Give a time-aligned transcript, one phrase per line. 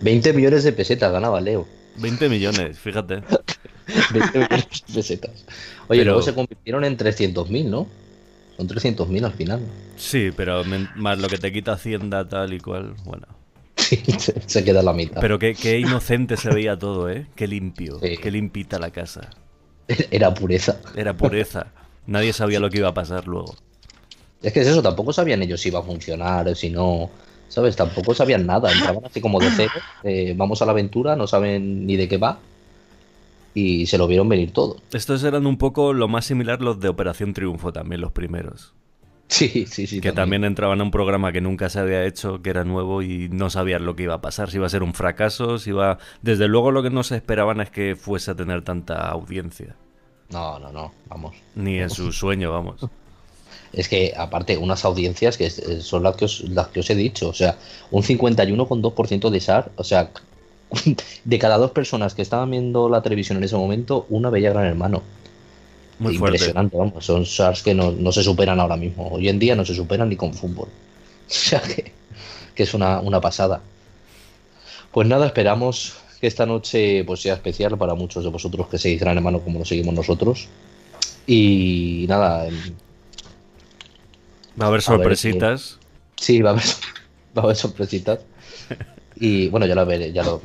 [0.00, 1.66] 20 millones de pesetas ganaba Leo.
[1.96, 3.16] 20 millones, fíjate.
[4.12, 5.44] 20 millones de pesetas.
[5.88, 7.86] Oye, Pero- luego se convirtieron en 300.000, ¿no?
[8.56, 9.60] Son 300.000 al final.
[9.96, 10.62] Sí, pero
[10.96, 13.26] más lo que te quita Hacienda tal y cual, bueno.
[13.76, 14.02] Sí,
[14.46, 15.20] se, queda la mitad.
[15.20, 17.26] Pero qué, qué inocente se veía todo, ¿eh?
[17.36, 18.16] Qué limpio, Sí.
[18.16, 19.28] qué limpita la casa.
[20.10, 20.80] Era pureza.
[20.96, 21.66] Era pureza.
[22.06, 23.54] Nadie sabía lo que iba a pasar luego.
[24.42, 27.10] Es que es eso, tampoco sabían ellos si iba a funcionar o si no.
[27.48, 27.76] ¿Sabes?
[27.76, 28.72] Tampoco sabían nada.
[28.72, 29.72] Entraban así como de cero.
[30.02, 32.38] eh, vamos a la aventura, no saben ni de qué va.
[33.54, 34.76] Y se lo vieron venir todo.
[34.92, 38.72] Estos eran un poco lo más similar los de Operación Triunfo también, los primeros.
[39.28, 40.00] Sí, sí, sí.
[40.00, 43.28] que también entraban a un programa que nunca se había hecho, que era nuevo y
[43.30, 45.98] no sabían lo que iba a pasar, si iba a ser un fracaso, si iba...
[46.20, 49.76] Desde luego lo que no se esperaban es que fuese a tener tanta audiencia.
[50.30, 50.92] No, no, no.
[51.08, 51.36] Vamos.
[51.54, 52.80] Ni en su sueño, vamos.
[53.76, 56.94] Es que, aparte, unas audiencias que eh, son las que os, las que os he
[56.94, 57.28] dicho.
[57.28, 57.56] O sea,
[57.90, 59.72] un 51,2% de SAR.
[59.76, 60.10] O sea,
[61.24, 64.66] de cada dos personas que estaban viendo la televisión en ese momento, una veía Gran
[64.66, 65.02] Hermano.
[65.98, 66.36] Muy fuerte.
[66.36, 67.04] Impresionante, vamos.
[67.04, 69.08] Son SARs que no, no se superan ahora mismo.
[69.08, 70.68] Hoy en día no se superan ni con fútbol.
[71.26, 71.90] O sea que,
[72.54, 73.62] que es una, una pasada.
[74.92, 79.00] Pues nada, esperamos que esta noche pues sea especial para muchos de vosotros que seguís
[79.00, 80.48] Gran Hermano como lo seguimos nosotros.
[81.26, 82.74] Y nada, em,
[84.60, 85.78] Va a haber A ver, sorpresitas.
[86.16, 86.64] Sí, va a haber,
[87.36, 88.20] va a haber sorpresitas.
[89.16, 90.40] Y bueno, ya lo veré, ya lo,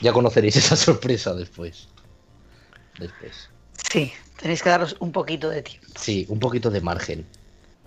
[0.00, 1.88] ya conoceréis esa sorpresa después.
[2.98, 3.48] Después.
[3.90, 5.86] Sí, tenéis que daros un poquito de tiempo.
[5.98, 7.24] Sí, un poquito de margen.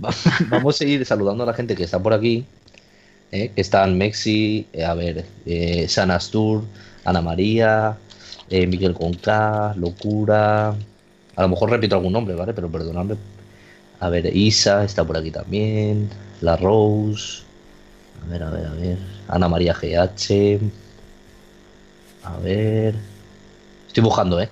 [0.04, 0.14] Va-
[0.50, 2.46] Vamos a ir saludando a la gente que está por aquí.
[3.32, 3.52] ¿eh?
[3.54, 6.64] Que están Mexi, eh, a ver, eh, San Astur,
[7.06, 7.98] Ana María,
[8.50, 10.70] eh, Miguel Conca, Locura.
[11.36, 12.54] A lo mejor repito algún nombre, ¿vale?
[12.54, 13.16] Pero perdonadme.
[14.00, 16.10] A ver, Isa está por aquí también.
[16.42, 17.44] La Rose.
[18.26, 18.98] A ver, a ver, a ver.
[19.28, 20.60] Ana María GH.
[22.24, 22.96] A ver.
[23.88, 24.50] Estoy buscando, ¿eh?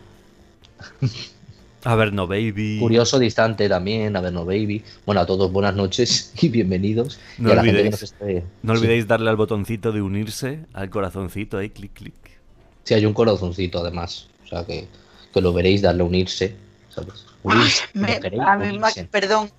[1.83, 2.77] A ver, no, baby.
[2.79, 4.83] Curioso distante también, a ver, no baby.
[5.05, 7.19] Bueno, a todos buenas noches y bienvenidos.
[7.37, 10.01] No y a la gente que olvidéis- nos esté- No olvidéis darle al botoncito de
[10.01, 12.13] unirse, al corazoncito ahí, clic, clic.
[12.83, 14.27] Sí, hay un corazoncito además.
[14.43, 14.87] O sea que,
[15.33, 16.55] que lo veréis, darle a unirse.
[16.97, 17.25] ¿Sabes?
[17.43, 18.43] Unirse, Me- ¿lo queréis?
[18.43, 18.79] a mí
[19.11, 19.51] perdón,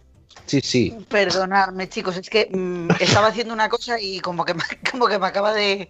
[0.47, 0.95] Sí, sí.
[1.09, 5.19] perdonadme chicos, es que mm, estaba haciendo una cosa y como que, me, como que
[5.19, 5.89] me acaba de...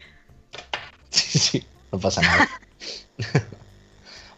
[1.11, 1.65] Sí, sí.
[1.91, 2.49] No pasa nada.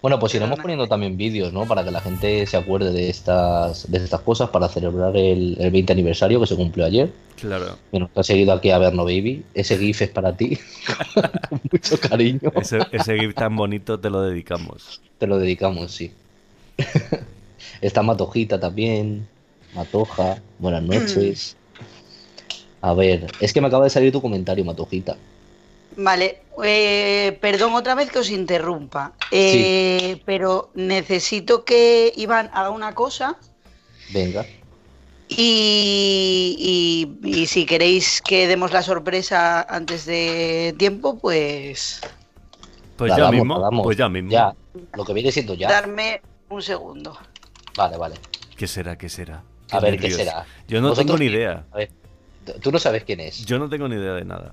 [0.03, 1.67] Bueno, pues iremos poniendo también vídeos, ¿no?
[1.67, 5.71] Para que la gente se acuerde de estas, de estas cosas, para celebrar el, el
[5.71, 7.13] 20 aniversario que se cumplió ayer.
[7.39, 7.77] Claro.
[7.91, 9.45] Bueno, te has seguido aquí a ver No Baby.
[9.53, 10.59] Ese GIF es para ti.
[11.51, 12.51] Con mucho cariño.
[12.55, 15.03] Ese, ese GIF tan bonito te lo dedicamos.
[15.19, 16.11] Te lo dedicamos, sí.
[17.81, 19.27] Está Matojita también.
[19.75, 20.37] Matoja.
[20.59, 21.57] Buenas noches.
[22.83, 25.17] A ver, es que me acaba de salir tu comentario, Matojita.
[25.97, 32.95] Vale, eh, perdón otra vez que os interrumpa, eh, pero necesito que Iván haga una
[32.95, 33.37] cosa
[34.13, 34.47] Venga.
[35.29, 36.57] y,
[37.23, 42.01] y- y si queréis que demos la sorpresa antes de tiempo, pues
[42.97, 43.83] Pues La ya damos, mismo.
[43.83, 44.31] Pues ya mismo.
[44.31, 44.55] Ya.
[44.95, 45.69] Lo que viene siendo ya.
[45.69, 47.17] darme un segundo.
[47.77, 48.17] Vale, vale.
[48.57, 48.99] ¿Qué será?
[48.99, 49.43] ¿Qué será?
[49.71, 50.45] A ver, ¿qué será?
[50.69, 51.65] Yo no tengo ni idea.
[51.71, 51.91] A ver,
[52.61, 53.45] tú no sabes quién es.
[53.47, 54.53] Yo no tengo ni idea de nada.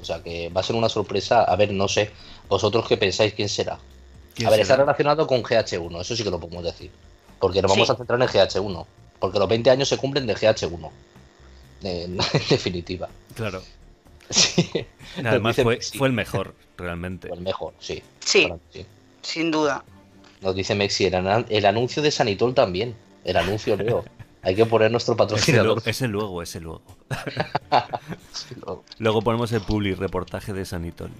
[0.00, 1.42] O sea, que va a ser una sorpresa.
[1.44, 2.10] A ver, no sé.
[2.48, 3.78] ¿Vosotros qué pensáis quién será?
[4.34, 6.90] ¿Quién A ver, está relacionado con GH1, eso sí que lo podemos decir.
[7.40, 7.92] Porque nos vamos Sí.
[7.92, 8.86] a centrar en GH1.
[9.18, 10.90] Porque los 20 años se cumplen de GH1.
[11.82, 13.08] En, en definitiva.
[13.34, 13.62] Claro.
[14.30, 14.70] Sí.
[15.24, 17.28] Además fue, fue el mejor, realmente.
[17.32, 18.00] El mejor, sí.
[18.20, 18.48] Sí.
[19.22, 19.82] sin duda.
[20.40, 22.96] Nos dice Mexi, el, anuncio de Sanitol también.
[23.24, 24.04] El anuncio, Leo.
[24.42, 25.66] Hay que poner nuestro Ese patrocinador.
[25.66, 26.82] luego, ese luego, ese luego.
[28.32, 28.84] Sí, luego.
[28.98, 31.10] Luego ponemos el public reportaje de Sanitol.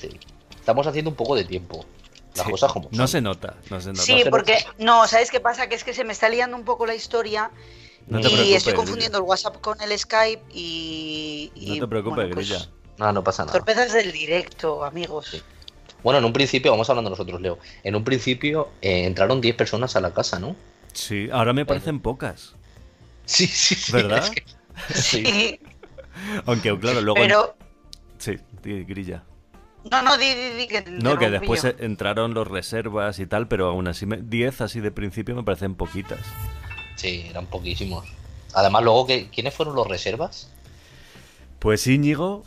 [0.00, 0.10] Sí.
[0.54, 1.84] Estamos haciendo un poco de tiempo.
[2.36, 2.50] Las Sí.
[2.52, 4.02] cosas como No se nota, no se nota.
[4.02, 4.74] Sí, porque nota.
[4.78, 5.68] no, ¿sabes qué pasa?
[5.68, 7.50] Que es que se me está liando un poco la historia
[8.06, 8.22] No y
[8.54, 8.74] estoy Grilla.
[8.76, 11.50] confundiendo el WhatsApp con el Skype y...
[11.54, 12.68] y, No te preocupes, bueno, pues, Grilla.
[12.98, 13.52] No, no pasa nada.
[13.56, 15.42] Sorpresas del directo, amigos.
[16.06, 17.58] Bueno, en un principio, vamos hablando nosotros, Leo.
[17.82, 20.54] En un principio eh, entraron 10 personas a la casa, ¿no?
[20.92, 22.54] Sí, ahora me parecen pocas.
[23.24, 23.90] Sí, sí, sí.
[23.90, 24.18] ¿Verdad?
[24.24, 24.44] es que-
[25.02, 25.24] sí.
[25.26, 25.60] Sí,
[26.46, 27.20] Aunque, claro, luego.
[27.20, 27.56] pero...
[28.18, 29.24] Sí, di, grilla.
[29.90, 31.70] No, no, di, di, di, que No, que después yo.
[31.70, 35.42] eh, entraron los reservas y tal, pero aún así, me- 10 así de principio me
[35.42, 36.20] parecen poquitas.
[36.94, 38.06] Sí, eran poquísimos.
[38.54, 40.52] Además, luego, que, ¿quiénes fueron los reservas?
[41.58, 42.44] Pues Íñigo,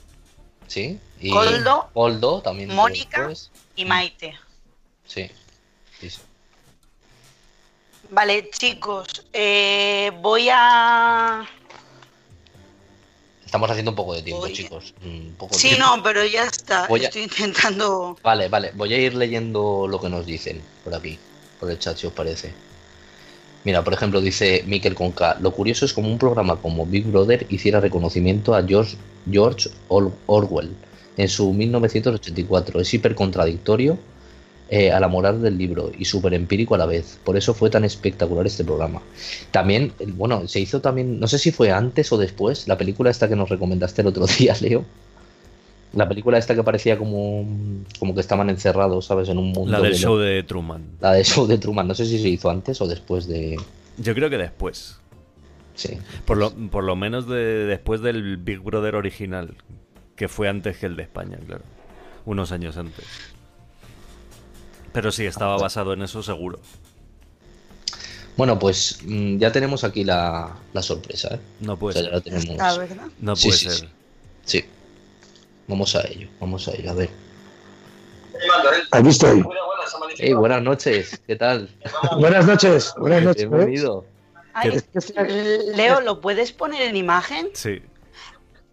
[0.68, 0.98] Sí.
[1.22, 2.70] Y Coldo, Coldo también.
[2.70, 3.30] entró Mónica.
[3.76, 4.38] Y Maite.
[5.06, 5.30] Sí.
[6.00, 6.20] sí, sí.
[8.12, 11.48] Vale, chicos, eh, voy a...
[13.46, 14.94] Estamos haciendo un poco de tiempo, chicos.
[15.52, 16.86] sí, no, pero ya está.
[16.86, 18.18] Estoy intentando.
[18.22, 18.72] Vale, vale.
[18.76, 21.18] Voy a ir leyendo lo que nos dicen por aquí,
[21.60, 22.54] por el chat, si os parece.
[23.64, 27.48] Mira, por ejemplo, dice Miquel Conca, lo curioso es como un programa como Big Brother
[27.50, 28.98] hiciera reconocimiento a George,
[29.30, 30.76] George Orwell
[31.20, 32.80] en su 1984.
[32.80, 34.00] Es hiper contradictorio
[34.70, 37.20] eh, a la moral del libro y súper empírico a la vez.
[37.26, 39.02] Por eso fue tan espectacular este programa.
[39.52, 43.28] También, bueno, se hizo también, no sé si fue antes o después, la película esta
[43.28, 44.86] que nos recomendaste el otro día, Leo.
[45.92, 47.46] La película esta que parecía como,
[48.00, 49.28] como que estaban encerrados, ¿sabes?
[49.28, 49.74] En un mundo.
[49.74, 50.84] La del show de Truman.
[51.02, 51.88] La del show de Truman.
[51.88, 53.60] No sé si se hizo antes o después de.
[53.98, 55.00] Yo creo que después.
[55.74, 55.98] Sí.
[56.26, 59.56] Por lo, por lo menos de, después del Big Brother original,
[60.20, 61.64] que fue antes que el de España, claro.
[62.26, 63.06] Unos años antes.
[64.92, 66.60] Pero sí, estaba basado en eso seguro.
[68.36, 71.40] Bueno, pues mm, ya tenemos aquí la, sorpresa, ¿eh?
[71.62, 72.12] No puede ser.
[73.22, 73.90] No puede ser.
[74.44, 74.66] Sí,
[75.68, 77.10] Vamos a ello, vamos a ello, a ver.
[78.92, 79.42] Aquí estoy.
[80.18, 81.70] Hey, buenas noches, ¿qué tal?
[82.20, 83.50] buenas noches, buenas noches.
[83.50, 84.04] Bienvenido.
[85.76, 87.52] Leo, ¿lo puedes poner en imagen?
[87.54, 87.82] Sí.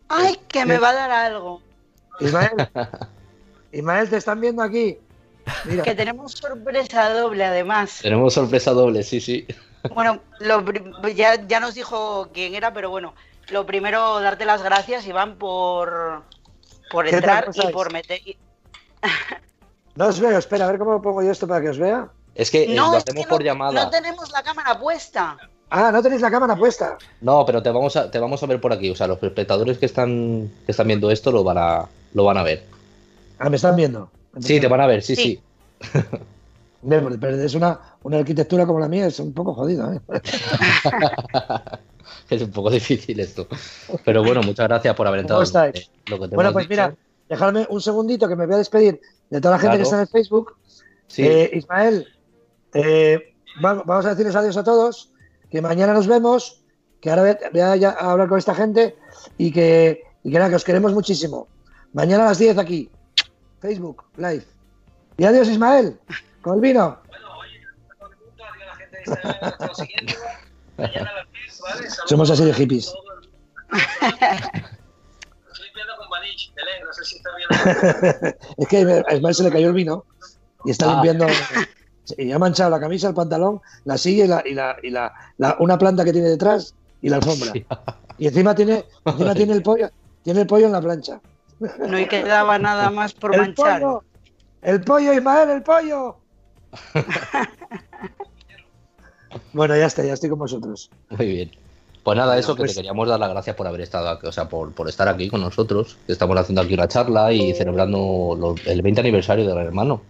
[0.09, 1.63] Ay, que me va a dar algo.
[2.21, 2.53] Ismael,
[3.73, 4.99] Ismael, te están viendo aquí.
[5.85, 8.01] Que tenemos sorpresa doble, además.
[8.03, 9.47] Tenemos sorpresa doble, sí, sí.
[9.95, 10.21] Bueno,
[11.15, 13.15] ya, ya nos dijo quién era, pero bueno,
[13.49, 16.25] lo primero, darte las gracias, Iván, por,
[16.91, 18.21] por entrar y por meter.
[19.95, 22.09] no os veo, espera, a ver cómo pongo yo esto para que os vea.
[22.35, 23.85] Es que eh, lo hacemos por llamada.
[23.85, 25.39] No tenemos la cámara puesta.
[25.71, 26.97] Ah, no tenéis la cámara puesta.
[27.21, 28.91] No, pero te vamos a, te vamos a ver por aquí.
[28.91, 32.39] O sea, los espectadores que están, que están viendo esto lo van a, lo van
[32.39, 32.65] a ver.
[33.39, 34.11] Ah, me están viendo.
[34.41, 35.41] Sí, te van a ver, sí, sí.
[36.89, 39.93] Pero es una, una arquitectura como la mía, es un poco jodido.
[39.93, 40.01] ¿eh?
[42.31, 43.49] es un poco difícil esto.
[44.05, 45.43] Pero bueno, muchas gracias por haber entrado.
[46.33, 46.95] bueno, pues mira,
[47.29, 50.09] dejadme un segundito que me voy a despedir de toda la gente que está en
[50.09, 50.57] Facebook.
[51.17, 52.07] Eh, Ismael,
[52.75, 55.11] eh, vamos a decirles adiós a todos,
[55.51, 56.63] que mañana nos vemos,
[57.01, 58.97] que ahora voy a, hablar con esta gente
[59.39, 61.49] y que, y que nada, que os queremos muchísimo.
[61.93, 62.91] Mañana a las 10 aquí,
[63.61, 64.45] Facebook, live.
[65.17, 65.99] Y adiós, Ismael,
[66.43, 67.01] con el vino.
[67.09, 67.61] Bueno, oye,
[68.63, 68.99] a la gente
[69.67, 70.15] lo siguiente.
[70.77, 71.91] Mañana a las 10, ¿vale?
[72.07, 72.93] Somos así de hippies.
[73.73, 77.49] Estoy limpiando con Banich, Belén, no sé si está bien.
[78.59, 80.05] es que a Ismael se le cayó el vino
[80.65, 80.95] y está ah.
[80.95, 81.27] limpiando.
[82.17, 85.57] Y ha manchado la camisa, el pantalón, la silla y, la, y, la, y la,
[85.59, 87.53] una planta que tiene detrás y la alfombra.
[88.19, 89.91] Y encima tiene, encima tiene el pollo,
[90.23, 91.21] tiene el pollo en la plancha.
[91.61, 93.83] No y quedaba nada más por manchar.
[94.63, 96.17] El pollo, Ismael, el pollo.
[99.53, 100.91] bueno, ya está, ya estoy con vosotros.
[101.11, 101.51] Muy bien.
[102.03, 104.33] Pues nada, eso que te pues- queríamos dar las gracias por haber estado aquí, o
[104.33, 105.97] sea, por, estar aquí con nosotros.
[106.07, 110.03] Estamos haciendo aquí una charla y celebrando el 20 aniversario del hermano.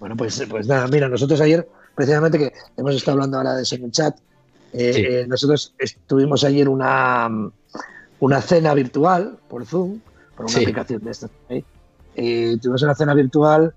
[0.00, 3.74] Bueno, pues, pues nada, mira, nosotros ayer, precisamente que hemos estado hablando ahora de eso
[3.74, 4.16] en el chat,
[4.72, 7.28] eh, eh, nosotros estuvimos ayer una,
[8.20, 10.00] una cena virtual por Zoom,
[10.36, 11.28] por una aplicación de esta.
[11.48, 12.58] ¿eh?
[12.60, 13.74] Tuvimos una cena virtual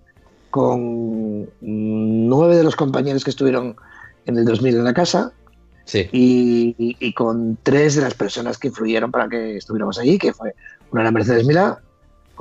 [0.50, 3.76] con nueve de los compañeros que estuvieron
[4.26, 5.32] en el 2000 en la casa
[5.94, 10.54] y, con tres de las personas que influyeron para que estuviéramos allí, que fue
[10.92, 11.80] una era Mercedes Milá,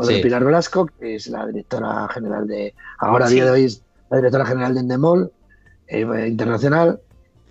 [0.00, 3.82] otra Pilar Velasco, que es la directora general de, ahora a día de hoy es
[4.10, 5.32] la directora general de Endemol
[5.86, 7.00] eh, Internacional,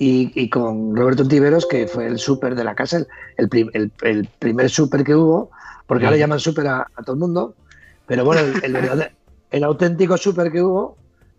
[0.01, 5.13] y, con Roberto Tiveros, que fue el súper de la casa, el, primer súper que
[5.13, 5.51] hubo,
[5.86, 7.56] porque ahora llaman súper a, todo el mundo,
[8.06, 9.12] pero bueno, el,
[9.51, 10.96] el, auténtico súper que hubo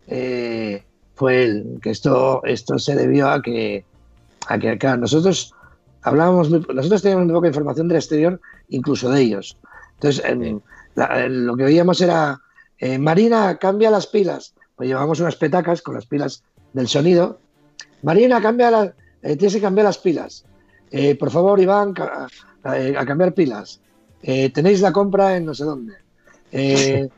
[0.07, 3.85] eh, fue el que esto, esto se debió a que,
[4.47, 5.55] a que acá nosotros
[6.02, 9.57] hablábamos, nosotros teníamos muy poca información del exterior, incluso de ellos.
[9.95, 10.23] Entonces,
[11.28, 12.40] lo que oíamos era,
[12.78, 14.54] eh, Marina, cambia las pilas.
[14.76, 16.42] Pues llevamos unas petacas con las pilas
[16.73, 17.38] del sonido.
[18.02, 18.88] Marina, cambia las,
[19.23, 20.45] eh, tienes que cambiar las pilas.
[21.19, 21.95] por favor, Iván,
[22.64, 23.80] a cambiar pilas.
[24.23, 25.95] tenéis la compra en no sé dónde.
[26.52, 27.09] Eh,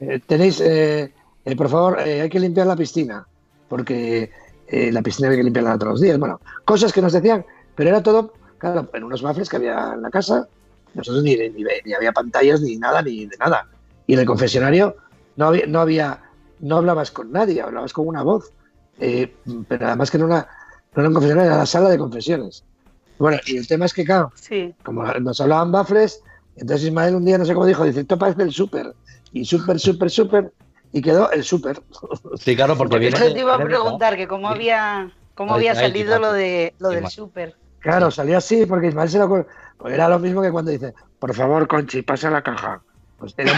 [0.00, 1.12] eh, tenéis, eh,
[1.56, 3.26] por favor, hay que limpiar la piscina,
[3.68, 4.30] porque
[4.70, 6.18] la piscina hay que limpiarla todos los días.
[6.18, 7.44] Bueno, cosas que nos decían,
[7.74, 10.48] pero era todo, claro, en unos baffles que había en la casa,
[10.94, 13.68] nosotros ni, ni, había pantallas, ni nada, ni de nada.
[14.06, 14.96] Y en el confesionario
[15.36, 16.20] no había, no había,
[16.60, 18.52] no hablabas con nadie, hablabas con una voz.
[18.98, 20.48] pero además que no era,
[20.94, 22.64] no era un confesionario, era la sala de confesiones.
[23.18, 24.32] Bueno, y el tema es que, claro,
[24.82, 26.22] como nos hablaban baffles,
[26.56, 28.94] entonces Ismael un día, no sé cómo dijo, dice, esto parece el súper.
[29.32, 30.52] Y súper, súper, súper.
[30.92, 31.80] Y quedó el súper.
[32.36, 33.18] Sí, claro, porque viene...
[33.18, 37.08] Yo te iba a preguntar que cómo había, cómo había salido lo, de, lo del
[37.08, 37.56] súper.
[37.78, 39.46] Claro, salió así porque Ismael se lo...
[39.82, 42.80] Pues era lo mismo que cuando dice, por favor, Conchi, pasa la caja.
[43.18, 43.52] Pues era,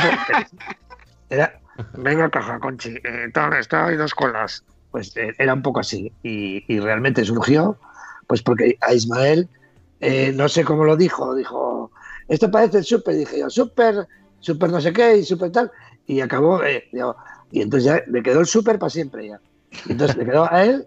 [1.28, 1.60] era,
[1.98, 4.64] venga caja, Conchi, eh, está hay dos colas.
[4.90, 6.10] Pues eh, era un poco así.
[6.22, 7.78] Y, y realmente surgió,
[8.26, 9.50] pues porque a Ismael,
[10.00, 11.90] eh, no sé cómo lo dijo, dijo,
[12.28, 14.08] esto parece el súper, dije yo, súper,
[14.40, 15.70] súper no sé qué y súper tal.
[16.06, 17.16] Y acabó, eh, digo,
[17.50, 19.40] y entonces ya le quedó el súper para siempre ya.
[19.90, 20.86] Entonces le quedó a él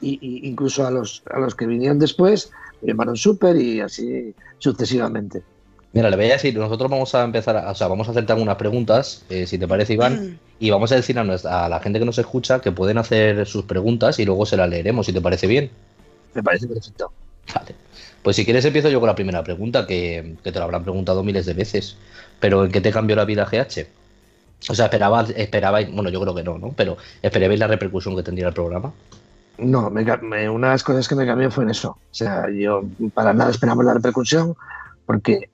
[0.00, 2.50] y, y incluso a los, a los que vinieron después,
[2.82, 5.42] llamaron súper y así sucesivamente.
[5.92, 8.32] Mira, le voy a decir, nosotros vamos a empezar, a, o sea, vamos a hacerte
[8.32, 11.80] algunas preguntas, eh, si te parece, Iván, y vamos a decir a, nuestra- a la
[11.80, 15.12] gente que nos escucha que pueden hacer sus preguntas y luego se las leeremos, si
[15.12, 15.70] te parece bien.
[16.34, 17.10] Me parece perfecto.
[17.54, 17.74] Vale.
[18.22, 21.22] Pues si quieres empiezo yo con la primera pregunta, que, que te lo habrán preguntado
[21.24, 21.96] miles de veces.
[22.38, 23.86] Pero ¿en qué te cambió la vida GH?
[24.68, 26.74] O sea, esperabas, esperabais, bueno, yo creo que no, ¿no?
[26.76, 28.92] Pero ¿esperabais la repercusión que tendría el programa?
[29.58, 31.90] No, me me- una de las cosas que me cambió fue en eso.
[31.90, 34.54] O sea, yo para nada esperamos la repercusión,
[35.04, 35.50] porque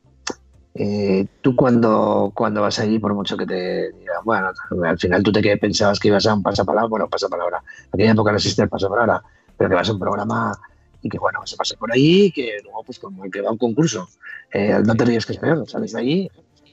[0.74, 4.50] eh, tú cuando, cuando vas allí, por mucho que te digan, bueno,
[4.84, 7.62] al final tú te que pensabas que ibas a un pasapalabra, bueno, pasapalabra.
[7.92, 9.22] Aquella época no existía el pasapalabra,
[9.56, 10.52] pero que vas a un programa
[11.00, 13.52] y que, bueno, se pasa por ahí, que luego, pues como el que va a
[13.52, 14.08] un concurso,
[14.52, 16.30] eh, no te ríes que es peor, sales de allí,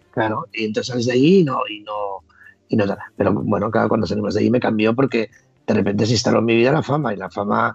[0.10, 2.24] claro, y entonces sales de allí y no, y no,
[2.68, 2.86] y no,
[3.16, 5.30] pero bueno, claro, cuando salimos de allí me cambió porque
[5.68, 7.74] de repente se instaló en mi vida la fama y la fama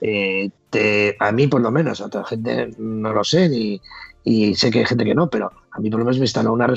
[0.00, 3.80] eh, te- a mí por lo menos, a otra gente no lo sé ni,
[4.22, 6.52] y sé que hay gente que no, pero a mí por lo menos me instaló
[6.52, 6.72] una,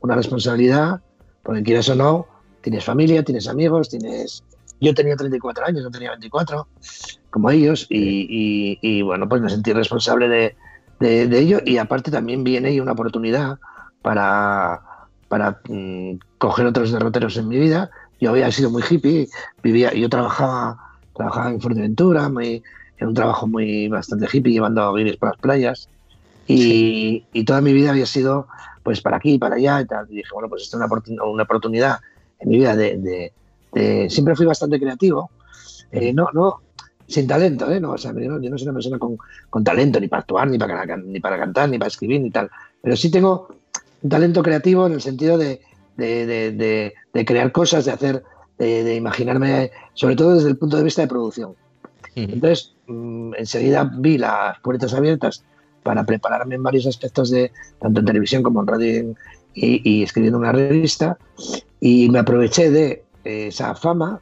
[0.00, 1.00] una responsabilidad,
[1.42, 2.26] porque quieras o no,
[2.60, 4.44] tienes familia, tienes amigos, tienes...
[4.78, 6.68] Yo tenía 34 años, no tenía 24,
[7.30, 10.56] como ellos, y, y- y, bueno, pues me sentí responsable de,
[11.00, 13.56] de, de ello y aparte también viene ahí una oportunidad
[14.02, 14.80] para,
[15.28, 17.90] para mm, coger otros derroteros en mi vida.
[18.20, 19.28] Yo había sido muy hippie,
[19.62, 20.76] vivía, yo trabajaba,
[21.14, 22.62] trabajaba en Fuerteventura, muy,
[22.98, 25.88] en un trabajo muy bastante hippie, llevando a guiris por las playas.
[26.48, 28.46] Y, y toda mi vida había sido
[28.82, 30.06] pues para aquí, para allá y tal.
[30.10, 31.98] Y dije, bueno, pues esta es una, una oportunidad
[32.38, 33.32] en mi vida de, de-
[33.72, 35.30] de- Siempre fui bastante creativo.
[35.90, 36.60] Eh, no, no,
[37.08, 37.80] sin talento, ¿eh?
[37.80, 39.16] No, o sea, yo no, yo no soy una persona con,
[39.50, 42.48] con talento ni para actuar, ni para, ni para cantar, ni para escribir, ni tal.
[42.80, 43.48] Pero sí tengo
[44.02, 45.60] un talento creativo en el sentido de,
[45.96, 48.22] de, de- de- de crear cosas, de hacer,
[48.58, 51.54] de, imaginarme, sobre todo desde el punto de vista de producción.
[52.14, 55.44] Entonces, mm, enseguida vi las puertas abiertas
[55.82, 59.14] para prepararme en varios aspectos de tanto en televisión como en radio
[59.54, 61.16] y, y- escribiendo una revista
[61.80, 64.20] y me aproveché de eh, esa fama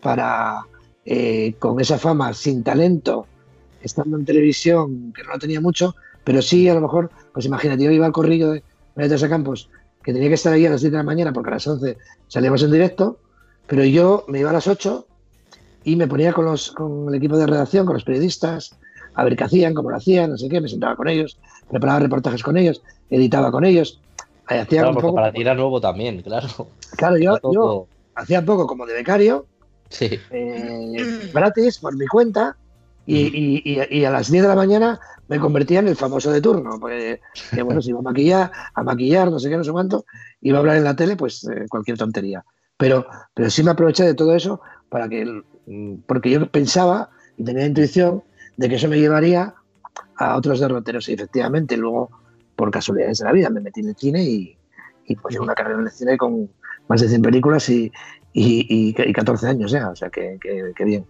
[0.00, 0.64] para
[1.04, 3.26] eh, con esa fama sin talento
[3.82, 7.84] estando en televisión que no lo tenía mucho pero sí a lo mejor pues imagínate
[7.84, 8.62] yo iba al corrillo de
[8.94, 9.68] Mediateca Campos
[10.04, 11.96] que tenía que estar ahí a las 10 de la mañana porque a las 11
[12.28, 13.18] salíamos en directo
[13.66, 15.06] pero yo me iba a las 8
[15.84, 18.76] y me ponía con, los, con el equipo de redacción, con los periodistas,
[19.14, 21.38] a ver qué hacían, cómo lo hacían, no sé qué, me sentaba con ellos,
[21.70, 24.00] preparaba reportajes con ellos, editaba con ellos,
[24.50, 26.48] eh, hacía Claro, un poco, para ti era nuevo también, claro.
[26.96, 29.46] claro, yo, yo hacía un poco como de becario,
[29.90, 30.20] Sí.
[30.30, 32.56] eh, gratis, por mi cuenta,
[33.06, 35.00] y, y- y- y a las 10 de la mañana
[35.32, 37.20] me convertía en el famoso de turno, porque
[37.52, 40.04] que, bueno, si iba a maquillar, a maquillar, no sé qué, no sé cuánto,
[40.40, 42.44] iba a hablar en la tele, pues eh, cualquier tontería.
[42.76, 45.24] Pero, pero sí me aproveché de todo eso para que,
[45.66, 48.22] mm, porque yo pensaba y tenía la intuición
[48.56, 49.54] de que eso me llevaría
[50.16, 52.10] a otros derroteros y efectivamente luego,
[52.56, 54.58] por casualidades de la vida, me metí en el cine y,
[55.06, 56.50] y pues una carrera en el cine con
[56.88, 57.90] más de 100 películas y,
[58.32, 61.06] y, y- y 14 años ya, o sea que, que- que bien.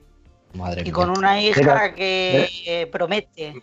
[0.55, 0.93] Madre Y mía.
[0.93, 3.55] con una hija Venga, que eh, promete.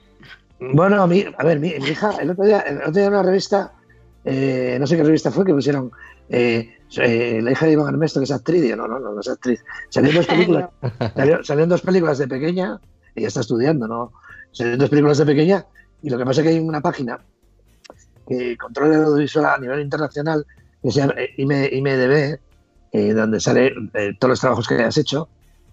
[0.59, 3.13] Bueno, a, mí, a ver, mi, mi hija, el otro día, el otro día en
[3.13, 3.73] una revista,
[4.25, 5.89] eh, no sé qué revista fue, que pusieron
[6.27, 9.13] eh, eh, la hija de Iván Ernesto, que es actriz, y yo, no, no, no,
[9.13, 9.63] no es actriz.
[9.89, 10.69] Salieron dos películas,
[11.15, 12.79] salió- salieron dos películas de pequeña,
[13.15, 14.11] ella está estudiando, ¿no?
[14.51, 15.65] Salieron dos películas de pequeña,
[16.01, 17.19] y lo que pasa es que hay una página
[18.27, 20.45] que controla el audiovisual a nivel internacional,
[20.81, 22.39] que se llama eh, IMDB,
[22.91, 23.73] eh, donde sale
[24.19, 25.29] todos los trabajos que hayas hecho.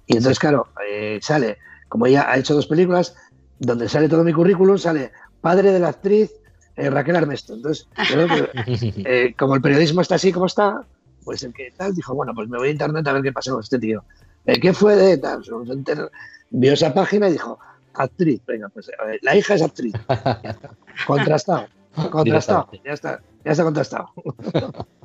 [0.07, 3.14] Y entonces, claro, eh, sale, como ella ha hecho dos películas,
[3.58, 6.30] donde sale todo mi currículum, sale padre de la actriz
[6.76, 7.54] eh, Raquel Armesto.
[7.54, 8.50] Entonces, creo que,
[9.06, 10.82] eh, como el periodismo está así como está,
[11.25, 13.50] pues el que tal dijo, bueno, pues me voy a internet a ver qué pasa
[13.52, 14.04] con este tío.
[14.44, 15.44] Eh, ¿Qué fue de tal?
[15.44, 16.10] Se enter-
[16.50, 17.58] Vio esa página y dijo,
[17.94, 18.90] actriz, venga, pues
[19.22, 19.92] la hija es actriz.
[21.06, 21.66] Contrastado,
[22.10, 24.08] contrastado, ya está, ya está contrastado.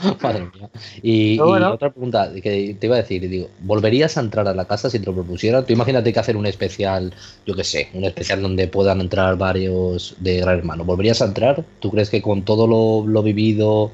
[0.22, 0.70] Madre mía.
[1.02, 1.70] Y, Pero y bueno.
[1.70, 4.98] otra pregunta que te iba a decir, digo, ¿volverías a entrar a la casa si
[4.98, 5.64] te lo propusieran?
[5.66, 7.14] Tú imagínate que hacer un especial,
[7.46, 10.84] yo qué sé, un especial donde puedan entrar varios de Gran Hermano.
[10.84, 11.64] ¿Volverías a entrar?
[11.80, 13.92] ¿Tú crees que con todo lo, lo vivido...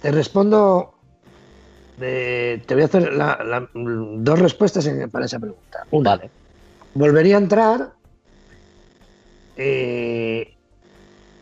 [0.00, 0.94] Te respondo,
[1.96, 5.78] de- te voy a hacer la- la- dos respuestas para esa pregunta.
[5.90, 6.30] Una, Vale.
[6.94, 7.94] volvería a entrar
[9.56, 10.56] eh,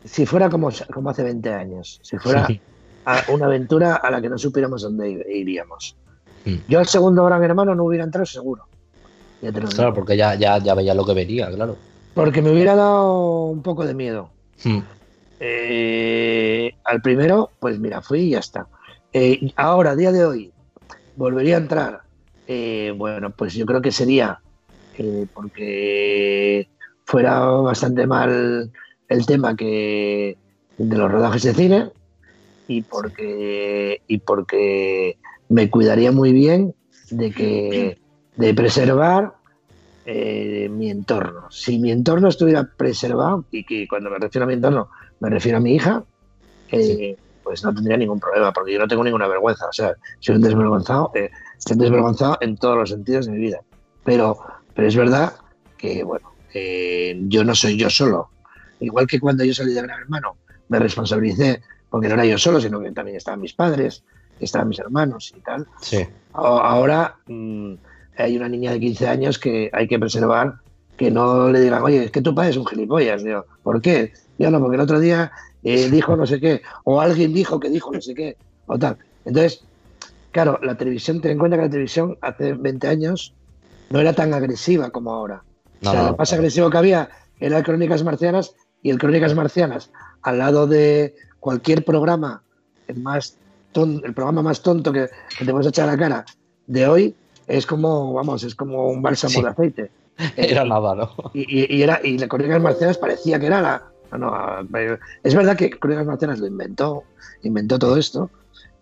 [0.04, 2.58] si fuera como, como hace 20 años, si fuera
[3.28, 5.96] una aventura a la que no supiéramos dónde iríamos.
[6.44, 6.54] Mm.
[6.68, 8.66] Yo al segundo Gran Hermano no hubiera entrado seguro.
[9.74, 11.76] claro, porque ya, ya, ya veía lo que venía, claro.
[12.14, 14.30] Porque me hubiera dado un poco de miedo.
[14.64, 14.78] Mm.
[15.40, 18.66] Eh, al primero, pues mira, fui y ya está.
[19.12, 20.52] Eh, ahora, a día de hoy,
[21.16, 22.00] volvería a entrar.
[22.46, 24.40] Eh, bueno, pues yo creo que sería
[25.32, 26.68] porque
[27.06, 28.70] fuera bastante mal
[29.08, 30.36] el tema que
[30.78, 31.90] de los rodajes de cine
[32.76, 36.74] y porque y porque me cuidaría muy bien
[37.10, 37.98] de que
[38.36, 39.34] de preservar
[40.04, 41.50] eh, mi entorno.
[41.50, 44.88] Si mi entorno estuviera preservado, y que cuando me refiero a mi entorno
[45.20, 46.02] me refiero a mi hija,
[46.70, 49.66] eh, pues no tendría ningún problema, porque yo no tengo ninguna vergüenza.
[49.68, 53.60] O sea, soy un desvergonzado, eh, estoy desvergonzado en todos los sentidos de mi vida.
[54.04, 54.38] Pero,
[54.74, 55.34] pero es verdad
[55.76, 56.32] que, bueno,
[57.28, 58.30] yo no soy yo solo.
[58.80, 60.36] Igual que cuando yo salí de Gran Hermano,
[60.68, 61.62] me responsabilicé,
[61.92, 64.02] porque no era yo solo, sino que también estaban mis padres,
[64.40, 65.66] estaban mis hermanos y tal.
[65.82, 65.98] Sí.
[66.32, 67.74] Ahora mm,
[68.16, 70.54] hay una niña de 15 años que hay que preservar,
[70.96, 73.22] que no le digan, oye, es que tu padre es un gilipollas.
[73.22, 74.14] Digo, ¿por qué?
[74.38, 75.32] Yo no, porque el otro día
[75.62, 78.96] eh, dijo no sé qué, o alguien dijo que dijo no sé qué, o tal.
[79.26, 79.62] Entonces,
[80.30, 83.34] claro, la televisión, ten en cuenta que la televisión hace 20 años
[83.90, 85.44] no era tan agresiva como ahora.
[85.82, 89.90] o sea, lo más agresivo que había era Crónicas Marcianas y el Crónicas Marcianas
[90.22, 92.40] al lado de cualquier programa,
[92.86, 93.36] el, más
[93.74, 95.08] el programa más tonto que,
[95.38, 96.24] te puedes echar a la cara
[96.68, 97.16] de hoy,
[97.48, 99.90] es como, vamos, es como un bálsamo de aceite.
[100.36, 101.10] Era nada, ¿no?
[101.34, 103.82] Y, y, era, y la Crónicas Marcianas parecía que era la.
[104.16, 104.30] No,
[105.24, 107.04] es verdad que Crónicas Marcianas lo inventó,
[107.42, 108.30] inventó todo esto,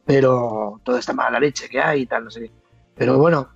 [0.05, 2.51] pero toda esta mala leche que hay y tal, no sé qué.
[2.97, 3.49] Pero bueno,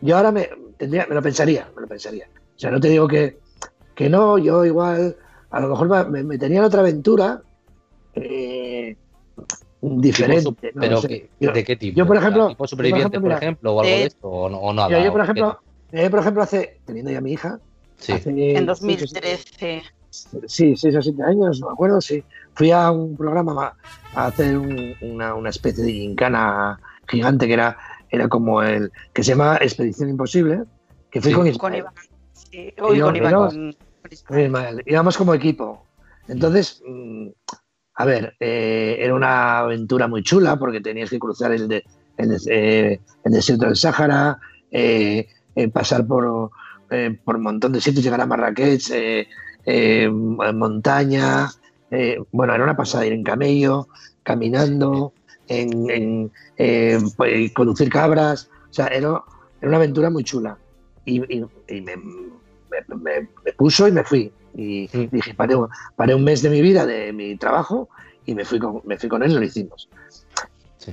[0.00, 2.26] yo ahora me, tendría, me lo pensaría, me lo pensaría.
[2.56, 3.38] O sea, no te digo que,
[3.94, 5.16] que no, yo igual
[5.50, 7.42] a lo mejor me, me tenía otra aventura
[8.14, 8.96] eh,
[9.80, 10.72] diferente.
[10.78, 11.96] ¿Pero de qué tipo?
[11.96, 12.48] Yo, por ejemplo.
[12.48, 14.28] ¿Tipo superviviente, por ejemplo, o algo de esto?
[14.28, 15.04] O, nada.
[15.04, 16.80] Yo, por ejemplo, por ejemplo, hace.
[16.84, 17.58] Teniendo ya mi hija.
[17.98, 18.14] Sí.
[18.24, 19.82] en 2013.
[20.46, 22.24] Sí, seis o siete años, no me acuerdo, sí.
[22.54, 23.76] Fui a un programa
[24.14, 27.78] a hacer una, una, especie de gincana gigante que era,
[28.10, 28.90] era como el.
[29.12, 30.64] que se llama Expedición Imposible.
[31.10, 31.92] Que fui con, con Iván.
[32.32, 32.72] Sí.
[32.76, 33.16] con
[34.40, 34.82] Iván.
[34.86, 35.84] Íbamos como equipo.
[36.26, 37.28] Entonces, mm,
[38.00, 41.84] a ver, eh, era una aventura muy chula porque tenías que cruzar el, de,
[42.16, 44.38] el, eh, desierto del Sáhara,
[44.70, 45.28] eh,
[45.70, 46.50] pasar por,
[47.24, 48.90] por un montón de sitios, llegar a Marrakech,
[50.14, 51.50] montaña.
[52.32, 53.86] bueno, era una pasada ir en camello,
[54.22, 55.12] caminando,
[57.54, 58.48] conducir cabras.
[58.70, 59.22] O sea, era,
[59.60, 60.56] una aventura muy chula.
[61.04, 61.96] Y, me,
[62.96, 64.32] me, puso y me fui.
[64.54, 65.08] Y mm.
[65.10, 65.54] dije, paré,
[65.96, 67.88] paré, un mes de mi vida, de mi trabajo,
[68.26, 69.88] y me fui con, me fui con él y lo hicimos.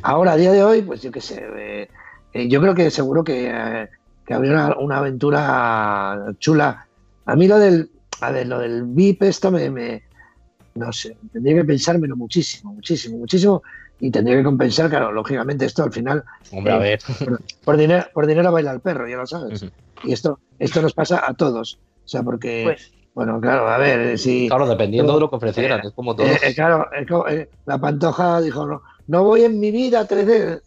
[0.02, 1.90] Ahora, a día de hoy, pues yo qué sé, eh,
[2.34, 3.90] eh, yo creo que seguro que, eh,
[4.26, 6.88] que habría una, aventura chula.
[7.26, 7.90] A mí lo del,
[8.22, 10.04] a ver, lo del VIP, esto me, me,
[10.76, 13.64] no sé, tendría que pensármelo muchísimo, muchísimo, muchísimo,
[14.00, 16.24] y tendría que compensar, claro, lógicamente esto al final...
[16.52, 17.00] Hombre, a ver.
[17.64, 19.66] Por, dinero, por dinero baila el perro, ya lo sabes.
[20.04, 21.80] Y esto, esto nos pasa a todos.
[22.06, 22.62] O sea, porque...
[22.64, 24.48] Pues, bueno, claro, a ver, eh, si...
[24.48, 26.28] Claro, dependiendo de lo que ofrecieran, es como todo.
[26.28, 26.88] Eh, eh, claro,
[27.66, 30.62] la Pantoja dijo, no, no voy en mi vida a 3D.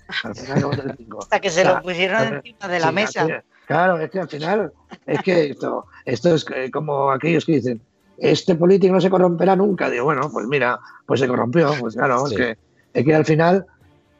[1.20, 3.44] Hasta que se lo pusieron encima de la mesa.
[3.68, 4.72] claro, es que al final,
[5.06, 7.80] es que esto, esto es como aquellos que dicen,
[8.18, 9.88] este político no se corromperá nunca.
[9.88, 12.58] Digo, bueno, pues mira, pues se corrompió, pues claro, es, que,
[12.92, 13.64] es que al final,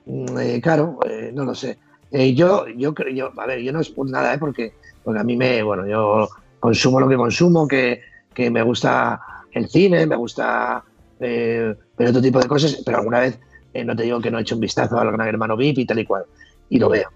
[0.06, 1.00] mm, claro,
[1.32, 1.78] no lo sé.
[2.12, 4.38] yo, yo creo, yo, a ver, yo no es por nada, ¿eh?
[4.38, 6.28] porque, porque a mí me, bueno, yo
[6.60, 8.10] consumo lo que consumo, que
[8.40, 9.20] que me gusta
[9.53, 10.83] el cine, me gusta
[11.20, 13.38] eh, otro tipo de cosas, pero alguna vez
[13.74, 15.87] eh, no te digo que no he hecho un vistazo al Gran Hermano VIP y
[15.87, 16.24] tal y cual,
[16.70, 17.11] y lo veo.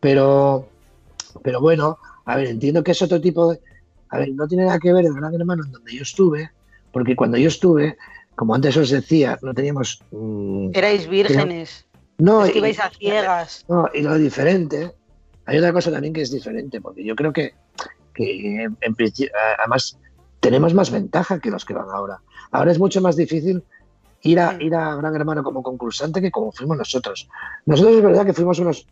[0.00, 0.68] Pero,
[1.42, 3.60] pero bueno, a ver, entiendo que es otro tipo de...
[4.10, 6.50] A ver, no tiene nada que ver el Gran Hermano en donde yo estuve,
[6.92, 7.96] porque cuando yo estuve,
[8.34, 10.02] como antes os decía, no teníamos...
[10.10, 11.86] Mm, Erais vírgenes.
[12.18, 13.64] No, es ibais a ciegas.
[13.68, 14.92] No, y lo diferente,
[15.46, 17.54] hay otra cosa también que es diferente, porque yo creo que,
[18.14, 18.76] que en,
[19.58, 19.98] además
[20.40, 22.20] tenemos más ventaja que los que van ahora.
[22.50, 23.62] Ahora es mucho más difícil
[24.22, 27.28] ir a, ir a Gran Hermano como concursante que como fuimos nosotros.
[27.66, 28.86] Nosotros es verdad que fuimos unos,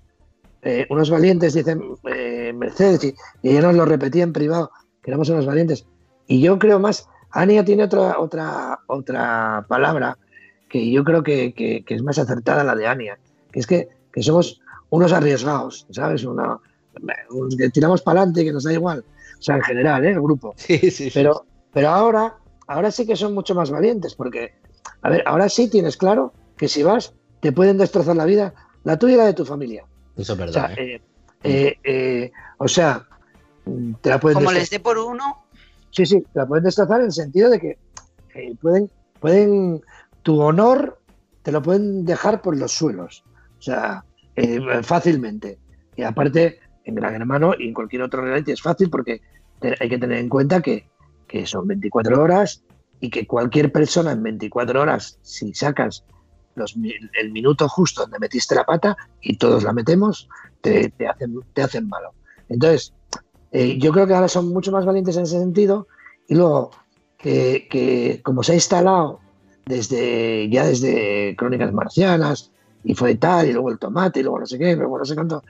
[0.62, 4.70] eh, unos valientes, dicen eh, Mercedes, y, ella nos lo repetía en privado,
[5.02, 5.87] que éramos unos valientes.
[6.26, 10.18] Y yo creo más, Ania tiene otra, otra, otra palabra
[10.68, 13.18] que yo creo que, es más acertada la de Ania,
[13.50, 13.88] que es que,
[14.20, 16.24] somos unos arriesgados, ¿sabes?
[16.24, 16.59] Una,
[17.72, 19.05] tiramos para adelante que nos da igual.
[19.42, 20.11] O sea, en general, ¿eh?
[20.12, 20.55] el grupo.
[20.57, 22.37] Sí, sí, Pero, pero ahora,
[22.68, 24.55] ahora sí que son mucho más valientes, porque
[25.02, 28.96] a ver, ahora sí tienes claro que si vas, te pueden destrozar la vida, la
[28.98, 29.85] tuya y la de tu familia.
[30.16, 30.74] Eso es O verdad.
[30.74, 30.94] sea, ¿eh?
[30.94, 31.02] eh,
[31.42, 33.05] eh, eh, o sea,
[34.00, 34.55] te la pueden Como destrozar.
[34.55, 35.38] les dé por uno,
[35.90, 37.78] Sí, sí, te la pueden destrozar en el sentido de que
[38.35, 38.88] eh, pueden,
[39.20, 39.83] pueden,
[40.22, 40.98] tu honor
[41.42, 43.24] te lo pueden dejar por los suelos.
[43.59, 44.05] O sea,
[44.37, 45.59] eh, fácilmente.
[45.96, 49.21] Y aparte, en Gran Hermano y en cualquier otro reality es fácil porque
[49.81, 50.87] hay que tener en cuenta que,
[51.27, 52.62] que son 24 horas
[53.01, 56.05] y que cualquier persona en 24 horas, si sacas
[56.55, 56.77] los,
[57.21, 60.29] el minuto justo donde metiste la pata, y todos la metemos,
[60.61, 62.12] te, te hacen, te hacen malo.
[62.49, 62.92] Entonces,
[63.51, 65.88] eh, yo creo que ahora son mucho más valientes en ese sentido
[66.29, 66.71] y luego
[67.18, 69.21] que, que como se ha instalado
[69.66, 72.51] desde ya desde Crónicas Marcianas
[72.85, 75.14] y fue tal y luego el tomate y luego no sé qué, luego no sé
[75.14, 75.42] cuánto,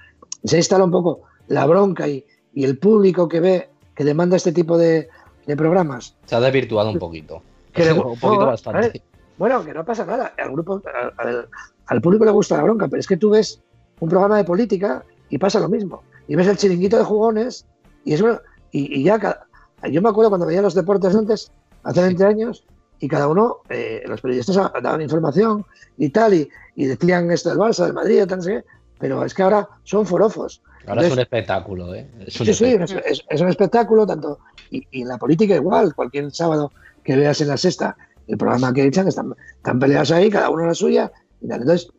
[0.44, 2.24] se ha instalado un poco la bronca y,
[2.55, 5.09] y el público que ve que demanda este tipo de,
[5.46, 6.16] de programas.
[6.26, 7.42] Se ha desvirtuado un poquito.
[7.72, 8.81] Que le- un poquito bastante.
[8.81, 9.02] ver,
[9.38, 10.35] Bueno, que no pasa nada.
[10.38, 11.48] Al, grupo, al, al-
[11.87, 13.61] al público le gusta la bronca, pero es que tú ves
[14.00, 16.02] un programa de política y pasa lo mismo.
[16.28, 17.64] Y ves el chiringuito de jugones
[18.05, 18.40] y es bueno,
[18.72, 19.46] y, y ya cada-
[19.90, 21.50] yo me acuerdo cuando veía los deportes antes,
[21.83, 22.64] hace 20 años,
[23.00, 25.64] y cada uno, eh, los periodistas daban información
[25.98, 28.64] y tal, y, y decían esto del Barça, del Madrid, tal, no sé qué,
[29.03, 30.62] pero es que ahora son forofos.
[30.87, 32.09] Ahora es un Entonces- espectáculo, ¿eh?
[32.21, 33.01] Es un Sí, sí, espectáculo.
[33.05, 34.38] es, es- es un espectáculo, tanto.
[34.71, 36.71] Y, y en la política igual, cualquier sábado
[37.03, 37.97] que veas en la sexta
[38.29, 41.11] el programa que echan, están, están peleados ahí, cada uno la suya.
[41.41, 41.62] Y tal.
[41.62, 41.91] Entonces,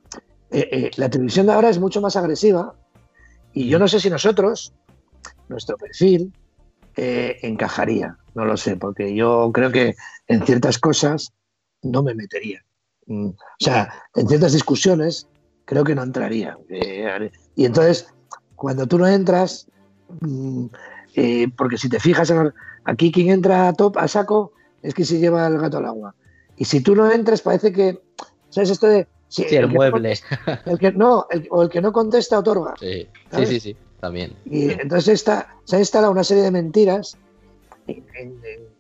[0.52, 2.74] eh, eh, la televisión de ahora es mucho más agresiva.
[3.54, 4.74] Y yo no sé si nosotros,
[5.50, 6.32] nuestro perfil,
[6.96, 8.18] eh, encajaría.
[8.34, 9.94] No lo sé, porque yo creo que
[10.28, 11.34] en ciertas cosas
[11.82, 12.62] no me metería.
[13.08, 15.28] Mm, O sea, en ciertas discusiones
[15.65, 16.58] creo que no entraría.
[16.69, 18.08] Eh, y entonces,
[18.56, 19.67] cuando tú no entras,
[20.21, 20.65] mm,
[21.15, 22.54] eh, porque si te fijas, en-
[22.86, 26.15] aquí quien entra a top, a saco, es que se lleva el gato al agua.
[26.56, 28.02] Y si tú no entras, parece que,
[28.49, 29.08] ¿sabes esto de...
[29.28, 30.13] si Sí, el no mueble.
[30.65, 32.76] el que, no, el- o el que no contesta otorga.
[32.80, 33.49] Sí, sí, ¿Sabes?
[33.49, 34.34] sí, sí, también.
[34.45, 37.17] Y entonces está, se ha instalado una serie de mentiras
[37.88, 38.73] en- en- en-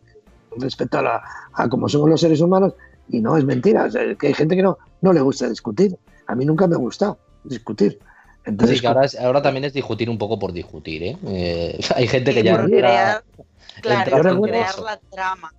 [0.61, 2.73] respecto a, la, a cómo somos los seres humanos
[3.09, 3.85] y no es mentira.
[3.85, 5.97] O sea, que hay gente que no, no le gusta discutir.
[6.33, 7.99] A mí nunca me ha gustado discutir.
[8.45, 11.17] Entonces, Sí, que ahora, es- ahora también es discutir un poco por discutir, ¿eh?
[11.27, 13.23] Eh, hay gente que ya entra- crear,
[13.81, 15.51] claro, crear la trama.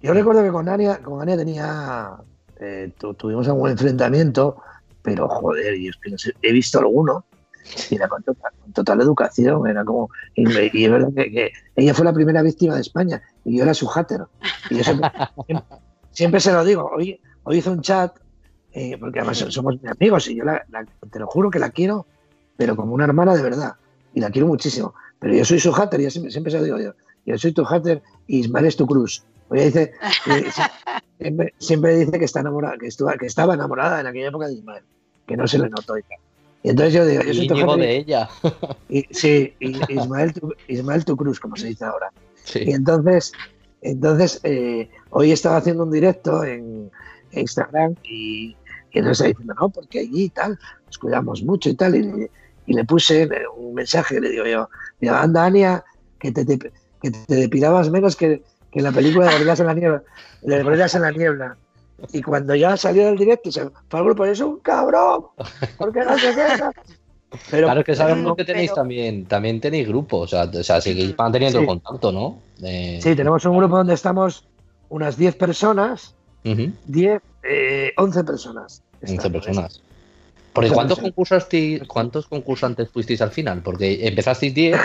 [0.00, 2.10] yo recuerdo que con Ania, con Ania tenía,
[2.60, 4.56] eh, tu- tuvimos algún enfrentamiento,
[5.02, 7.26] pero joder, y es que no sé, he visto alguno
[7.90, 11.30] y era con total, con total educación, era como, y, me- y es verdad que,
[11.30, 14.22] que ella fue la primera víctima de España y yo era su hater.
[14.70, 15.10] Y yo siempre,
[15.46, 15.66] siempre,
[16.10, 18.16] siempre se lo digo, hoy, hoy hizo un chat,
[18.78, 22.06] eh, porque además somos amigos y yo la- la- te lo juro que la quiero,
[22.58, 23.72] pero como una hermana de verdad,
[24.12, 24.94] y la quiero muchísimo.
[25.18, 26.92] Pero yo soy su hater, yo siempre, siempre se lo digo yo,
[27.24, 29.24] yo soy tu hater y Ismael es tu cruz.
[29.50, 29.92] Ella dice,
[30.26, 30.44] eh,
[31.18, 34.54] siempre, siempre dice que está enamorada, que, estuvo, que estaba enamorada en aquella época de
[34.54, 34.84] Ismael,
[35.26, 36.18] que no se le notó y tal.
[36.62, 38.28] Y entonces yo digo, yo soy tu hater de ella.
[38.90, 42.10] y- sí, y- Ismael, tu, Ismael tu cruz, como se dice ahora.
[42.60, 43.32] Y entonces,
[43.80, 46.90] entonces eh, hoy estaba haciendo un directo en
[47.32, 48.56] Instagram y,
[48.96, 51.94] y entonces está diciendo, no, porque allí y tal, nos cuidamos mucho y tal.
[51.94, 52.30] Y, le-
[52.66, 54.68] y le puse eh, un mensaje, le digo yo,
[55.00, 55.84] digo, anda, Ania,
[56.18, 59.66] que te, te- que te depilabas menos que, que en la película de Gorilas en
[59.66, 60.02] la Niebla.
[60.42, 61.56] De Gorilas en la Niebla.
[62.12, 65.26] Y cuando ya salió del directo, se fue al grupo, es un cabrón,
[65.78, 66.70] porque no se queda.
[67.50, 70.60] Pero, claro, es que sabemos pero- que tenéis pero- también, también tenéis grupos, o sea,
[70.60, 71.66] o sea seguís manteniendo Sí.
[71.66, 72.38] contacto, ¿no?
[72.62, 74.46] Eh, Sí, tenemos un grupo donde estamos
[74.88, 78.82] unas 10 personas, ujú, 10, eh, 11 personas.
[79.02, 79.80] 11 Estamos, personas.
[80.52, 83.62] Porque ¿cuántos concursantes, ¿cuántos concursantes fuisteis al final?
[83.62, 84.80] Porque empezasteis 10,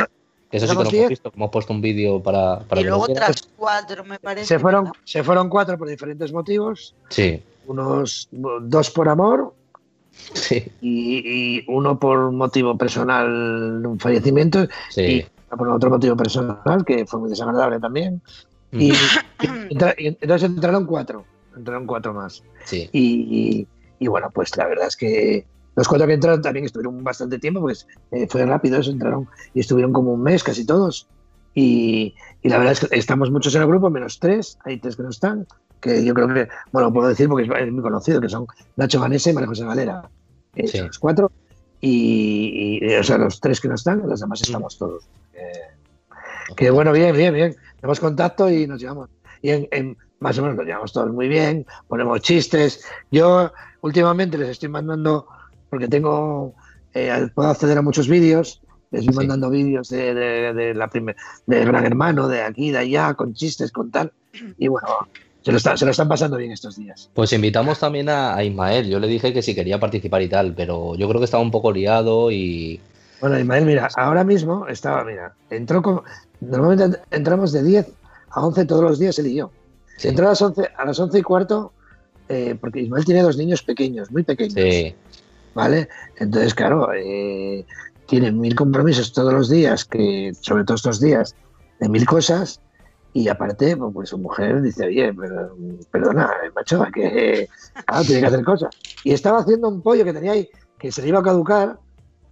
[0.50, 1.10] que eso sí que lo hemos 10.
[1.10, 4.47] visto, hemos puesto un vídeo para, para Y luego otras cuatro, me parece.
[4.47, 5.00] Se fueron, ¿verdad?
[5.06, 9.54] se fueron cuatro por diferentes motivos, Sí, unos dos por amor
[10.34, 15.02] sí, y, y uno por motivo personal, un fallecimiento, sí.
[15.02, 18.21] y por otro motivo personal, que fue muy desagradable también.
[18.74, 18.95] Y, y
[19.69, 21.24] entra- y entonces entraron cuatro,
[21.56, 22.43] entraron cuatro más.
[22.65, 22.89] sí.
[22.91, 23.67] Y,
[24.02, 27.62] y bueno, pues la verdad es que los cuatro que entraron también estuvieron bastante tiempo,
[27.62, 31.08] pues eh, fue rápido eso, entraron y estuvieron como un mes casi todos.
[31.54, 34.96] Y, y la verdad es que estamos muchos en el grupo, menos tres, hay tres
[34.96, 35.46] que no están,
[35.80, 39.30] que yo creo que, bueno, puedo decir porque es, muy conocido, que son Nacho Vanessa
[39.30, 40.10] y María José Galera.
[40.56, 40.78] Eh, Sí.
[40.80, 41.32] Son los cuatro.
[41.80, 45.04] Y, y, o sea, los tres que no están, los demás estamos todos.
[45.36, 47.56] Eh, que bueno, bien, bien, bien.
[47.80, 49.10] Tenemos contacto y nos llevamos.
[49.44, 52.84] Y en, en- más o menos nos llevamos todos muy bien, ponemos chistes.
[53.12, 55.28] Yo últimamente les estoy mandando,
[55.70, 56.54] porque tengo,
[56.94, 59.18] eh, puedo acceder a muchos vídeos, les estoy Sí.
[59.18, 61.16] mandando vídeos de, de, de la primer,
[61.48, 64.14] de Gran Hermano, de aquí, de allá, con chistes, con tal.
[64.58, 64.88] Y bueno,
[65.42, 67.10] se lo, se lo están pasando bien estos días.
[67.16, 68.88] Pues invitamos también a, Ismael.
[68.88, 71.52] Yo le dije que si quería participar y tal, pero yo creo que estaba un
[71.52, 72.80] poco liado y.
[73.22, 76.02] Bueno, Ismael, mira, ahora mismo estaba, mira, entró con.
[76.42, 77.92] Normalmente entramos de 10
[78.30, 79.52] a 11 todos los días él y yo.
[80.04, 81.74] Entró a las 11, a las 11 y cuarto,
[82.30, 84.54] eh, porque Ismael tiene dos niños pequeños, muy pequeños.
[84.54, 84.96] Sí.
[85.54, 85.90] ¿Vale?
[86.18, 87.66] Entonces, claro, eh,
[88.08, 91.36] tiene mil compromisos todos los días, que sobre todo estos días,
[91.80, 92.62] de mil cosas
[93.14, 95.14] y aparte, pues, pues su mujer dice, oye,
[95.92, 97.50] perdona, macho, que
[98.06, 98.70] tiene que hacer cosas.
[99.04, 101.78] Y estaba haciendo un pollo que tenía ahí, que se le iba a caducar,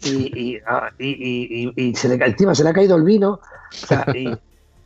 [0.02, 3.42] y, y, ah, se le, encima se le ha caído el vino.
[3.72, 4.30] O sea, y,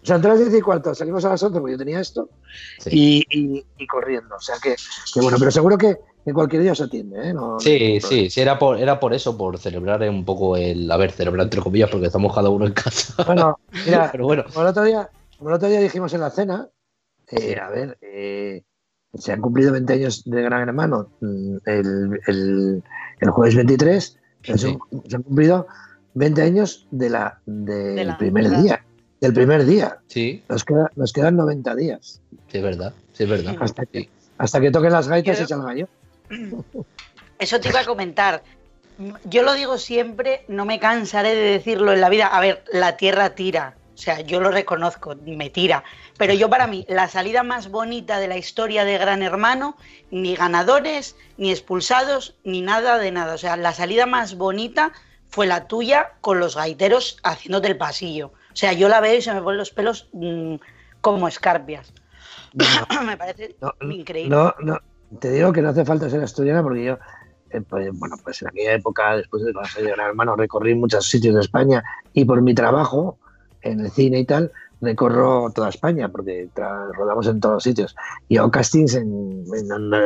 [0.04, 2.30] o sea, entre las 10 y cuarto salimos a las 11 porque yo tenía esto
[2.86, 4.36] y, corriendo.
[4.36, 4.76] O sea que,
[5.22, 7.30] bueno, pero seguro que en cualquier día se atiende.
[7.30, 7.34] ¿eh?
[7.60, 10.92] sí, sí, sí, era por, era por eso, por celebrar un poco el.
[10.92, 13.24] A ver, celebrar entre comillas porque estamos cada uno en casa.
[13.24, 14.44] Bueno, mira, pero bueno.
[14.56, 15.10] el otro día
[15.44, 16.70] como el otro día dijimos en la cena,
[17.30, 18.64] eh, a ver, eh,
[19.14, 22.82] se han cumplido 20 años de Gran Hermano mm, el,
[23.30, 24.70] jueves 23, se,
[25.14, 25.68] han cumplido
[26.14, 28.86] 20 años de la, del primer día.
[29.24, 30.00] Del primer día.
[30.08, 30.44] Sí.
[30.50, 32.20] Nos, nos quedan 90 días.
[32.52, 33.56] Sí, es verdad, sí, es verdad.
[33.60, 35.88] Hasta, que, hasta que toquen las gaitas y salga yo.
[37.40, 38.44] Eso te iba a comentar.
[39.24, 42.28] Yo lo digo siempre, no me cansaré de decirlo en la vida.
[42.28, 45.84] A ver, la tierra tira o sea, yo lo reconozco, me tira.
[46.18, 49.78] Pero yo para mí, la salida más bonita de la historia de Gran Hermano,
[50.10, 53.36] ni ganadores, ni expulsados, ni nada de nada.
[53.36, 54.92] O sea, la salida más bonita
[55.30, 58.34] fue la tuya con los gaiteros haciéndote el pasillo.
[58.54, 60.56] O sea, yo la veo y se me ponen los pelos mm,
[61.02, 61.92] como escarpias.
[63.06, 64.36] me parece increíble.
[64.36, 64.80] No, no,
[65.20, 66.98] te digo que no hace falta ser asturiana porque yo,
[67.50, 71.08] eh, pues, bueno, pues en aquella época, después de salida de Gran Hermano, recorrí muchos
[71.08, 73.18] sitios de España y por mi trabajo
[73.62, 76.50] en el cine y tal, recorro toda España porque
[76.94, 77.96] rodamos en todos sitios.
[78.28, 79.46] Y hago castings en,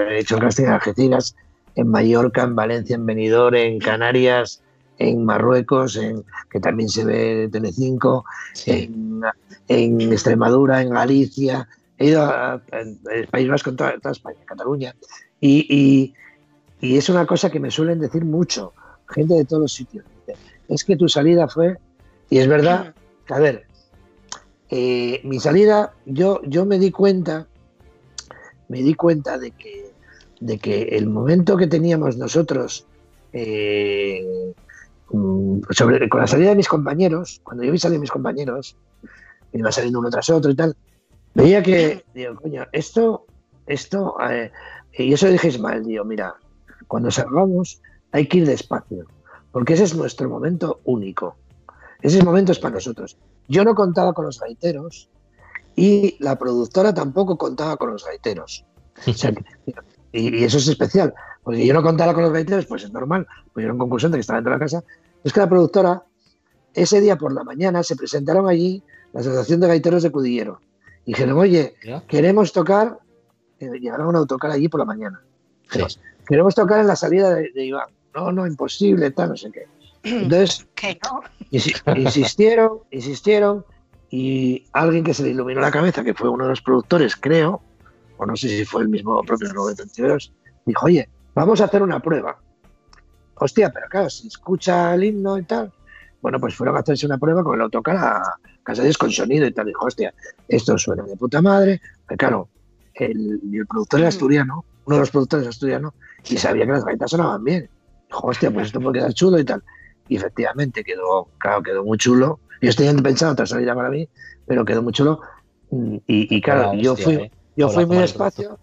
[0.09, 1.35] he hecho casting en Algeciras,
[1.75, 4.61] en Mallorca, en Valencia, en Benidorm, en Canarias,
[4.97, 8.25] en Marruecos, en, que también se ve Telecinco,
[8.65, 9.21] en,
[9.67, 11.67] en, Extremadura, en Galicia.
[11.97, 14.95] He ido a, el País Vasco, en toda, España, Cataluña.
[15.39, 16.13] Y,
[16.81, 18.73] y, es una cosa que me suelen decir mucho,
[19.09, 20.05] gente de todos los sitios.
[20.67, 21.77] Es que tu salida fue,
[22.29, 22.93] y es verdad,
[23.29, 23.65] a ver,
[24.69, 27.47] eh, mi salida, yo, yo me di cuenta,
[28.67, 29.91] me di cuenta de que,
[30.39, 32.85] de que el momento que teníamos nosotros
[33.33, 34.53] eh,
[35.71, 38.77] sobre, con la salida de mis compañeros, cuando yo vi salir mis compañeros,
[39.53, 40.75] me iba saliendo uno tras otro y tal,
[41.33, 43.25] veía que, digo, coño, esto,
[43.65, 44.51] esto, eh,
[44.93, 46.35] y eso dije Ismael, digo, mira,
[46.87, 49.05] cuando salgamos hay que ir despacio,
[49.51, 51.35] porque ese es nuestro momento único.
[52.01, 53.17] Ese momento es para nosotros.
[53.47, 55.09] Yo no contaba con los gaiteros
[55.75, 58.65] y la productora tampoco contaba con los gaiteros.
[60.11, 63.63] y, eso es especial, porque yo no contaba con los gaiteros, pues es normal, pues
[63.63, 64.83] yo era un concursante que estaba dentro de la casa.
[65.23, 66.03] Es que la productora,
[66.73, 70.61] ese día por la mañana, se presentaron allí la Asociación de Gaiteros de Cudillero.
[71.05, 71.75] Y dijeron, oye,
[72.07, 72.99] queremos tocar,
[73.59, 75.21] eh, llegaron a un autocar allí por la mañana.
[76.27, 77.89] Queremos tocar en la salida de, de Iván.
[78.13, 79.67] No, no, imposible, tal, no sé qué.
[80.03, 80.67] Entonces,
[81.95, 83.65] insistieron, insistieron,
[84.09, 87.61] y alguien que se le iluminó la cabeza, que fue uno de los productores, creo,
[88.17, 90.33] o no sé si fue el mismo propio Roberto Antiveros,
[90.65, 92.37] dijo, oye, vamos a hacer una prueba.
[93.35, 95.71] Hostia, pero claro, si escucha el himno y tal,
[96.21, 98.21] bueno, pues fueron a hacerse una prueba con el autocar a
[98.63, 99.67] Casalles con sonido y tal.
[99.67, 100.13] Dijo, hostia,
[100.47, 101.79] esto suena de puta madre.
[102.07, 102.49] Pero claro,
[102.95, 105.93] el, el productor era asturiano, uno de los productores asturiano,
[106.27, 107.69] y sabía que las gaitas sonaban bien.
[108.07, 109.63] Dijo, hostia, pues esto puede quedar chulo y tal.
[110.09, 112.39] Y efectivamente quedó, claro, quedó muy chulo.
[112.61, 114.09] Yo estoy pensando otra salida para mí,
[114.47, 115.21] pero quedó muy chulo.
[116.07, 117.31] Y, claro, yo fui, eh.
[117.57, 118.57] Yo fui muy despacio,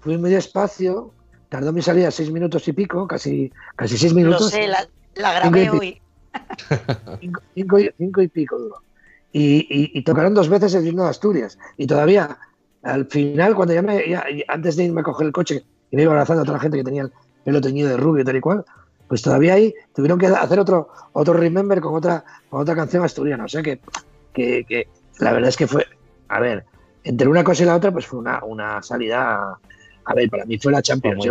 [0.00, 1.10] fui muy despacio,
[1.48, 4.42] tardó mi salida seis minutos y pico, casi, casi seis minutos.
[4.42, 6.00] No sé, la, grabé hoy.
[7.54, 8.76] Cinco, y, pico duro.
[9.32, 11.58] Y, tocaron dos veces el himno de Asturias.
[11.76, 12.38] Y todavía,
[12.82, 14.02] al final, cuando ya me,
[14.48, 16.78] antes de irme a coger el coche, y me iba abrazando a toda la gente
[16.78, 17.12] que tenía el
[17.44, 18.64] pelo teñido de rubio y tal y cual,
[19.08, 23.44] pues todavía ahí tuvieron que hacer otro, otro remember con otra, con otra canción asturiana.
[23.44, 23.80] O sea que,
[24.32, 25.86] que, la verdad es que fue,
[26.28, 26.64] a ver,
[27.04, 29.58] entre una cosa y la otra, pues fue una, una salida.
[30.06, 31.24] A ver, para mí fue la Champions.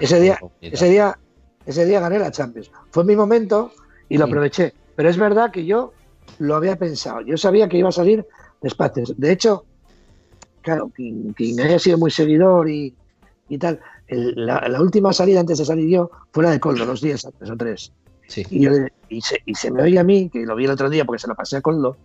[0.00, 1.18] ese día, ese día,
[1.66, 2.70] ese día gané la Champions.
[2.90, 3.72] Fue mi momento
[4.08, 4.74] y lo aproveché.
[4.94, 5.92] Pero es verdad que yo
[6.38, 7.20] lo había pensado.
[7.22, 8.26] Yo sabía que iba a salir
[8.60, 9.04] despacio.
[9.16, 9.64] De hecho,
[10.62, 12.94] claro, quien, quien haya sido muy seguidor y,
[13.48, 17.24] y tal, la, última salida antes de salir yo fue la de Coldo, dos días
[17.24, 17.92] antes o tres.
[18.50, 18.68] Y,
[19.08, 21.34] y, se, me oye a mí, que lo vi el otro día porque se lo
[21.34, 21.96] pasé a Coldo,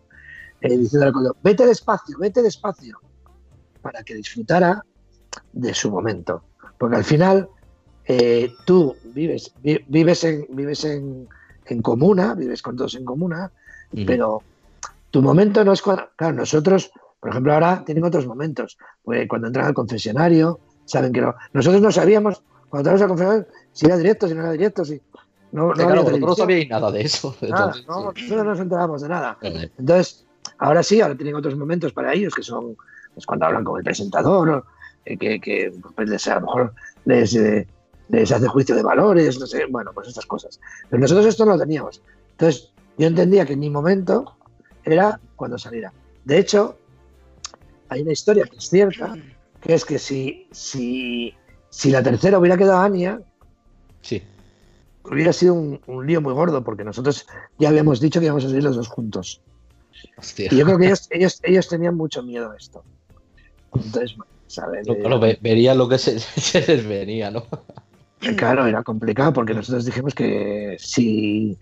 [0.62, 3.00] eh, diciendo a Coldo, vete despacio, vete despacio,
[3.82, 4.84] para que disfrutara
[5.54, 6.44] de su momento.
[6.78, 7.50] Porque al final
[8.06, 11.28] eh, tú vives, vives, en, vives en,
[11.82, 13.52] comuna, vives con todos en comuna,
[14.06, 14.42] pero
[15.12, 16.10] tu momento no es cuando.
[16.16, 18.78] Claro, nosotros, por ejemplo, ahora tienen otros momentos.
[19.04, 21.36] Pues cuando entran al confesionario, saben que no.
[21.54, 25.02] Nosotros no sabíamos, cuando entramos al confesionario, si era directo, si no era directo, si.
[25.52, 27.36] No, no, sabíais nada de eso.
[27.42, 29.38] no, nosotros no nos enterábamos de nada.
[29.42, 30.26] Entonces,
[30.60, 32.76] ahora sí, ahora tienen otros momentos para ellos que son
[33.14, 34.64] pues, cuando hablan con el presentador,
[35.06, 36.74] eh, que, que pues, a lo mejor
[37.06, 37.68] les, eh,
[38.10, 40.60] les hace juicio de valores, no sé, bueno, pues estas cosas.
[40.90, 42.02] Pero nosotros esto no lo teníamos.
[42.32, 44.36] Entonces, yo entendía que en mi momento
[44.84, 45.94] era cuando saliera.
[46.26, 46.78] De hecho,
[47.90, 49.16] hay una historia que es cierta,
[49.62, 51.34] que es que si, si,
[51.70, 53.22] si la tercera hubiera quedado Ania,
[54.02, 54.24] sí.
[55.04, 58.64] hubiera sido un, lío muy gordo, porque nosotros ya habíamos dicho que íbamos a salir
[58.64, 59.42] los dos juntos.
[60.38, 62.84] Y yo creo que ellos, ellos, ellos tenían mucho miedo a esto.
[63.74, 64.16] Entonces,
[64.48, 64.88] ¿sabes?
[64.88, 67.46] Claro, vería lo que se, se les venía, ¿no?
[68.36, 71.58] Claro, era complicado porque nosotros dijimos que si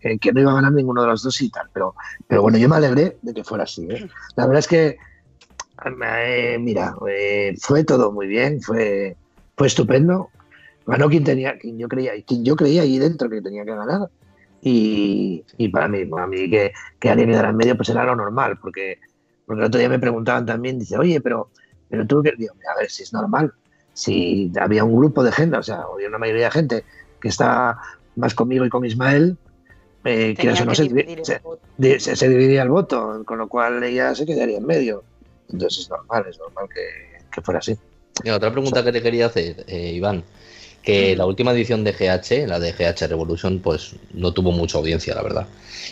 [0.00, 1.68] eh, que no iba a ganar ninguno de los dos y tal.
[1.72, 1.94] Pero,
[2.26, 3.86] pero bueno, yo me alegré de que fuera así.
[3.90, 4.08] ¿eh?
[4.36, 4.96] La verdad es que,
[5.84, 6.94] eh, mira,
[7.60, 9.16] fue todo muy bien, fue,
[9.56, 10.30] fue estupendo.
[10.86, 14.08] Ganó quien tenía, quien yo creía, quien yo creía ahí dentro que tenía que ganar.
[14.60, 18.58] Y, para mí, para mí que, que alguien quedara en medio, pues era lo normal,
[18.60, 18.98] porque,
[19.46, 21.50] porque el otro día me preguntaban también, dice, oye, pero,
[21.88, 23.52] pero tú que digo, a ver si es normal.
[23.92, 26.84] Si había un grupo de gente, o sea, había una mayoría de gente
[27.20, 27.78] que está
[28.16, 29.36] más conmigo y con Ismael,
[30.04, 34.66] eh, que no se, se, dividía el voto, con lo cual ella se quedaría en
[34.66, 35.02] medio.
[35.50, 37.76] Entonces es normal, es normal que, fuera así.
[38.24, 40.24] Y otra pregunta que te quería hacer, eh, Iván,
[40.88, 45.14] que la última edición de GH, la de GH Revolution, pues no tuvo mucha audiencia,
[45.14, 45.46] la verdad.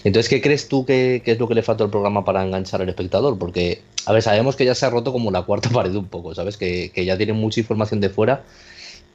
[0.05, 2.89] Entonces, ¿qué crees tú que, es lo que le falta al programa para enganchar al
[2.89, 3.39] espectador?
[3.39, 6.35] Porque, a ver, sabemos que ya se ha roto como la cuarta pared un poco,
[6.35, 6.57] ¿sabes?
[6.57, 8.43] Que, ya tienen mucha información de fuera.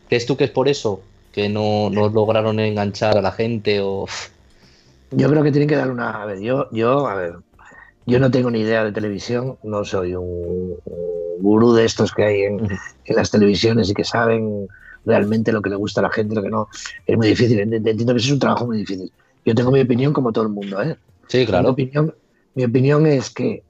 [0.08, 4.06] ¿Crees tú que es por eso que no, no lograron enganchar a la gente o
[5.12, 6.22] yo creo que tienen que dar una.
[6.22, 7.36] A ver, yo, yo, a ver,
[8.06, 10.76] yo no tengo ni idea de televisión, no soy un,
[11.39, 12.67] gurú de estos que hay en,
[13.08, 14.67] las televisiones y que saben
[15.06, 16.68] realmente lo que le gusta a la gente, lo que no.
[17.06, 19.12] Es muy difícil, entiendo que es un trabajo muy difícil.
[19.46, 20.98] Yo tengo mi opinión como todo el mundo, ¿eh?
[21.28, 21.70] Sí, claro.
[21.70, 22.16] Mi opinión,
[22.56, 23.64] mi opinión es que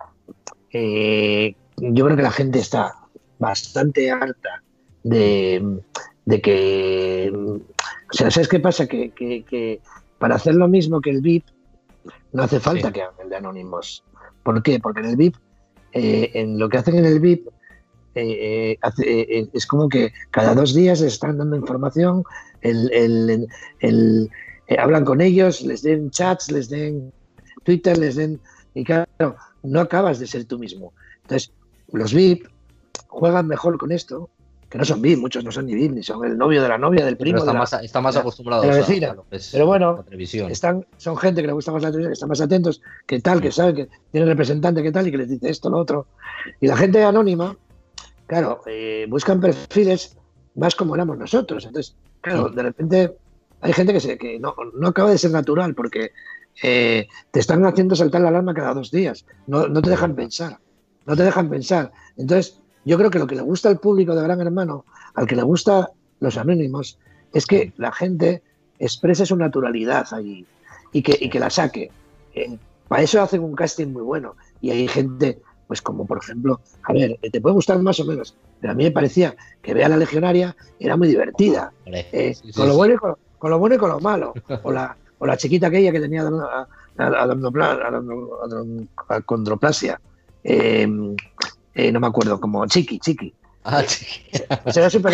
[0.72, 2.96] eh, yo creo que la gente está
[3.40, 4.64] bastante harta
[5.04, 5.80] de,
[6.26, 7.32] de que.
[7.34, 8.88] O sea, ¿sabes qué pasa?
[8.88, 9.82] que, que
[10.22, 11.46] para hacer lo mismo que el VIP,
[12.32, 14.04] no hace falta que hagan el de Anónimos.
[14.44, 14.80] ¿Por qué?
[14.80, 15.36] Porque en el VIP,
[15.94, 17.48] eh, en lo que hacen en el VIP,
[18.16, 22.24] eh, eh, es como que cada dos días están dando información,
[24.78, 27.12] hablan con ellos, les den chats, les den
[27.64, 28.40] Twitter, les den...
[28.74, 30.94] Y claro, no acabas de ser tú mismo.
[31.24, 31.52] Entonces,
[31.92, 32.48] los VIP
[33.08, 34.30] juegan mejor con esto
[34.72, 36.78] que no son VIP, muchos no son ni VIP, ni son el novio de la
[36.78, 37.40] novia, del primo.
[37.40, 38.86] Está, de más, está más acostumbrado a,
[39.52, 40.06] Pero bueno,
[40.50, 43.42] Están, son gente que le gusta más la televisión, que están más atentos, que tal,
[43.42, 46.08] que sabe que tiene representante, que tal, y que les dice esto, lo otro.
[46.62, 47.58] Y la gente anónima,
[48.32, 50.16] claro, eh, buscan perfiles
[50.56, 51.66] más como éramos nosotros.
[51.66, 53.18] Entonces, claro, de repente
[53.60, 56.14] hay gente que, se, que no, no acaba de ser natural porque
[56.64, 59.26] eh, te están haciendo saltar la alarma cada dos días.
[59.48, 60.60] No, no te dejan pensar.
[61.06, 61.92] No te dejan pensar.
[62.16, 65.36] Entonces, yo creo que lo que le gusta al público de Gran Hermano, al que
[65.36, 65.90] le gusta
[66.22, 67.00] los anónimos,
[67.34, 68.44] es que la gente
[68.80, 70.46] exprese su naturalidad allí
[70.94, 71.92] y que, que la saque.
[72.34, 74.38] Eh, para eso hacen un casting muy bueno.
[74.62, 78.36] Y hay gente, pues como por ejemplo, a ver, te puede gustar más o menos,
[78.60, 81.72] pero a mí me parecía que Vea la Legionaria era muy divertida.
[81.86, 84.34] Eh, con, lo bueno y con, lo bueno y con lo malo.
[84.64, 86.30] O la, o la chiquita aquella que tenía
[89.26, 90.02] condroplasia.
[90.44, 91.16] Eh,
[91.74, 93.34] eh, no me acuerdo, como Chiqui, Chiqui.
[93.64, 94.44] Ah, Chiqui.
[94.76, 95.14] era súper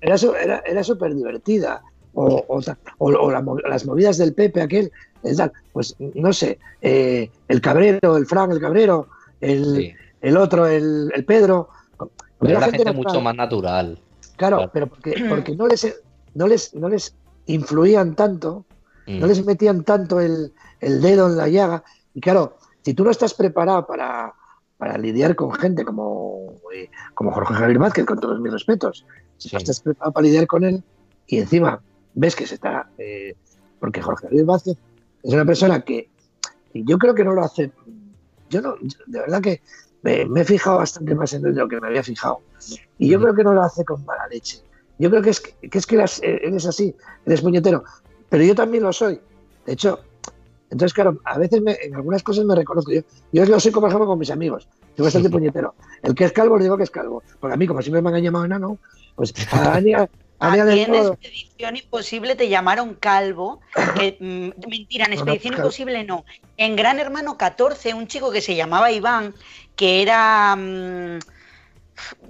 [0.00, 0.82] era, era,
[1.14, 1.84] divertida.
[2.14, 2.44] O,
[2.98, 3.30] o,
[3.68, 4.90] las movidas del Pepe, aquel,
[5.72, 9.08] pues no sé, eh, el Cabrero, el Fran, el Cabrero,
[9.44, 11.68] el, el otro, el, el Pedro.
[12.38, 13.98] Pero la gente, mucho más natural.
[14.36, 16.02] Claro, pero porque, porque no, les,
[16.34, 17.14] no, les, no les
[17.46, 18.64] influían tanto,
[19.06, 19.28] no mm.
[19.28, 21.84] les metían tanto el, el dedo en la llaga.
[22.14, 24.34] Y claro, si tú no estás preparado para,
[24.76, 29.06] para lidiar con gente como, eh, como Jorge Javier Vázquez, con todos mis respetos.
[29.38, 30.82] Si estás preparado para lidiar con él
[31.26, 31.80] y encima
[32.14, 32.88] ves que se está...
[32.98, 33.34] Eh,
[33.80, 34.76] porque Jorge Javier Vázquez
[35.22, 36.08] es una persona que
[36.74, 37.70] yo creo que no lo hace...
[38.50, 38.74] Yo no,
[39.06, 39.62] de verdad que
[40.02, 42.40] me, he fijado bastante más en él de lo que me había fijado.
[42.98, 44.62] Y yo creo que no lo hace con mala leche.
[44.98, 46.94] Yo creo que es que, es que él es así,
[47.26, 47.84] eres puñetero.
[48.28, 49.20] Pero yo también lo soy.
[49.66, 50.00] De hecho,
[50.70, 52.92] Entonces, claro, a veces en algunas cosas me reconozco.
[52.92, 54.68] Yo, yo lo soy, por ejemplo, con mis amigos.
[54.96, 55.74] Soy bastante puñetero.
[56.02, 57.22] El que es calvo, digo que es calvo.
[57.40, 58.78] Porque a mí, como siempre me han llamado enano,
[59.16, 59.80] pues a,
[60.38, 63.60] Aquí en Expedición Imposible te llamaron calvo.
[64.20, 66.24] Mm, mentira, en Expedición Imposible no.
[66.56, 69.34] En Gran Hermano 14, un chico que se llamaba Iván,
[69.76, 70.54] que era.
[70.56, 71.18] Mm,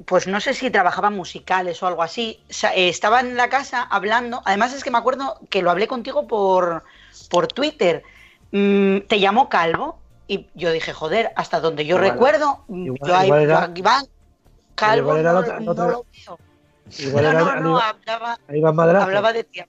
[0.04, 2.40] pues no sé si trabajaba musicales o algo así.
[2.74, 4.42] Eh, estaba en la casa hablando.
[4.44, 6.84] Además, es que me acuerdo que lo hablé contigo por,
[7.30, 8.02] por Twitter.
[8.52, 9.98] Mm, te llamó calvo.
[10.26, 12.94] Y yo dije, joder, hasta donde yo recuerdo, yo,
[13.74, 14.06] Iván,
[14.74, 16.06] calvo, no, lo veo
[17.12, 18.38] no, no, no, hablaba,
[19.02, 19.60] hablaba de ti.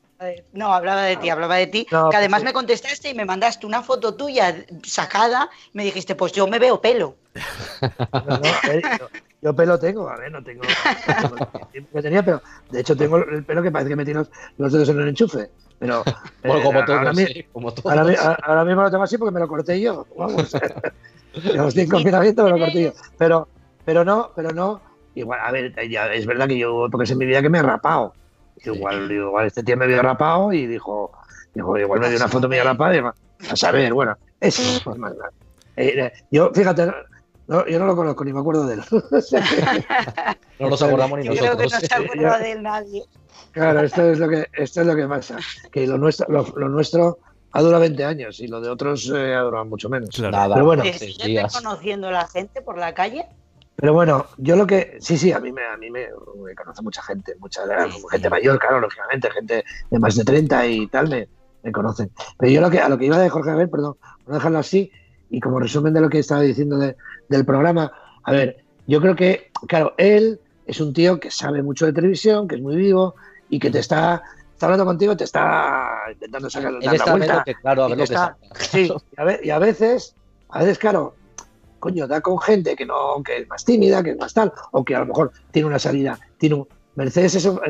[0.53, 1.85] No, hablaba de ti, hablaba de ti.
[1.85, 5.49] que además me contestaste y me mandaste una foto tuya sacada.
[5.73, 7.15] Y me dijiste, pues yo me veo pelo.
[8.69, 8.81] Eh,
[9.41, 10.63] yo, pelo tengo, a ver, no tengo.
[11.93, 12.41] No tenía, pero
[12.71, 15.49] de hecho tengo el pelo que parece que metí los, los dedos en el enchufe.
[15.79, 16.03] Pero.
[16.43, 17.11] Bueno, como, eh, ahora,
[17.51, 20.05] como Ahora, mismo lo tengo así porque me lo corté yo.
[20.17, 20.53] Vamos.
[21.33, 22.93] en confinamiento, me lo corté yo.
[23.17, 23.47] Pero,
[23.83, 27.17] pero no, pero no Igual, a ver, ya, es verdad que yo, porque es en
[27.17, 28.13] mi vida que me he rapado.
[28.63, 31.11] Igual, igual este tío me había rapado y dijo,
[31.53, 35.13] dijo igual me dio una foto medio rapada y a saber, bueno, eso es más
[35.77, 36.89] eh, yo, fíjate,
[37.47, 38.81] yo no lo conozco ni me acuerdo de él.
[40.59, 41.55] no nos acordamos ni nosotros.
[41.55, 43.03] Creo que no se acuerda de él nadie.
[43.51, 45.37] Claro, esto es lo que, esto es lo que pasa.
[45.71, 47.19] Que lo nuestro, lo, nuestro
[47.51, 50.09] ha durado 20 años y lo de otros eh, ha durado mucho menos.
[50.17, 53.27] Pero bueno, ¿Sigues conociendo a la gente por la calle?
[53.75, 54.97] Pero bueno, yo lo que.
[54.99, 56.07] Sí, sí, a mí me, a mí me,
[56.55, 57.61] conoce mucha gente, mucha
[58.09, 61.27] gente mayor, claro, lógicamente, gente de más de 30 y tal, me,
[61.63, 62.09] me conocen.
[62.37, 64.59] Pero yo lo que, a lo que iba de Jorge a ver, perdón, por dejarlo
[64.59, 64.91] así,
[65.29, 67.91] y como resumen de lo que estaba diciendo del programa,
[68.23, 72.47] a ver, yo creo que, claro, él es un tío que sabe mucho de televisión,
[72.47, 73.15] que es muy vivo
[73.49, 74.23] y que te está,
[74.53, 77.43] está hablando contigo, te está intentando sacar la vuelta.
[77.61, 78.91] claro, a ver lo que Sí,
[79.43, 80.15] y a veces,
[80.49, 81.15] a veces, claro,
[81.85, 84.83] coño, da con gente que no, que es más tímida, que es más tal, o
[84.83, 87.61] que a lo mejor tiene una salida, tiene un, Mercedes eso,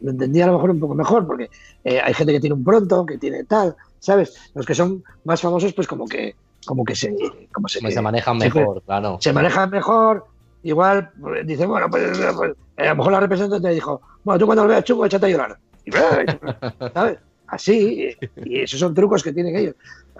[0.00, 1.50] lo entendía a lo mejor un poco mejor, porque
[1.84, 4.50] eh, hay gente que tiene un pronto, que tiene tal, ¿sabes?
[4.54, 6.34] Los que son más famosos, pues como que,
[6.64, 7.14] como que se,
[7.52, 9.18] como se, se manejan mejor, claro.
[9.20, 10.24] Se manejan mejor,
[10.62, 14.46] igual, pues, dice, bueno, pues, pues eh, a lo mejor la representante dijo, bueno, tú
[14.46, 15.58] cuando lo veas chungo, échate a llorar.
[16.94, 17.18] ¿Sabes?
[17.46, 19.74] Así, y esos son trucos que tienen ellos.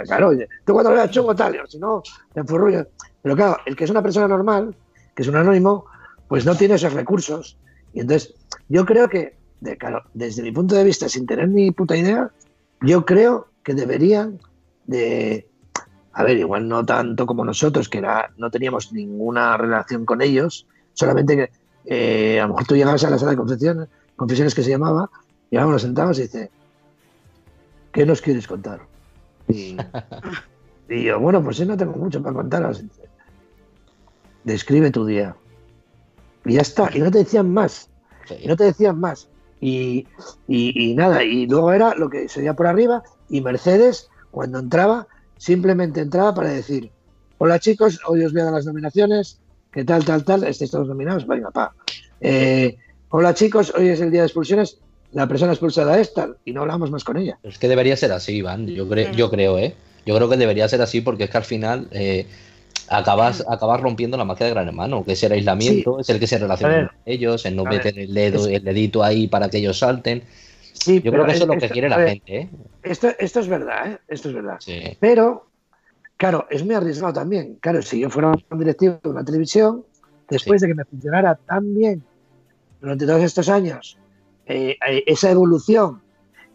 [0.05, 0.31] Claro,
[0.65, 2.03] tú cuando lo veas chungo tal, si no,
[2.33, 2.87] te enfurrullas.
[3.27, 4.77] Pero claro, el que es una persona normal,
[5.13, 5.87] que es un anónimo,
[6.29, 7.59] pues no tiene esos recursos.
[7.93, 8.33] Y entonces,
[8.69, 9.35] yo creo que,
[9.81, 12.31] claro, desde mi punto de vista, sin tener ni puta idea,
[12.83, 14.39] yo creo que deberían
[14.85, 15.49] de,
[16.13, 20.69] a ver, igual no tanto como nosotros, que era, no teníamos ninguna relación con ellos,
[20.93, 21.51] solamente que
[21.87, 25.11] eh, a lo mejor tú llegabas a la sala de confesiones, confesiones que se llamaba,
[25.51, 26.49] llegábamos, nos sentábamos y dice,
[27.91, 28.83] ¿qué nos quieres contar?
[30.89, 32.81] Y, yo, bueno, pues sí, no tengo mucho para contaros
[34.47, 35.37] describe tu día.
[36.47, 37.91] Y ya está, y no te decían más.
[38.41, 39.29] Y no te decían más.
[39.61, 40.07] Y,
[40.97, 46.01] nada, y luego era lo que se veía por arriba, y Mercedes, cuando entraba, simplemente
[46.01, 46.91] entraba para decir,
[47.39, 49.41] hola chicos, hoy os voy a dar las nominaciones,
[49.73, 51.75] que tal, tal, tal, estáis todos nominados, venga, pa.
[52.21, 52.77] Eh,
[53.09, 54.79] hola chicos, hoy es el día de expulsiones,
[55.13, 57.39] la persona expulsada es tal, y no hablamos más con ella.
[57.43, 59.75] Es que debería ser así, Iván, yo, creo yo creo, ¿eh?
[60.05, 61.89] Yo creo que debería ser así porque es que al final...
[61.91, 62.27] Eh,
[62.89, 66.27] acabas, acabas rompiendo la magia de Gran Hermano, que es el aislamiento, es el que
[66.27, 69.79] se relaciona con ellos, el no meter el dedo, el dedito ahí para que ellos
[69.79, 70.23] salten.
[70.73, 72.37] Sí, Yo creo que eso es lo que quiere la gente.
[72.37, 72.51] ¿eh?
[72.83, 73.99] Esto, esto es verdad, ¿eh?
[74.09, 74.59] esto es verdad.
[75.01, 75.47] Pero,
[76.17, 77.57] claro, es muy arriesgado también.
[77.61, 79.85] Claro, si yo fuera un directivo de una televisión,
[80.29, 82.03] después de que me funcionara tan bien
[82.81, 83.99] durante todos estos años,
[84.47, 86.03] eh, eh, esa evolución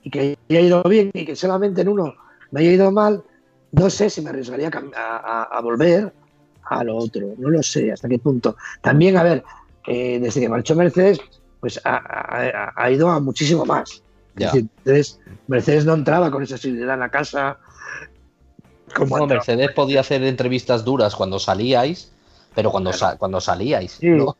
[0.03, 2.13] y que haya ido bien y que solamente en uno
[2.51, 3.23] me haya ido mal,
[3.71, 6.13] no sé si me arriesgaría a volver
[6.72, 7.34] a lo otro.
[7.38, 8.55] No lo sé hasta qué punto.
[8.82, 9.43] También, a ver,
[9.88, 11.19] eh, desde que marchó Mercedes,
[11.59, 14.01] pues ha, ido a muchísimo más.
[14.36, 17.57] entonces, Mercedes no entraba con esa seguridad en la casa.
[18.95, 22.11] Como Mercedes podía hacer entrevistas duras cuando salíais,
[22.55, 24.36] pero cuando, cuando salíais, no,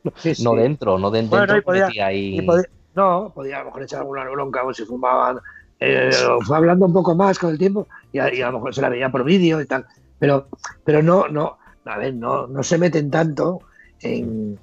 [0.56, 1.46] dentro, no dentro.
[2.96, 5.40] no, podía a lo mejor echar alguna bronca o si fumaban.
[5.80, 6.12] Eh,
[6.46, 8.82] fue hablando un poco más con el tiempo y a, y a lo mejor se
[8.82, 9.86] la veía por vídeo y tal.
[10.20, 10.48] Pero,
[10.84, 13.62] pero no, no, a ver, no, no se meten tanto
[14.02, 14.58] en,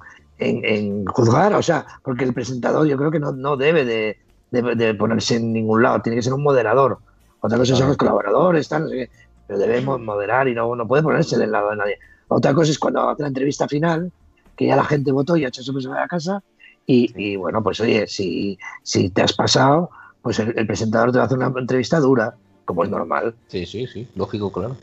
[1.07, 5.53] juzgar, o sea, porque el presentador yo creo que no, no debe de, ponerse en
[5.53, 6.99] ningún lado, tiene que ser un moderador.
[7.41, 9.11] Otra cosa son los colaboradores, tal, no sé qué,
[9.47, 11.99] pero debemos moderar y no, no puede ponerse del lado de nadie.
[12.29, 14.12] Otra cosa es cuando hace la entrevista final,
[14.57, 16.43] que ya la gente votó y ha hecho su persona a casa,
[16.91, 19.91] y, bueno, pues oye, si, si te has pasado,
[20.23, 23.35] pues el, presentador te va a hacer una entrevista dura, como es normal.
[23.49, 24.75] Sí, sí, sí, lógico, claro.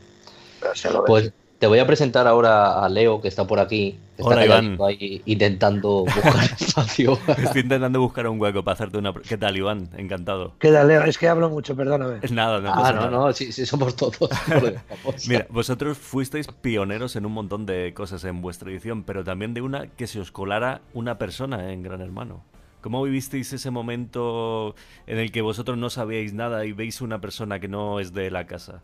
[0.60, 3.98] Pero se lo Pues te voy a presentar ahora a Leo, que está por aquí.
[4.16, 4.78] que Está Hola, Iván.
[4.86, 7.18] ahí intentando buscar espacio.
[7.36, 9.14] Estoy intentando buscar un hueco para hacerte una...
[9.14, 9.88] ¿Qué tal, Iván?
[9.96, 10.52] Encantado.
[10.58, 12.20] Queda, Leo, es que hablo mucho, perdóname.
[12.30, 13.10] Nada, no ah, no, nada.
[13.10, 14.30] no, sí, sí, somos todos.
[15.28, 19.62] Mira, vosotros fuisteis pioneros en un montón de cosas en vuestra edición, pero también de
[19.62, 22.44] una que se os colara una persona en Gran Hermano.
[22.82, 24.74] ¿Cómo vivisteis ese momento
[25.06, 28.30] en el que vosotros no sabíais nada y veis una persona que no es de
[28.30, 28.82] la casa?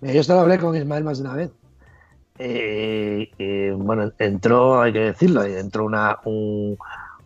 [0.00, 1.50] Mira, yo esto lo hablé con Ismael más de una vez.
[2.42, 6.78] Eh, eh, bueno, entró, hay que decirlo, entró una, un,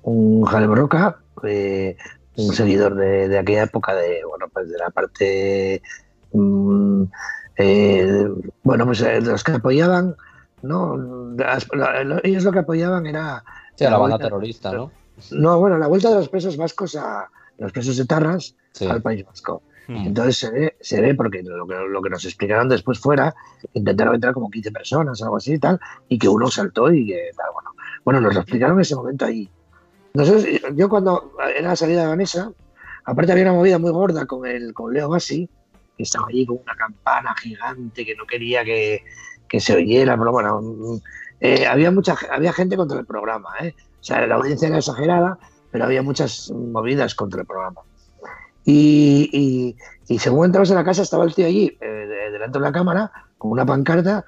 [0.03, 1.97] un Jalem Roca, eh,
[2.37, 5.81] un seguidor de, de aquella época, de, bueno, pues de la parte,
[6.33, 7.03] mm,
[7.59, 8.29] eh,
[8.65, 10.17] bueno, pues eh, los que apoyaban,
[10.62, 10.97] ¿no?
[11.37, 13.45] Las- la- lo- ellos lo que apoyaban era...
[13.77, 14.91] Sí, a la banda vuelta- terrorista, ¿no?
[15.31, 18.89] No, bueno, la vuelta de los presos vascos a los presos de Tarras Sí.
[18.89, 19.62] al País Vasco.
[19.87, 19.97] Hmm.
[19.97, 23.35] Entonces se ve, se ve porque lo que, lo que nos explicaron después fuera,
[23.74, 25.78] intentaron entrar como 15 personas, algo así y tal,
[26.09, 27.70] y que uno saltó y que bueno.
[28.05, 29.49] Bueno, nos lo explicaron en ese momento ahí.
[30.12, 32.53] Nosotros, yo cuando era la salida de Vanessa,
[33.05, 35.49] aparte había una movida muy gorda con el con Leo Bassi,
[35.97, 39.03] que estaba allí con una campana gigante que no quería que,
[39.49, 40.97] que se oyera, pero bueno, mm,
[41.41, 43.74] eh, había mucha había gente contra el programa, ¿eh?
[44.01, 45.39] O sea, la audiencia era exagerada,
[45.70, 47.80] pero había muchas movidas contra el programa.
[48.65, 49.77] Y, y-
[50.15, 52.73] y según entramos en la casa, estaba el tío allí, eh, de- delante de la
[52.73, 54.25] cámara, con una pancarta,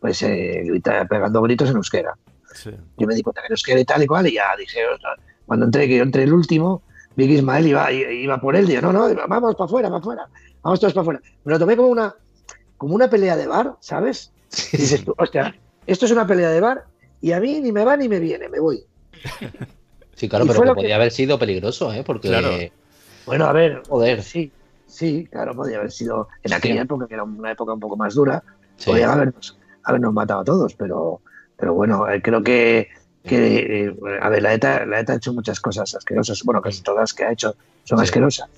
[0.00, 2.14] pues eh, grita- pegando gritos en euskera.
[2.54, 2.70] Sí.
[2.96, 4.80] Yo me di cuenta que en euskera y tal y cual, y ya dije,
[5.46, 6.82] cuando entré, que yo entré el último,
[7.16, 10.28] vi que Ismael iba, iba por él, digo, no, no, vamos para afuera, para afuera,
[10.62, 11.20] vamos todos para afuera.
[11.44, 12.14] Me lo tomé como una,
[12.76, 14.32] como una pelea de bar, ¿sabes?
[14.72, 15.54] Y dices tú, hostia,
[15.86, 16.84] esto es una pelea de bar
[17.20, 18.84] y a mí ni me va ni me viene, me voy.
[20.14, 22.02] Sí, claro, Y pero que lo que- haber sido peligroso, ¿eh?
[22.04, 22.50] Porque, Claro.
[23.28, 24.50] Bueno, a ver, joder, sí,
[24.86, 26.80] sí, claro, podía haber sido en aquella Sí.
[26.80, 28.42] época, que era una época un poco más dura,
[28.78, 28.90] sí.
[29.02, 31.20] habernos, habernos matado a todos, pero,
[31.54, 32.88] pero bueno, eh, creo que,
[33.22, 36.82] que eh, a ver, la ETA, la ETA ha hecho muchas cosas asquerosas, bueno, casi
[36.82, 37.54] todas que ha hecho
[37.84, 38.04] son Sí.
[38.04, 38.48] asquerosas,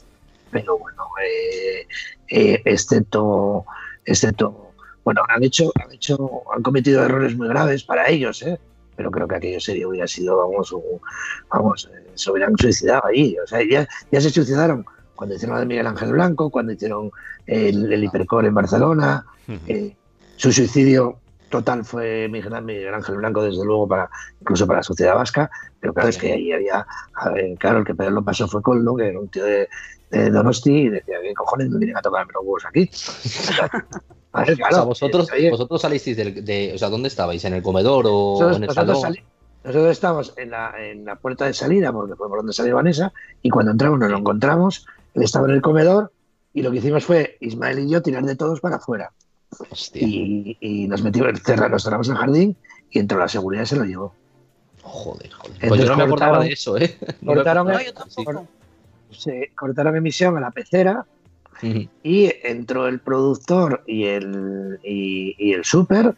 [0.52, 1.86] pero bueno, eh,
[2.30, 3.64] eh, excepto,
[4.04, 4.72] excepto,
[5.04, 8.56] bueno, han hecho, han hecho, han cometido errores muy graves para ellos, ¿eh?
[9.00, 11.00] Pero creo que aquello sería hubiera sido, vamos, un-
[11.48, 14.84] vamos, eh, se hubieran suicidado allí, o sea, ya, ya se suicidaron
[15.14, 17.10] cuando hicieron la de Miguel Ángel Blanco, cuando hicieron
[17.46, 19.24] el, el Hipercore en Barcelona,
[19.66, 19.96] eh,
[20.36, 25.14] su suicidio total fue Miguel, Miguel Ángel Blanco, desde luego, para incluso para la sociedad
[25.14, 26.86] vasca, pero claro, es que ahí había,
[27.32, 29.66] ver, claro, el que peor lo pasó fue Coldo, que era un tío de,
[30.10, 32.90] de Donosti, y decía, ¿qué cojones me vienen a tocarme los huevos aquí?
[34.32, 36.72] A ver, O claro, sea, vosotros, oye, vosotros salisteis del, de.
[36.74, 37.44] O sea, ¿dónde estabais?
[37.44, 39.14] ¿En el comedor o nosotros, en el nosotros salón?
[39.16, 39.24] sali-
[39.64, 43.12] nosotros estamos en la, en la puerta de salida, porque fue por donde salió Vanessa,
[43.42, 46.12] y cuando entramos nos lo encontramos, él estaba en el comedor,
[46.54, 49.12] y lo que hicimos fue, Ismael y yo, tirar de todos para afuera.
[49.94, 52.56] Y, y nos metimos, cerramos en el jardín
[52.90, 54.14] y entró la seguridad y se lo llevó.
[54.82, 55.50] joder, joder.
[55.58, 56.98] Pues Entonces yo no me acordaba cortaron- de eso, ¿eh?
[57.20, 57.78] No me cortaron acordaba.
[57.78, 58.46] No, yo tampoco.
[59.10, 61.04] Se cortaron emisión a la pecera
[61.62, 66.14] Y entró el productor y el, y, y el súper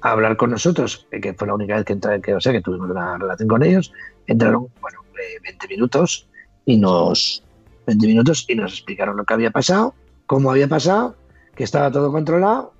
[0.00, 2.52] a hablar con nosotros, eh, que fue la única vez que, entra, que, o sea,
[2.52, 3.92] que tuvimos una relación con ellos.
[4.26, 6.28] Entraron, bueno, eh, 20 minutos
[6.66, 7.44] y nos
[7.86, 9.94] 20 minutos y nos explicaron lo que había pasado,
[10.26, 11.16] cómo había pasado,
[11.54, 12.72] que estaba todo controlado.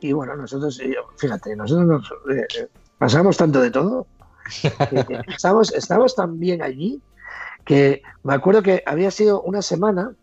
[0.00, 2.68] Y bueno, nosotros, eh, fíjate, nosotros nos, eh, eh,
[2.98, 4.06] pasamos tanto de todo.
[5.28, 7.00] estamos, estamos tan bien allí
[7.64, 10.14] que me acuerdo que había sido una semana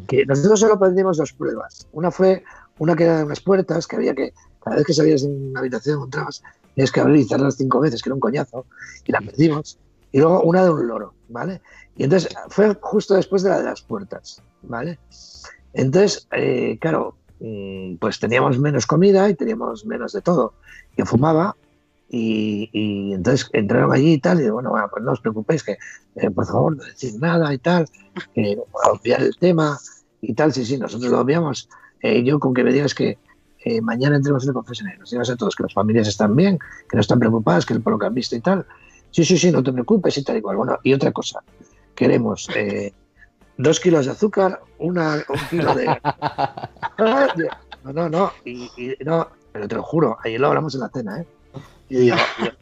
[0.00, 1.86] que nosotros solo aprendimos dos pruebas.
[1.92, 2.44] Una fue
[2.78, 4.32] una que era de unas puertas, que había que,
[4.62, 6.42] cada vez que salías de una habitación entrabas,
[6.74, 8.66] tenías que abrir y cerrar cinco veces, que era un coñazo,
[9.04, 9.78] y la perdimos.
[10.10, 11.60] Y luego una de un loro, ¿vale?
[11.96, 14.98] Y entonces fue justo después de la de las puertas, ¿vale?
[15.74, 20.54] Entonces, eh, claro, mm, pues teníamos menos comida y teníamos menos de todo.
[20.96, 21.56] Yo fumaba
[22.14, 25.78] y, y entonces entraron allí y tal, y bueno, bueno, pues no os preocupéis, que
[26.16, 27.88] eh, por favor no decir nada y tal,
[28.34, 29.78] que obviar el tema
[30.20, 31.70] y tal, sí, sí, nosotros lo obviamos.
[32.02, 33.16] Eh, yo con que me digas que
[33.64, 36.58] eh, mañana entremos en el confesionario, nos digas a todos que las familias están bien,
[36.86, 38.66] que no están preocupadas, que por lo que han visto y tal.
[39.10, 40.58] Sí, sí, sí, no te preocupes y tal y cual.
[40.58, 41.42] Bueno, y otra cosa,
[41.94, 42.92] queremos eh,
[43.56, 45.86] dos kilos de azúcar, una, un kilo de...
[47.84, 50.88] No, no, no, y, y no, pero te lo juro, ayer lo hablamos en la
[50.88, 51.26] cena, ¿eh?
[51.92, 52.16] Y, digo,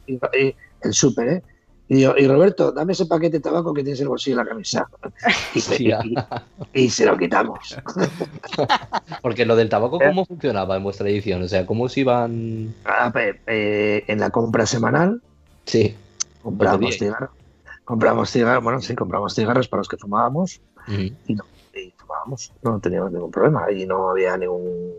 [0.07, 1.43] y- y- el súper, ¿eh?
[1.89, 4.45] Y digo, y Roberto, dame ese paquete de tabaco que tienes en el bolsillo de
[4.45, 4.89] la camisa.
[6.73, 7.77] Y, se lo quitamos.
[9.23, 9.99] Porque lo del tabaco.
[9.99, 11.43] ¿cómo funcionaba en vuestra edición?
[11.43, 12.75] O sea, ¿cómo se iban...?
[12.85, 15.21] A ver, eh, en la compra semanal
[15.67, 15.95] Sí.
[16.43, 16.93] compramos bien.
[16.93, 17.31] cigarros.
[17.85, 21.35] Compramos cigarros, bueno, sí, compramos cigarros para los que fumábamos y
[22.63, 24.93] no teníamos ningún problema y no había ningún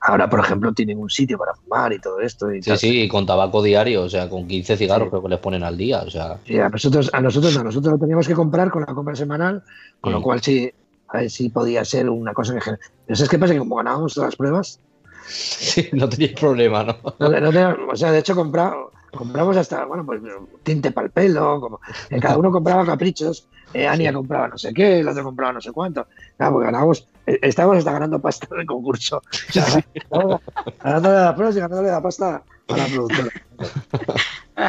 [0.00, 2.52] Ahora, por ejemplo, tienen un sitio para fumar y todo esto.
[2.52, 5.62] Y sí, sí, con tabaco diario, o sea, con 15 cigarros creo que les ponen
[5.62, 6.38] al día, o sea.
[6.44, 9.62] Sí, a nosotros, a nosotros, a nosotros lo teníamos que comprar con la compra semanal,
[10.00, 10.22] con lo mm.
[10.22, 10.72] cual sí,
[11.08, 12.60] a ver, sí podía ser una cosa que...
[13.06, 13.52] Pero ¿sabes qué pasa?
[13.52, 14.78] Que como ganábamos todas las pruebas...
[15.24, 16.96] Sí, no teníais problema, ¿no?
[17.00, 18.34] o sea, de hecho
[19.12, 20.20] compramos hasta, bueno, pues
[20.62, 21.80] tinte para el pelo, como,
[22.20, 25.72] cada uno compraba caprichos, eh, Ania compraba no sé qué, el otro compraba no sé
[25.72, 26.06] cuánto.
[26.36, 29.22] Claro, pues ganábamos, eh, estábamos hasta ganando pasta en el concurso.
[30.82, 33.30] Ganándole las pruebas y ganándole la pasta a la productora.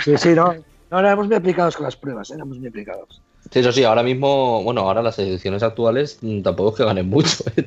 [0.03, 0.53] Sí, sí, no,
[0.91, 3.21] no éramos muy aplicados con las pruebas, éramos muy aplicados.
[3.51, 7.09] Sí, eso sí, ahora mismo, bueno, ahora las ediciones actuales mm, tampoco es que ganen
[7.09, 7.43] mucho.
[7.55, 7.65] ¿eh?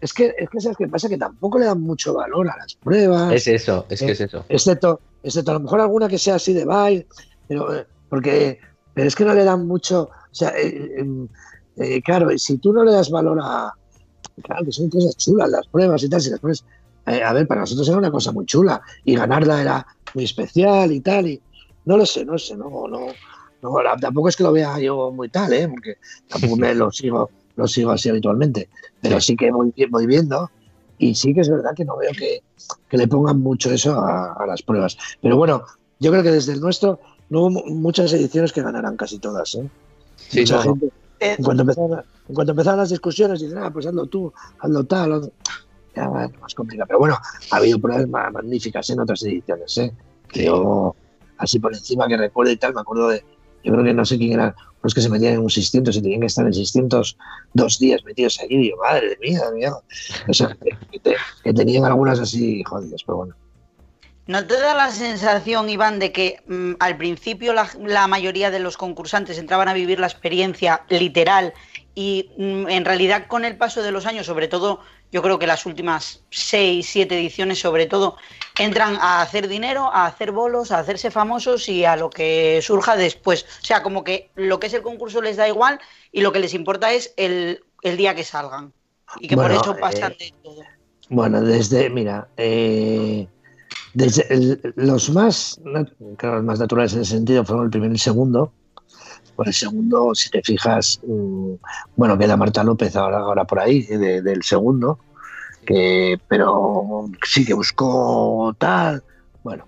[0.00, 1.08] Es, que, es que, ¿sabes qué pasa?
[1.08, 3.32] Que tampoco le dan mucho valor a las pruebas.
[3.32, 4.44] Es eso, es que es eso.
[4.48, 7.06] Excepto, excepto a lo mejor alguna que sea así de baile,
[7.48, 7.68] pero
[8.08, 8.58] porque
[8.94, 11.28] pero es que no le dan mucho, o sea, eh, em,
[11.76, 13.72] eh, claro, si tú no le das valor a,
[14.42, 16.64] claro, que son cosas chulas las pruebas y tal, si las pones,
[17.06, 20.92] eh, a ver, para nosotros era una cosa muy chula y ganarla era muy especial
[20.92, 21.42] y tal, y
[21.84, 23.08] no lo sé, no sé, no, no,
[23.62, 25.68] no tampoco es que lo vea yo muy tal, ¿eh?
[25.68, 28.68] porque tampoco me lo sigo, lo sigo así habitualmente,
[29.00, 30.50] pero sí que voy, voy viendo
[30.98, 32.42] y sí que es verdad que no veo que,
[32.88, 34.96] que le pongan mucho eso a, a, las pruebas.
[35.20, 35.64] Pero bueno,
[36.00, 37.00] yo creo que desde el nuestro
[37.30, 39.54] no hubo muchas ediciones que ganarán casi todas.
[39.54, 39.68] ¿eh?
[40.16, 40.90] Sí, gente,
[41.20, 45.32] en, cuanto empezaron, en cuanto empezaron las discusiones, dicen, ah, pues hazlo tú, hazlo tal.
[45.96, 46.88] Ya, más complicado.
[46.88, 47.18] Pero bueno,
[47.50, 49.78] ha habido pruebas magníficas en otras ediciones.
[49.78, 49.92] ¿eh?
[50.34, 50.94] Yo,
[51.38, 53.24] así por encima que recuerdo y tal, me acuerdo de.
[53.64, 56.02] Yo creo que no sé quién eran los que se metían en un 600 y
[56.02, 57.16] tenían que estar en 600
[57.54, 58.70] dos días metidos allí.
[58.70, 59.72] Yo, madre mía, mía.
[60.28, 63.34] O sea, que, que tenían algunas así jodidas, pero bueno.
[64.26, 68.78] ¿No te da la sensación, Iván, de que mm, al principio la, mayoría de los
[68.78, 71.52] concursantes entraban a vivir la experiencia literal
[71.94, 74.80] y mm, en realidad con el paso de los años, sobre todo
[75.14, 78.16] yo creo que las últimas seis, siete ediciones sobre todo,
[78.58, 82.96] entran a hacer dinero, a hacer bolos, a hacerse famosos y a lo que surja
[82.96, 83.46] después.
[83.62, 85.78] O sea, como que lo que es el concurso les da igual
[86.10, 88.72] y lo que les importa es el, día que salgan.
[89.20, 90.62] Y que por eso pasan eh, de todo.
[91.10, 93.28] Bueno, desde, mira, eh,
[93.92, 95.60] desde los más,
[96.16, 98.52] claro, los más naturales en ese sentido fueron el primero y el segundo.
[99.36, 101.54] Por el segundo, si te fijas, mm,
[101.96, 104.98] bueno, queda Marta López ahora, ahora por ahí, del segundo,
[105.64, 109.02] que, pero sí que buscó tal,
[109.42, 109.66] bueno.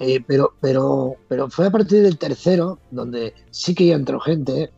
[0.00, 4.70] Eh, pero, pero, pero fue a partir del tercero donde sí que ya entró gente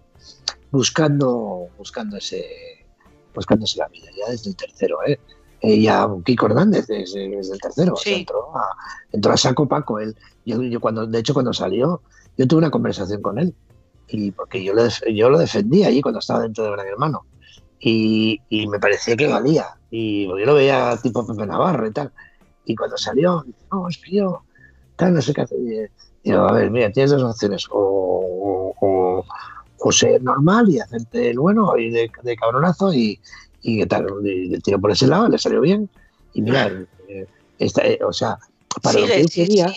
[0.70, 2.42] buscando, buscando ese,
[3.34, 5.18] buscándose la vida, ya desde el tercero, ¿eh?
[5.62, 7.94] ya Kiko Hernández desde, el tercero.
[9.12, 9.98] entró, a, saco Paco.
[9.98, 12.02] Él, yo, cuando, de hecho, cuando salió,
[12.36, 13.54] yo tuve una conversación con él.
[14.11, 14.82] Y porque yo lo,
[15.12, 17.24] yo lo defendía allí cuando estaba dentro de Gran Hermano.
[17.78, 19.66] Y, me parecía que valía.
[19.90, 22.12] Y yo lo veía tipo Pepe Navarro y tal.
[22.64, 24.42] Y cuando salió, no, es que yo,
[24.96, 25.58] tal, no sé qué hacer.
[26.22, 27.66] Y yo, a ver, mira, tienes dos opciones.
[27.70, 33.18] O, o, ser normal y hacerte el bueno y de, de cabronazo y,
[33.62, 35.88] y que tal, le tiró por ese lado, le salió bien.
[36.32, 36.70] Y mira,
[37.08, 37.26] eh,
[37.58, 38.38] eh, o sea,
[38.82, 39.72] para lo que él quería,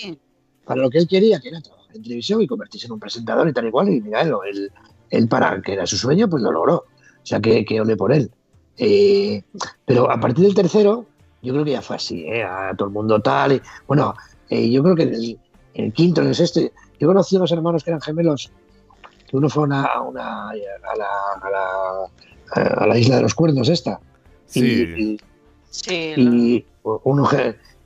[0.66, 3.48] para lo que él quería, que era trabajar en televisión y convertirse en un presentador
[3.48, 4.72] y tal igual, y mira, él,
[5.10, 6.76] él, para que era su sueño, pues lo logró.
[6.76, 8.30] O sea, que, que ole por él.
[8.78, 9.44] Eh,
[9.86, 11.06] pero a partir del tercero,
[11.42, 13.54] yo creo que ya fue así, a todo el mundo tal.
[13.54, 14.14] Y, bueno,
[14.50, 15.40] yo creo que en el,
[15.74, 16.60] el, quinto, en el sexto,
[17.00, 18.52] yo conocí a unos hermanos que eran gemelos,
[19.28, 20.56] que uno fue una, una, a,
[20.98, 21.08] la,
[21.42, 22.10] a la
[22.52, 24.00] a la isla de los cuernos esta.
[24.46, 25.20] Sí.
[25.88, 26.66] Y,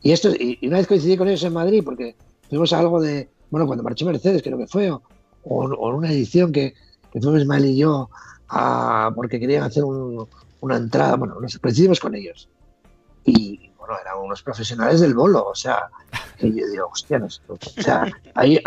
[0.02, 2.16] y, esto, y, una vez coincidí con ellos en Madrid, porque
[2.50, 5.00] tuvimos algo de, bueno, cuando marchó Mercedes, creo que fue, o,
[5.44, 6.74] o una edición que,
[7.12, 8.10] que fuimos Ismael y yo,
[8.50, 12.50] a, porque querían hacer una entrada, bueno, nos coincidimos con ellos.
[13.26, 15.90] Y bueno, eran unos profesionales del bolo, o sea,
[16.40, 18.60] y yo digo, hostia, no, o sea, ahí,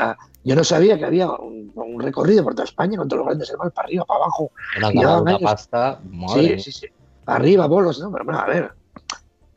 [0.44, 3.72] yo no sabía que había un, recorrido por toda España con todos los grandes hermanos,
[3.74, 4.50] para arriba, para abajo.
[4.92, 6.00] Una, pasta,
[6.34, 6.86] Sí, sí, sí.
[7.26, 8.10] Arriba, bolos, ¿no?
[8.10, 8.72] Pero bueno, a ver.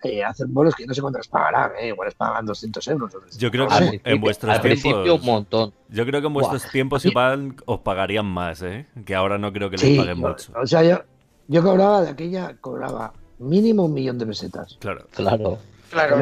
[0.03, 1.87] Eh, hacen bolos que no sé cuánto les pagarán, ¿eh?
[1.87, 3.13] igual les pagan 200 euros.
[3.37, 5.19] Yo creo que en, vuestros tiempos.
[5.19, 5.73] un montón.
[5.87, 8.85] Yo creo que en vuestros tiempos igual os pagarían más, ¿eh?
[9.05, 10.51] Que ahora no creo que les paguen mucho.
[10.61, 11.01] O sea, yo,
[11.47, 14.77] yo cobraba de aquella, cobraba mínimo un millón de pesetas.
[14.79, 15.07] Claro.
[15.11, 15.59] Claro.
[15.89, 16.17] Claro.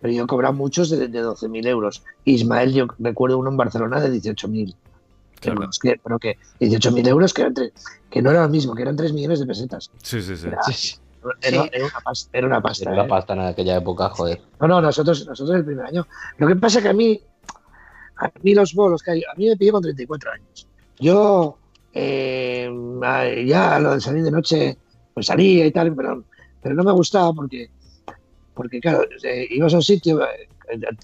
[0.00, 2.02] pero yo he cobrado muchos de, de 12.000 euros.
[2.24, 4.76] Ismael, yo recuerdo uno en Barcelona de 18.000.
[5.40, 5.68] Claro.
[5.82, 7.50] Que, pero que 18.000 euros que,
[8.10, 9.90] que no era lo mismo, que eran 3 millones de pesetas.
[10.02, 10.46] Sí, sí, sí.
[10.46, 10.60] Era,
[11.24, 12.30] una pasta.
[12.32, 13.08] Era una pasta, era una ¿eh?
[13.08, 14.40] pasta en aquella época, joder.
[14.60, 16.06] No, no, nosotros, nosotros el primer año.
[16.38, 17.20] Lo que pasa es que a mí,
[18.16, 20.68] a mí los bolos que hay, a mí me pillé con 34 años.
[20.98, 21.58] Yo
[21.92, 22.68] eh,
[23.46, 24.76] ya lo de salir de noche,
[25.12, 26.24] pues salía y tal, pero,
[26.60, 27.70] pero no me gustaba porque,
[28.52, 30.48] porque claro, eh, ibas a un sitio, eh,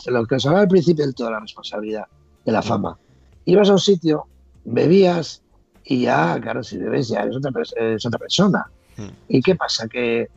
[0.06, 2.06] lo que os hablaba al principio de toda la responsabilidad,
[2.44, 2.98] de la fama.
[3.44, 4.26] Ibas a un sitio,
[4.64, 5.42] bebías
[5.84, 8.70] y ya, claro, si bebes ya eres otra, eres otra persona.
[9.28, 9.88] ¿Y qué pasa?
[9.88, 10.28] Que,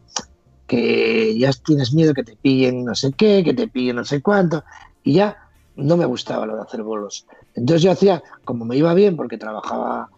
[0.67, 4.21] que ya tienes miedo que te pillen no sé qué, que te pillen no sé
[4.21, 4.63] cuánto,
[5.03, 5.37] y ya
[5.75, 7.25] no me gustaba lo de hacer bolos.
[7.55, 10.09] Entonces yo hacía, como me iba bien, porque trabajaba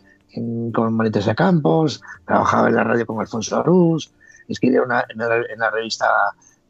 [0.73, 4.11] con Marites de Campos, trabajaba en la radio con Alfonso Arús,
[4.47, 6.07] escribía una, en, la, revista,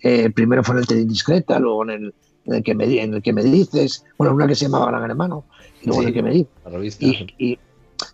[0.01, 2.13] eh, primero fue en el Te Indiscreta, luego en el,
[2.45, 5.09] en el, que me, en el que me dices, bueno, una que se llamaba Gran
[5.09, 5.45] Hermano,
[5.81, 6.97] y luego en el que me dices.
[6.99, 7.59] Y, y,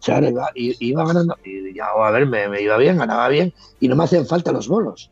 [0.07, 3.95] iba, iba, ganando, y ya, a ver, me, me, iba bien, ganaba bien, y no
[3.95, 5.11] me hacían falta los bolos.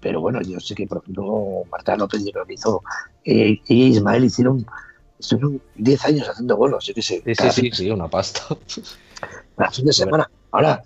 [0.00, 2.82] Pero bueno, yo sé que, por ejemplo, Marta López lo hizo,
[3.24, 4.66] eh, y Ismael hicieron,
[5.18, 7.22] estuvieron 10 años haciendo bolos, yo qué sé.
[7.24, 8.40] Sí, sí, sí, una pasta.
[9.56, 10.30] Para fin de semana.
[10.50, 10.82] Ahora,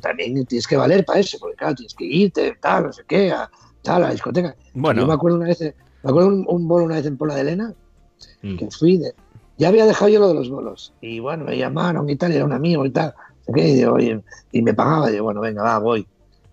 [0.00, 3.30] también tienes que valer para eso, porque claro, tienes que irte, tal, no sé qué,
[3.30, 3.50] a,
[3.82, 4.56] tal, a la discoteca.
[4.74, 5.02] Bueno.
[5.02, 7.74] Yo me acuerdo una vez, me acuerdo un, bolo una vez en Pola de Elena,
[8.42, 8.56] mm.
[8.56, 9.14] que fui de,
[9.60, 10.94] ya había dejado yo lo de los bolos.
[11.02, 13.14] Y bueno, me llamaron y tal, era un amigo y tal.
[14.52, 15.10] y, me pagaba.
[15.10, 16.06] Y digo, bueno, venga, va, voy.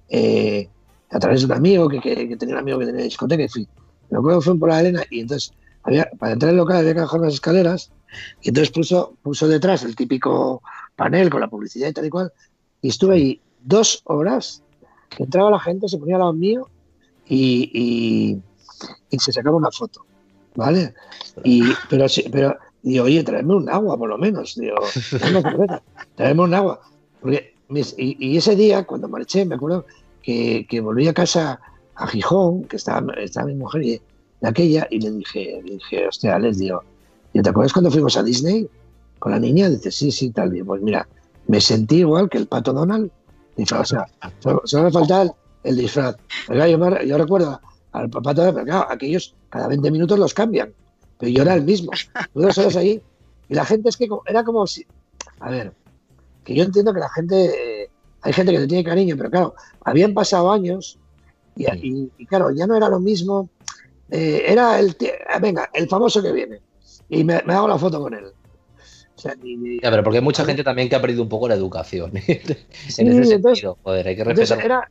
[0.10, 0.68] Eh,
[1.10, 2.02] a través de un amigo que,
[2.38, 3.66] tenía un amigo que tenía discoteca y fui.
[4.10, 5.54] Me acuerdo que fue por la arena y entonces
[5.84, 7.92] había, para entrar al local había que bajar las escaleras
[8.42, 10.62] y entonces puso, puso detrás el típico
[10.98, 12.34] panel con la publicidad y tal y cual
[12.82, 14.64] y estuve ahí dos horas
[15.10, 16.68] que entraba la gente, se ponía al lado mío
[17.26, 18.42] y,
[19.10, 20.06] y, se sacaba una foto,
[20.56, 20.94] ¿vale?
[21.44, 24.78] Y, pero, pero digo, oye, traeme un agua por lo menos, digo,
[26.16, 26.80] traeme un agua.
[27.22, 29.86] Porque, y, y, ese día, cuando marché, me acuerdo
[30.22, 31.60] que, volví a casa
[31.96, 34.02] a Gijón, que estaba, estaba mi mujer y
[34.42, 36.84] de aquella, y le dije, le dije, hostia, les digo,
[37.34, 38.68] ¿te acuerdas cuando fuimos a Disney
[39.20, 39.70] con la niña?
[39.70, 40.52] Dice, sí, sí, tal.
[40.52, 41.08] Digo, pues mira,
[41.48, 43.10] me sentí igual que el pato Donald.
[43.56, 44.06] Dice, o sea,
[44.40, 45.34] solo, me falta
[45.64, 46.16] el, disfraz.
[46.50, 47.60] yo, yo, recuerdo
[47.92, 50.74] al pato Donald, pero claro, aquellos cada 20 minutos los cambian.
[51.18, 51.92] Pero yo era el mismo.
[52.34, 53.02] Dos horas ahí.
[53.50, 54.86] Y la gente es que era como si.
[55.40, 55.74] A ver,
[56.44, 57.84] que yo entiendo que la gente.
[57.84, 57.90] Eh,
[58.22, 61.00] hay gente que te tiene cariño, pero claro, habían pasado años
[61.56, 63.50] y, claro, ya no era lo mismo.
[64.10, 64.96] Eh, era el,
[65.30, 66.62] ah, venga, el famoso que viene
[67.10, 68.26] y me, hago la foto con él.
[69.82, 72.12] ya, pero porque hay mucha gente también que ha perdido un poco la educación.
[72.28, 74.60] en ese sentido, joder, hay que respetar.
[74.60, 74.90] Entonces era,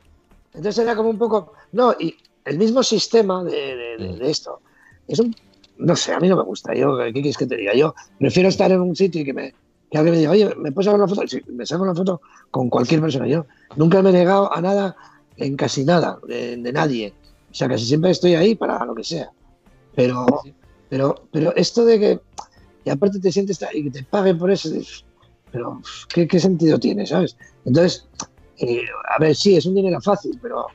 [0.55, 1.53] entonces era como un poco.
[1.73, 4.61] No, y el mismo sistema de, de, esto.
[5.09, 5.35] Es un.
[5.79, 6.75] No sé, a mí no me gusta.
[6.75, 7.75] Yo, ¿qué quieres que te diga?
[7.75, 9.55] Yo prefiero estar en un sitio y que me,
[9.91, 11.27] que alguien me diga, oye, ¿me puedes sacar una foto?
[11.27, 12.21] Sí, me saco una foto
[12.51, 13.27] con cualquier persona.
[13.27, 13.47] Yo
[13.77, 14.97] nunca me he negado a nada,
[15.37, 17.13] en casi nada, de, nadie.
[17.51, 19.31] O sea, casi siempre estoy ahí para lo que sea.
[19.95, 20.27] Pero,
[20.89, 22.21] pero, pero esto de que,
[22.85, 24.71] y aparte te sientes y que te paguen por eso,
[25.53, 25.81] pero
[26.13, 27.37] ¿qué, sentido tiene, sabes?
[27.65, 28.07] Entonces,
[28.59, 28.83] eh,
[29.15, 30.67] a ver, sí, es un dinero fácil, pero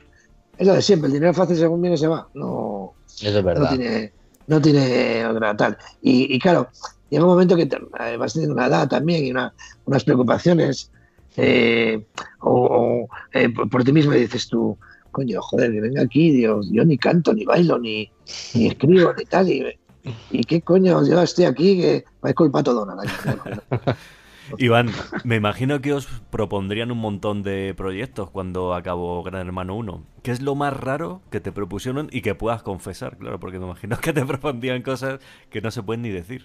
[0.58, 2.28] es lo de siempre, el dinero fácil según viene se va.
[2.34, 3.70] No, Eso es verdad.
[3.70, 4.12] No tiene,
[4.52, 5.78] no tiene otra tal.
[6.02, 6.68] Y, claro,
[7.10, 7.68] llega un momento que
[8.16, 10.90] vas teniendo una edad también y unas preocupaciones,
[11.36, 12.04] eh,
[12.40, 14.76] o, eh, por, ti mismo dices tú,
[15.10, 18.10] coño, joder, que venga aquí, Dios, yo ni canto, ni bailo, ni,
[18.54, 23.04] ni escribo, ni tal, y, qué coño, yo estoy aquí, que es culpa todo nada.
[24.58, 24.90] Iván,
[25.24, 30.04] me imagino que os propondrían un montón de proyectos cuando acabó Gran Hermano 1.
[30.22, 33.16] ¿Qué es lo más raro que te propusieron y que puedas confesar?
[33.18, 36.44] Claro, porque me imagino que te propondrían cosas que no se pueden ni decir.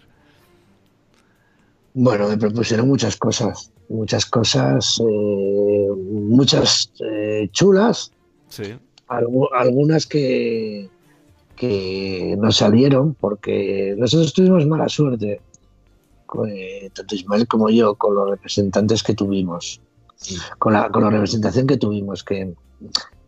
[1.93, 8.11] Bueno, me propusieron muchas cosas, muchas cosas, eh, muchas eh, chulas,
[8.49, 8.75] sí.
[9.07, 10.89] algunas que,
[11.55, 15.41] que no salieron porque nosotros tuvimos mala suerte,
[16.47, 19.81] eh, tanto Ismael como yo, con los representantes que tuvimos,
[20.59, 22.53] con, la, con la representación que tuvimos, que,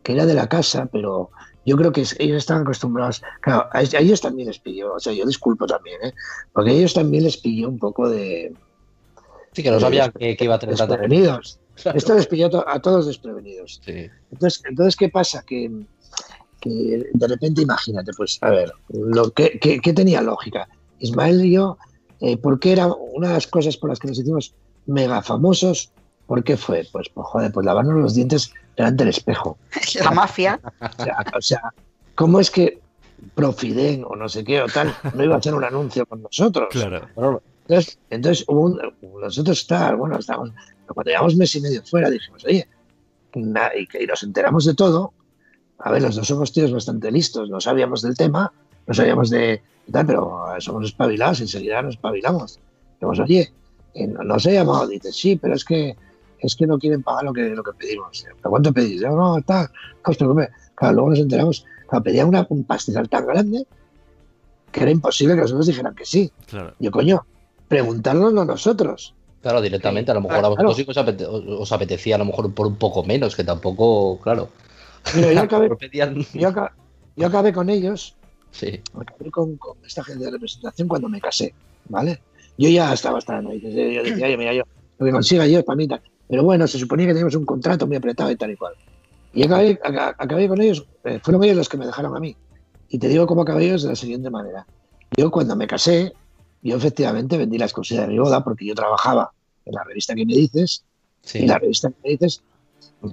[0.03, 1.31] que era de la casa, pero
[1.65, 5.25] yo creo que ellos estaban acostumbrados, claro, a, ellos también les pilló, o sea, yo
[5.25, 6.13] disculpo también, ¿eh?
[6.53, 8.53] porque a ellos también les pilló un poco de...
[9.51, 11.59] Sí, que no sabían que, iba a tener desprevenidos.
[11.75, 13.81] Esto les pilló a todos desprevenidos.
[14.31, 15.43] Entonces, entonces, ¿qué pasa?
[15.43, 15.71] Que,
[16.61, 19.59] de repente, imagínate, pues, a ver, lo que,
[19.95, 20.67] tenía lógica.
[20.99, 21.77] Ismael y yo,
[22.21, 24.53] eh, ¿por qué era una de las cosas por las que nos hicimos
[24.85, 25.91] mega famosos?
[26.27, 26.87] ¿Por qué fue?
[26.91, 29.57] Pues, pues joder, pues lavarnos los dientes delante del espejo.
[30.03, 30.59] La mafia.
[31.35, 31.73] O sea,
[32.15, 32.79] ¿cómo es que
[33.35, 36.69] Profiden o no sé qué o tal no iba a hacer un anuncio con nosotros?
[36.71, 37.41] Claro.
[37.67, 38.77] Entonces, entonces hubo
[39.21, 40.51] nosotros está, bueno, estábamos,
[40.87, 42.67] cuando llevamos mes y medio fuera, dijimos, oye,
[43.35, 45.13] y, nos enteramos de todo.
[45.77, 48.51] A ver, los dos somos tíos bastante listos, no sabíamos del tema,
[48.89, 49.61] no sabíamos de
[49.91, 52.59] tal, pero somos espabilados, enseguida nos espabilamos.
[52.95, 53.51] Dijimos, oye,
[53.95, 55.95] no, se ha llamado, dice, sí, pero es que
[56.39, 58.25] es que no quieren pagar lo que, lo que pedimos.
[58.37, 59.01] ¿Pero cuánto pedís?
[59.01, 60.49] No, está, no os preocupéis.
[60.73, 63.67] Claro, luego nos enteramos, claro, pedía una, un pastizal tan grande
[64.71, 66.31] que era imposible que nosotros dijeran que sí.
[66.47, 66.73] Claro.
[66.79, 67.25] Yo, coño,
[67.67, 69.13] preguntárnoslo nosotros.
[69.41, 72.53] Claro, directamente, a lo mejor a vosotros sí os, apete- os apetecía a lo mejor
[72.53, 74.49] por un poco menos, que tampoco, claro.
[75.15, 76.73] Mira, yo acabé, Pedían- yo aca-
[77.15, 78.15] yo acabé con ellos
[78.51, 81.53] Sí, acabé con, con esta gente de representación cuando me casé,
[81.85, 82.21] ¿vale?
[82.57, 83.61] Yo ya estaba hasta ahí.
[83.61, 84.63] Yo decía, oye, mira, yo
[84.97, 85.87] lo que consiga yo es para mí.
[85.87, 86.01] tal.
[86.27, 88.73] Pero bueno, se suponía que teníamos un contrato muy apretado y tal y cual.
[89.31, 92.35] Y acabé, aca- acabé con ellos, eh, fueron ellos los que me dejaron a mí.
[92.87, 94.67] Y te digo cómo acabé ellos de la siguiente manera.
[95.15, 96.13] Yo cuando me casé,
[96.61, 99.31] yo efectivamente vendí la exclusividad de mi boda porque yo trabajaba
[99.65, 100.83] en la revista que me dices
[101.23, 101.39] sí.
[101.39, 102.41] y la revista que me dices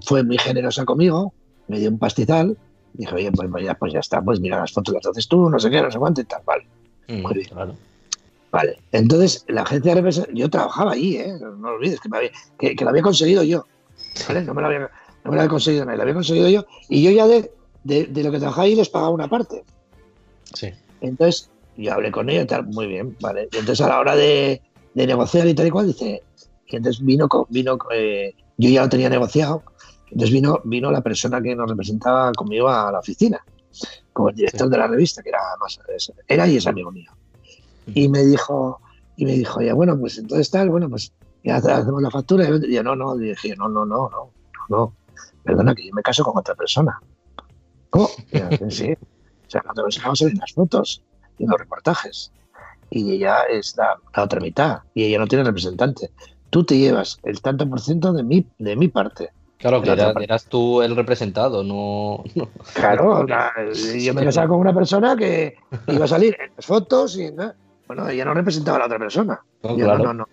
[0.05, 1.35] fue muy generosa conmigo,
[1.69, 2.59] me dio un pastizal,
[2.97, 5.49] dije, oye, pues, pues ya, pues ya está, pues mira las fotos las haces tú,
[5.51, 6.67] no sé qué, no sé cuánto y tal, vale.
[7.09, 7.49] Mm, muy bien.
[7.49, 7.75] claro.
[8.53, 11.35] Vale, entonces la agencia de representación, yo trabajaba allí, ¿eh?
[11.41, 13.67] no lo olvides, que, me había- que, que lo había conseguido yo,
[14.29, 14.43] ¿vale?
[14.45, 14.89] No me lo había, no
[15.31, 17.51] me lo había conseguido nadie, lo había conseguido yo, y yo ya de,
[17.85, 19.63] de, de lo que trabajaba ahí les pagaba una parte.
[20.55, 20.71] Sí.
[21.01, 23.49] Entonces, yo hablé con ellos y tal, muy bien, vale.
[23.53, 24.63] Y entonces a la hora de,
[24.95, 26.23] de negociar y tal y cual, dice,
[26.69, 29.63] y entonces vino, vino eh, yo ya lo tenía negociado,
[30.11, 33.45] entonces vino, vino la persona que nos representaba conmigo a la oficina,
[34.13, 34.71] como el director Sí.
[34.71, 35.79] de la revista, que era más,
[36.29, 37.11] era y es amigo mío.
[37.95, 38.81] Y me dijo,
[39.17, 41.13] y me dijo, ya bueno, pues entonces tal, bueno, pues
[41.45, 42.47] ya hace- hacemos la factura.
[42.49, 44.31] Y yo, no, no, dije, no, no, no, no,
[44.69, 44.95] no,
[45.45, 46.99] perdona, que yo me caso con otra persona.
[47.91, 48.09] ¿Cómo?
[48.33, 51.03] Yo, sí, o sea, nosotros dejamos en las fotos
[51.39, 52.33] y en los reportajes.
[52.91, 54.81] Y ella es la, la otra mitad.
[54.95, 56.11] Y ella no tiene representante.
[56.51, 59.31] Tú te llevas el tanto por ciento de mi, de mi parte.
[59.59, 60.25] Claro, que La otra era- parte.
[60.25, 62.23] eras tú el representado, no.
[62.35, 62.49] no.
[62.75, 63.53] Claro, la-
[63.99, 65.57] yo me casaba con una persona que
[65.89, 67.53] iba a salir en las fotos y ¿no?
[67.87, 69.41] bueno, ella no representaba a la otra persona.
[69.63, 70.05] No, Yo claro.
[70.05, 70.29] no, no.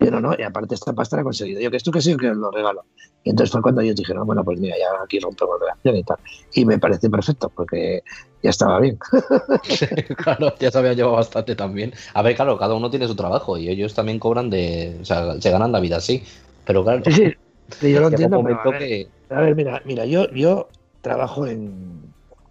[0.00, 0.34] Yo no, no.
[0.36, 1.60] Y aparte esta pasta la he conseguido.
[1.60, 2.82] Yo que esto que sí que os lo regalo.
[3.22, 6.16] Y entonces fue cuando ellos dijeron, bueno, pues mira, ya aquí rompemos relación y tal.
[6.54, 8.02] Y me pareció perfecto porque
[8.42, 8.98] ya estaba bien.
[10.16, 11.92] claro, ya se habían llevado bastante también.
[12.14, 14.98] A ver, claro, cada uno tiene su trabajo y ellos también cobran de.
[15.00, 16.24] O sea, se ganan la vida así.
[16.64, 17.34] Pero claro, Sí, sí.
[17.80, 18.42] Sí, yo lo entiendo.
[18.42, 19.08] pero a ver, que.
[19.30, 20.68] A ver, mira, mira, yo, yo
[21.00, 22.02] trabajo en.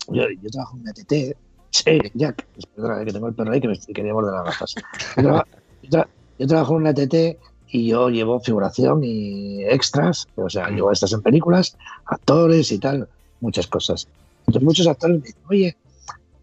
[0.08, 1.38] Yo, yo trabajo en ATT.
[1.74, 2.46] Sí, Jack,
[2.76, 4.76] perdona, que tengo el perro ahí que me que quería morder las gafas.
[5.16, 5.48] Yo, traba-
[5.82, 6.08] yo tra-
[6.38, 10.76] yo trabajo en ATT y yo llevo figuración y extras, o sea, Mm.
[10.76, 13.08] llevo extras en películas, actores y tal,
[13.40, 14.06] muchas cosas.
[14.48, 15.78] Entonces, muchos actores me dicen, oye,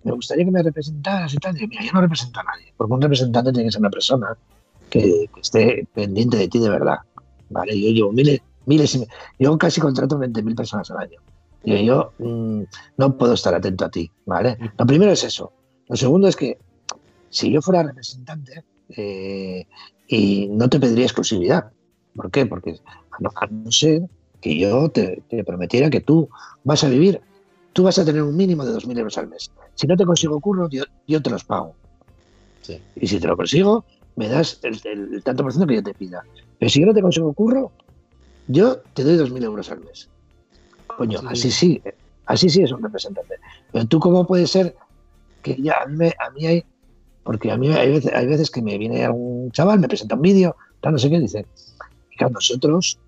[0.04, 1.54] me gustaría que me representaras y tal.
[1.58, 3.90] Y yo, mira, yo no represento a nadie, porque un representante tiene que ser una
[3.90, 4.28] persona
[4.88, 6.96] que, que esté pendiente de ti de verdad.
[7.50, 7.78] ¿vale?
[7.78, 9.06] Yo llevo miles, miles y
[9.38, 11.18] yo casi contrato 20.000 personas al año.
[11.64, 12.62] Y yo mm,
[12.98, 14.56] no puedo estar atento a ti, ¿vale?
[14.78, 15.52] Lo primero es eso.
[15.88, 16.56] Lo segundo es que
[17.30, 18.62] si yo fuera representante
[18.96, 19.66] eh,
[20.06, 21.70] y no te pediría exclusividad.
[22.14, 22.46] ¿Por qué?
[22.46, 24.02] Porque a no, a no ser
[24.40, 26.28] que yo te, te prometiera que tú
[26.64, 27.20] vas a vivir,
[27.72, 29.50] tú vas a tener un mínimo de 2.000 euros al mes.
[29.74, 31.74] Si no te consigo curro, yo, yo te los pago.
[32.62, 32.80] Sí.
[32.96, 33.84] Y si te lo consigo,
[34.16, 36.22] me das el, el- el tanto por ciento que yo te pida.
[36.58, 37.72] Pero si yo no te consigo curro,
[38.48, 40.08] yo te doy 2.000 euros al mes.
[40.96, 41.26] Coño, Sí.
[41.28, 41.82] así sí,
[42.26, 43.36] así sí es un representante.
[43.72, 44.74] Pero tú, ¿cómo puede ser
[45.42, 46.64] que ya a mí, me- a mí hay,
[47.22, 50.22] porque a mí hay veces, hay veces que me viene algún chaval, me presenta un
[50.22, 51.46] vídeo, tal, no sé qué, dice,
[52.16, 52.98] claro, nosotros,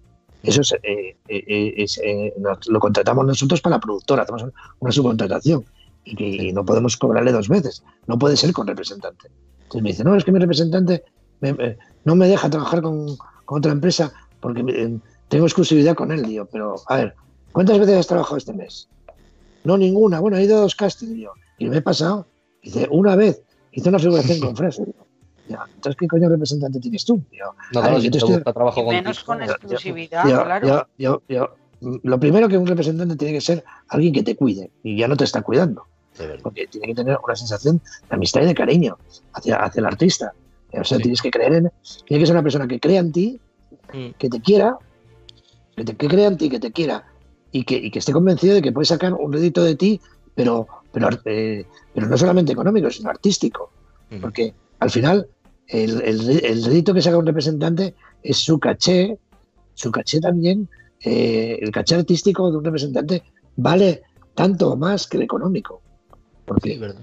[0.42, 4.44] eso es, eh, eh, eh, es, eh, nos- lo contratamos nosotros para la productora, hacemos
[4.78, 5.64] una subcontratación
[6.04, 9.28] y y no podemos cobrarle dos veces, no puede ser con representante.
[9.62, 11.04] Entonces me dice, no, es que mi representante
[11.40, 13.06] me- me- no me deja trabajar con,
[13.44, 14.98] con otra empresa porque me- eh,
[15.30, 16.22] tengo exclusividad con él.
[16.26, 17.14] Digo, pero a ver,
[17.52, 18.88] ¿cuántas veces has trabajado este mes?
[19.64, 20.20] No, ninguna.
[20.20, 21.14] Bueno, he ido a dos castings.
[21.14, 22.26] Digo, y me he pasado.
[22.62, 24.54] Dice, una vez hice una figuración con
[25.48, 27.20] ya, entonces, ¿qué coño representante tienes tú?
[27.30, 30.44] Digo, No, claro, ver, si yo te te estoy- trabajo Y menos con exclusividad, yo,
[30.44, 30.66] claro.
[30.68, 31.54] yo- yo- yo-
[32.04, 35.16] lo primero que un representante tiene que ser alguien que te cuide y ya no
[35.16, 35.86] te está cuidando
[36.42, 38.98] porque tiene que tener una sensación de amistad y de cariño
[39.32, 40.32] hacia, hacia el artista.
[40.72, 41.02] O sea, Sí.
[41.02, 41.72] tienes que creer en.
[42.06, 43.40] Tiene que ser una persona que crea en ti,
[43.92, 44.10] Mm.
[44.18, 44.76] que te quiera,
[45.80, 47.04] que, te, que crea en ti, que te quiera
[47.52, 50.00] y que, y que esté convencido de que puede sacar un rédito de ti,
[50.34, 51.64] pero, pero, eh,
[51.94, 53.72] pero no solamente económico, sino artístico.
[54.20, 55.28] Porque al final,
[55.68, 59.18] el, el, el rédito que saca un representante es su caché,
[59.74, 60.68] su caché también,
[61.00, 63.22] eh, el caché artístico de un representante
[63.56, 64.02] vale
[64.34, 65.80] tanto o más que el económico.
[66.44, 67.00] Porque Sí, verdad.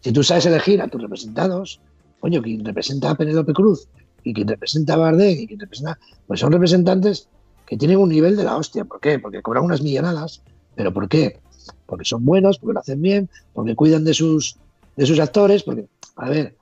[0.00, 1.80] si tú sabes elegir a tus representados,
[2.20, 3.88] coño, quien representa a Penélope Cruz
[4.24, 7.28] y quien representa a Bardem y quien representa, pues son representantes
[7.68, 8.84] que tienen un nivel de la hostia.
[8.84, 9.18] ¿Por qué?
[9.18, 10.42] Porque cobran unas millonadas.
[10.74, 11.38] ¿Pero por qué?
[11.86, 14.56] Porque son buenos, porque lo hacen bien, porque cuidan de sus,
[14.96, 16.54] de sus actores, porque, a ver,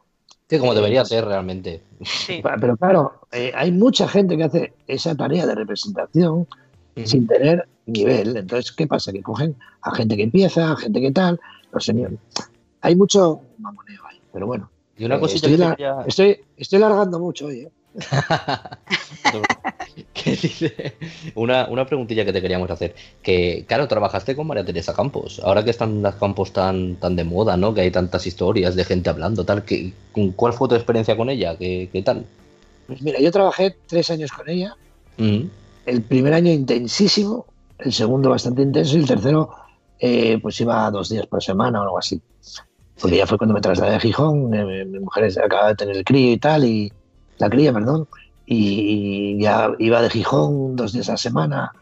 [0.48, 1.82] Sí, como debería ser realmente.
[2.04, 2.40] Sí.
[2.60, 6.46] Pero claro, eh, hay mucha gente que hace esa tarea de representación
[7.04, 8.36] sin tener nivel.
[8.36, 9.12] Entonces, ¿qué pasa?
[9.12, 11.40] Que cogen a gente que empieza, a gente que tal,
[11.72, 12.18] los señores.
[12.80, 14.70] Hay mucho mamoneo ahí, pero bueno.
[14.96, 17.70] Y una Eh, cosita estoy, que la- quería- estoy, estoy largando mucho hoy, ¿eh?
[20.12, 20.94] ¿Qué dice?
[21.34, 22.94] Una, una preguntilla que te queríamos hacer.
[23.22, 25.40] Que, claro, trabajaste con María Teresa Campos.
[25.42, 27.72] Ahora que están las Campos tan, tan de moda, ¿no?
[27.74, 29.64] Que hay tantas historias de gente hablando, tal.
[29.64, 29.92] ¿qué-
[30.34, 31.56] ¿Cuál fue tu experiencia con ella?
[31.56, 32.24] ¿Qué, qué tal?
[32.86, 34.74] Pues mira, yo trabajé tres años con ella.
[35.18, 35.42] Mm,
[35.86, 37.46] El primer año intensísimo,
[37.78, 39.50] el segundo bastante intenso y el tercero
[39.98, 42.20] eh, pues iba dos días por semana o algo así.
[43.00, 46.04] Porque ya fue cuando me trasladé a Gijón, eh, mi mujer acababa de tener el
[46.04, 46.92] crío y tal, y
[47.38, 48.06] la cría, perdón,
[48.44, 51.72] y ya iba de Gijón dos días a la semana,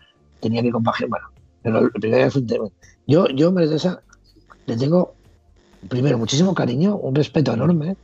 [0.40, 1.26] tenía que compaginar, bueno,
[1.62, 2.68] pero el primer día fue un tema.
[3.06, 4.02] Yo, yo Teresa,
[4.66, 5.14] le tengo,
[5.88, 7.96] primero, muchísimo cariño, un respeto enorme.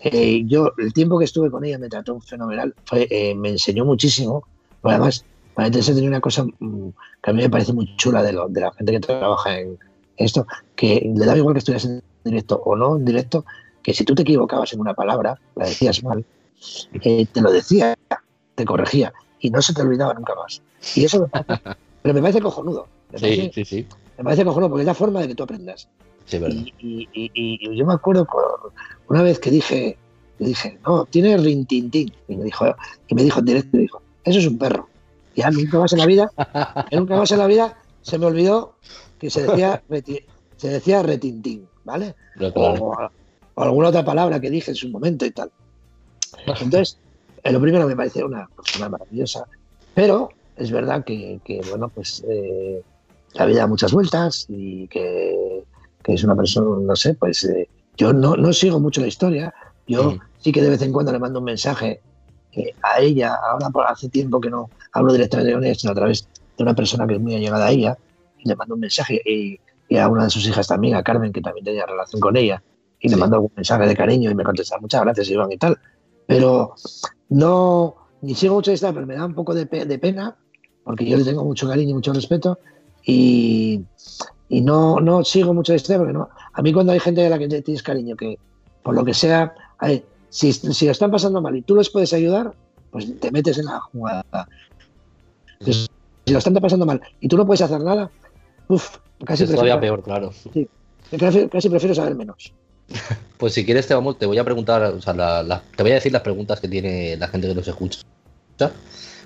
[0.00, 3.84] Eh, yo, el tiempo que estuve con ella me trató fenomenal, fue, eh, me enseñó
[3.84, 4.44] muchísimo,
[4.82, 5.24] pero además,
[5.56, 6.88] María Teresa tenía una cosa mm,
[7.22, 9.76] que a mí me parece muy chula de, lo- de la gente que trabaja en
[10.16, 13.44] esto, que le daba igual que estuvieras en directo o no en directo,
[13.82, 16.24] que si tú te equivocabas en una palabra, la decías mal,
[17.02, 17.96] eh, te lo decía,
[18.54, 20.62] te corregía y no se te olvidaba nunca más.
[20.94, 21.62] Y eso me parece,
[22.02, 22.86] pero me parece cojonudo.
[23.12, 23.86] Me Sí, parece, sí, sí.
[24.18, 25.88] me parece cojonudo porque es la forma de que tú aprendas.
[26.26, 26.56] Sí, verdad.
[26.56, 28.42] Y, y- y- y yo me acuerdo con-
[29.08, 29.96] una vez que dije,
[30.38, 32.12] dije, no, tiene rintintín.
[32.28, 32.66] Y me dijo,
[33.08, 34.88] y me dijo en directo, me dijo, eso es un perro.
[35.34, 36.30] Ya nunca más en la vida,
[36.92, 38.74] nunca más en la vida se me olvidó
[39.18, 39.82] que se decía,
[40.56, 42.14] se decía retintín, ¿vale?
[42.36, 42.84] Pero claro.
[42.84, 43.10] O,
[43.54, 45.50] o alguna otra palabra que dije en su momento y tal.
[46.46, 46.98] Entonces,
[47.44, 49.46] eh, lo primero me pareció una persona maravillosa,
[49.94, 52.82] pero es verdad que, que, bueno, pues eh,
[53.34, 55.62] la vida da muchas vueltas y que,
[56.02, 59.54] que es una persona, no sé, pues eh, yo no, no sigo mucho la historia,
[59.86, 60.20] yo Mm.
[60.38, 62.00] sí que de vez en cuando le mando un mensaje
[62.52, 65.94] eh, a ella, ahora por hace tiempo que no hablo directamente con ella, sino a
[65.94, 67.96] través de una persona que es muy allegada a ella,
[68.38, 69.20] y le mando un mensaje.
[69.24, 69.58] Y,
[69.88, 72.62] y a una de sus hijas también, a Carmen, que también tenía relación con ella,
[73.00, 75.78] y le mando algún mensaje de cariño y me contesta, muchas gracias Iván y tal,
[76.28, 76.74] pero
[77.30, 80.36] no, ni sigo mucho esta, pero me da un poco de, pe- de pena,
[80.84, 82.58] porque yo le tengo mucho cariño y mucho respeto,
[83.02, 83.80] y,
[84.50, 87.38] y no, no sigo mucho esta, porque no, a mí cuando hay gente a la
[87.38, 88.38] que tienes cariño, que
[88.82, 89.54] por lo que sea,
[90.28, 92.52] si, si lo están pasando mal y tú les puedes ayudar,
[92.90, 94.24] pues te metes en la jugada.
[95.60, 95.86] Entonces,
[96.26, 98.10] si lo están pasando mal y tú no puedes hacer nada,
[98.68, 100.30] uff, casi Es todavía peor, claro.
[101.18, 102.52] casi, casi prefiero saber menos.
[103.38, 105.92] Pues si quieres te vamos, te voy a preguntar, o sea, la- la- te voy
[105.92, 108.00] a decir las preguntas que tiene la gente que nos escucha.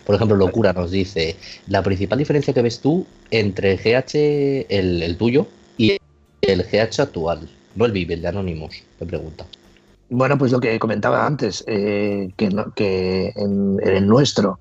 [0.05, 1.37] Por ejemplo, Locura nos dice,
[1.69, 5.47] la principal diferencia que ves tú entre el GH, el, el tuyo,
[5.79, 5.97] y
[6.43, 9.47] el GH actual, no el Vive, el de Anonymous, te pregunta.
[10.11, 14.61] Bueno, pues lo que comentaba antes, eh, que, no- que en, en el nuestro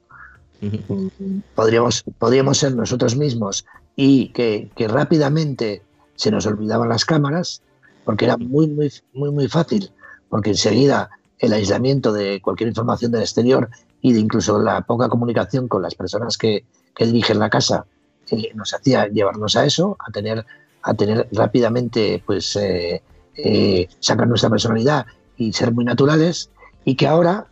[0.61, 3.65] mm, podríamos, podríamos ser nosotros mismos
[3.97, 5.81] y que, que rápidamente
[6.15, 7.61] se nos olvidaban las cámaras,
[8.05, 9.91] porque era muy, muy, muy, muy fácil,
[10.29, 13.69] porque enseguida el aislamiento de cualquier información del exterior
[14.01, 17.85] y de incluso la poca comunicación con las personas que, que dirigen la casa
[18.31, 20.45] eh, nos hacía llevarnos a eso, a tener,
[20.83, 23.01] a tener rápidamente, pues, eh,
[23.35, 25.05] eh, sacar nuestra personalidad
[25.37, 26.49] y ser muy naturales,
[26.85, 27.47] y que ahora,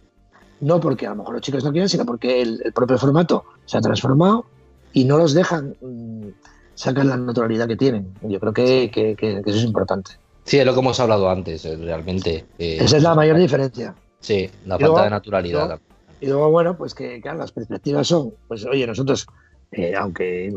[0.61, 3.77] no porque a lo mejor los chicos no quieren, sino porque el, propio formato se
[3.77, 4.45] ha transformado
[4.93, 6.27] y no los dejan mm,
[6.75, 8.13] sacar la naturalidad que tienen.
[8.21, 10.11] Yo creo que- que eso es importante.
[10.49, 12.43] Sí, es lo que hemos hablado antes, eh, realmente.
[12.57, 13.93] eh, Esa es la mayor diferencia.
[14.19, 15.67] Sí, la Y falta luego- de naturalidad.
[15.67, 15.81] luego-
[16.21, 19.27] Y luego, bueno, pues que claro, las perspectivas son, pues oye, nosotros,
[19.71, 20.51] eh, aunque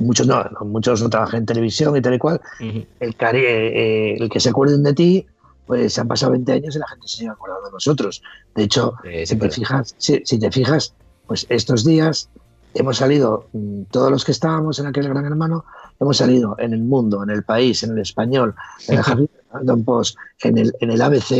[0.00, 2.84] muchos no, muchos no trabajan en televisión y tal y cual, Ujú.
[2.98, 5.26] el, cari- eh, el que se acuerden de ti,
[5.64, 8.20] pues se han pasado 20 años y la gente se sigue acordando de nosotros.
[8.56, 10.92] De hecho, Eh, si te fijas, si, si te fijas,
[11.28, 12.28] pues estos días
[12.74, 15.64] hemos salido, mm, todos los que estábamos en aquel gran hermano,
[16.00, 18.54] hemos salido en el mundo, en el país, en el español,
[18.88, 19.00] en el
[19.50, 21.32] Huffington Post, en el, en el ABC,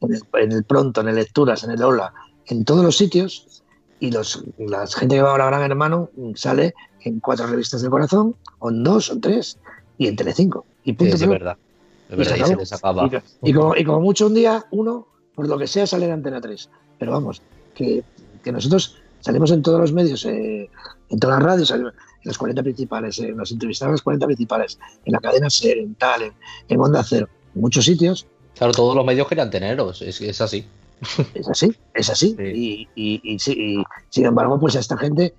[0.00, 2.12] en el, en el Pronto, en el Lecturas, en el Hola,
[2.46, 3.62] en todos los sitios,
[4.00, 7.90] y los, la gente que va ahora a Gran Hermano sale en cuatro revistas del
[7.90, 9.58] corazón, o en dos, o en tres,
[9.98, 10.64] y en Telecinco.
[10.84, 11.56] Y punto sí, es verdad.
[12.08, 13.10] Es Y verdad, se y se les acaba.
[13.42, 16.12] Y, y como, y como mucho un día, uno, por lo que sea, sale en
[16.12, 16.70] Antena 3.
[16.98, 17.42] Pero vamos,
[17.74, 18.02] que,
[18.42, 20.70] que nosotros salimos en todos los medios, eh,
[21.10, 24.26] en todas las radios, salimos en las 40 principales, eh, nos entrevistaron en las 40
[24.26, 26.32] principales, en la cadena SER, en Tal, en,
[26.68, 28.26] en Onda Cero, en muchos sitios.
[28.56, 30.64] Claro, todos los medios querían teneros, es, es así.
[31.32, 32.34] Es así, es así.
[32.36, 32.42] Sí.
[32.44, 35.32] Y, y- y sí, y, sin embargo, pues a esta gente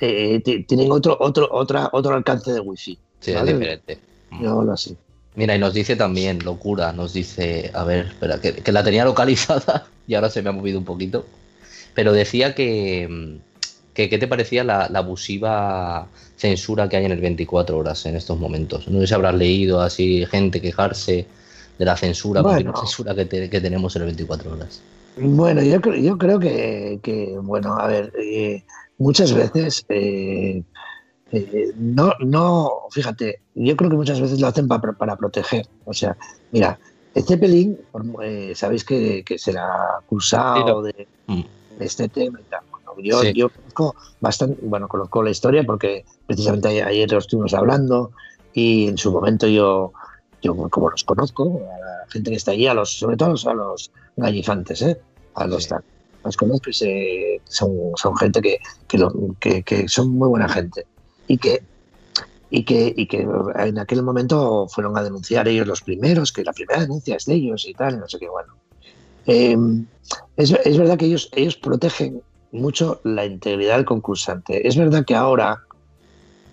[0.00, 2.98] eh, ti- tienen otro, otro, otra, otro alcance de wifi.
[3.20, 3.52] Sí, Vale.
[3.52, 3.98] es diferente.
[4.42, 4.96] Yo hablo así.
[5.34, 9.86] Mira, y nos dice también, locura, nos dice, a ver, espera, que, la tenía localizada
[10.06, 11.24] y ahora se me ha movido un poquito,
[11.94, 13.38] pero decía que,
[14.06, 18.86] ¿qué te parecía la, abusiva censura que hay en el 24 horas en estos momentos?
[18.86, 21.26] No sé si habrás leído así gente quejarse
[21.78, 24.80] de la censura, la censura que, tenemos en el 24 horas.
[25.16, 28.62] Bueno, yo, yo creo que, bueno, a ver, eh,
[28.98, 29.84] muchas veces...
[29.88, 30.62] Eh,
[31.30, 35.66] eh, no, no, fíjate, yo creo que muchas veces lo hacen para, proteger.
[35.84, 36.16] O sea,
[36.52, 36.78] mira,
[37.14, 37.78] este pelín,
[38.22, 40.84] eh, sabéis que, que será acusado mm.
[40.84, 41.06] de,
[41.80, 42.60] este tema y tal.
[43.02, 48.12] Yo, yo conozco bastante, bueno, conozco la historia porque precisamente ayer lo estuvimos hablando
[48.52, 49.92] y en su momento yo,
[50.42, 53.54] yo como los conozco, a la gente que está allí, a los, sobre todo a
[53.54, 54.98] los gallifantes, ¿eh?
[55.34, 55.68] a los
[56.24, 58.58] los conozco y son, son gente que,
[59.40, 60.84] que, que son muy buena gente
[61.28, 61.62] y que,
[62.50, 63.26] y que, y que
[63.56, 67.34] en aquel momento fueron a denunciar ellos los primeros, que la primera denuncia es de
[67.34, 68.54] ellos y tal, no sé qué, bueno.
[69.26, 69.86] Em,
[70.36, 72.22] es, es, verdad que ellos, ellos protegen
[72.52, 74.66] mucho la integridad del concursante.
[74.66, 75.62] Es verdad que ahora,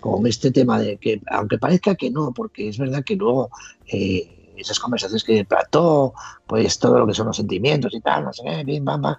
[0.00, 3.50] con este tema de que, aunque parezca que no, porque es verdad que luego
[3.86, 6.14] eh, esas conversaciones que plató,
[6.46, 9.16] pues todo lo que son los sentimientos y tal, no sé qué, bim, bam, bam,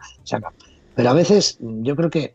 [0.95, 2.33] Pero a veces yo creo que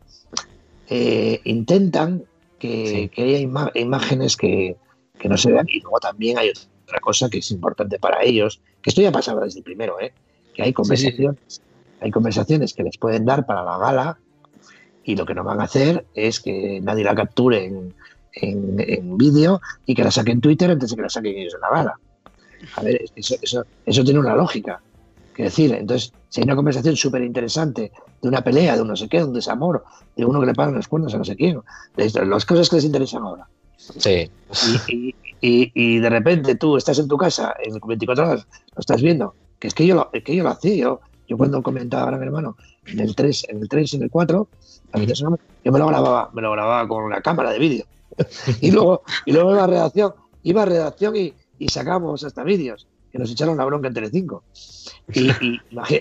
[0.88, 2.24] eh, intentan
[2.58, 3.38] que, haya
[3.74, 4.76] imágenes que,
[5.24, 5.66] no se vean.
[5.68, 9.44] Y luego también hay otra cosa que es importante para ellos, que esto ya pasaba
[9.44, 10.12] desde el primero, ¿eh?
[10.52, 11.62] que hay conversaciones,
[12.00, 14.18] hay conversaciones que les pueden dar para la gala
[15.04, 17.94] y lo que no van a hacer es que nadie la capture en,
[18.34, 21.60] en, vídeo y que la saquen en Twitter antes de que la saquen ellos en
[21.60, 21.94] la gala.
[22.76, 24.80] A ver, eso, eso, eso tiene una lógica.
[25.34, 27.90] Que decir, entonces, si hay una conversación súper interesante
[28.20, 29.84] de una pelea, de un no sé qué, de un desamor,
[30.16, 31.60] de uno que le pagan las cuerdas a no sé quién,
[31.96, 33.48] de las cosas que les interesan ahora.
[33.76, 34.30] Sí.
[35.40, 39.68] Y, de repente tú estás en tu casa, en 24 horas, lo estás viendo, que
[39.68, 42.56] es que yo lo, que yo lo hacía, yo, yo cuando comentaba a mi hermano,
[42.86, 44.48] en el 3, en el 3 y en el 4,
[45.64, 47.84] yo me lo grababa, me lo grababa con una cámara de vídeo.
[48.60, 50.12] y luego, y luego iba a redacción,
[50.42, 54.42] iba a redacción y, y sacamos hasta vídeos que nos echaron la bronca en Telecinco.
[55.12, 55.30] Y,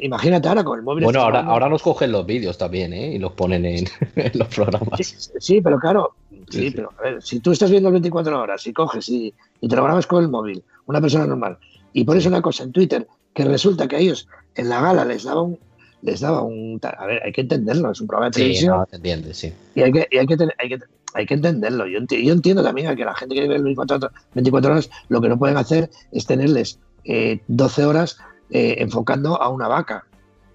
[0.02, 1.04] imagínate ahora con el móvil.
[1.04, 3.14] Bueno, ahora, ahora nos cogen los vídeos también, ¿eh?
[3.14, 3.86] Y los ponen en,
[4.34, 5.00] los programas.
[5.40, 6.16] Sí, pero claro,
[6.50, 9.84] sí, pero a ver, si tú estás viendo 24 horas y coges y, te lo
[9.84, 11.58] grabas con el móvil, una persona normal,
[11.92, 15.24] y pones una cosa en Twitter que resulta que a ellos en la gala les
[15.24, 15.60] daba un,
[16.02, 19.34] les daba un a ver hay que entenderlo es un programa de televisión sí, entiende,
[19.34, 19.54] sí.
[19.76, 20.80] y hay que, y hay que, hay que
[21.14, 21.88] hay que entenderlo.
[21.88, 25.38] Yo, yo, entiendo también que la gente que vive 24, 24 horas lo que no
[25.38, 28.18] pueden hacer es tenerles 12 eh, horas
[28.50, 30.06] eh, enfocando a una vaca.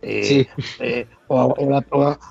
[0.02, 0.46] Eh,
[1.26, 1.54] o,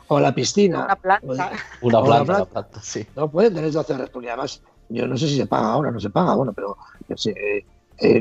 [0.10, 0.86] a, la, piscina.
[0.86, 1.52] Una planta.
[1.82, 3.06] Una planta, sí.
[3.16, 6.00] No pueden tener 12 horas, porque además, yo no sé si se paga ahora, no
[6.00, 6.78] se paga, bueno, pero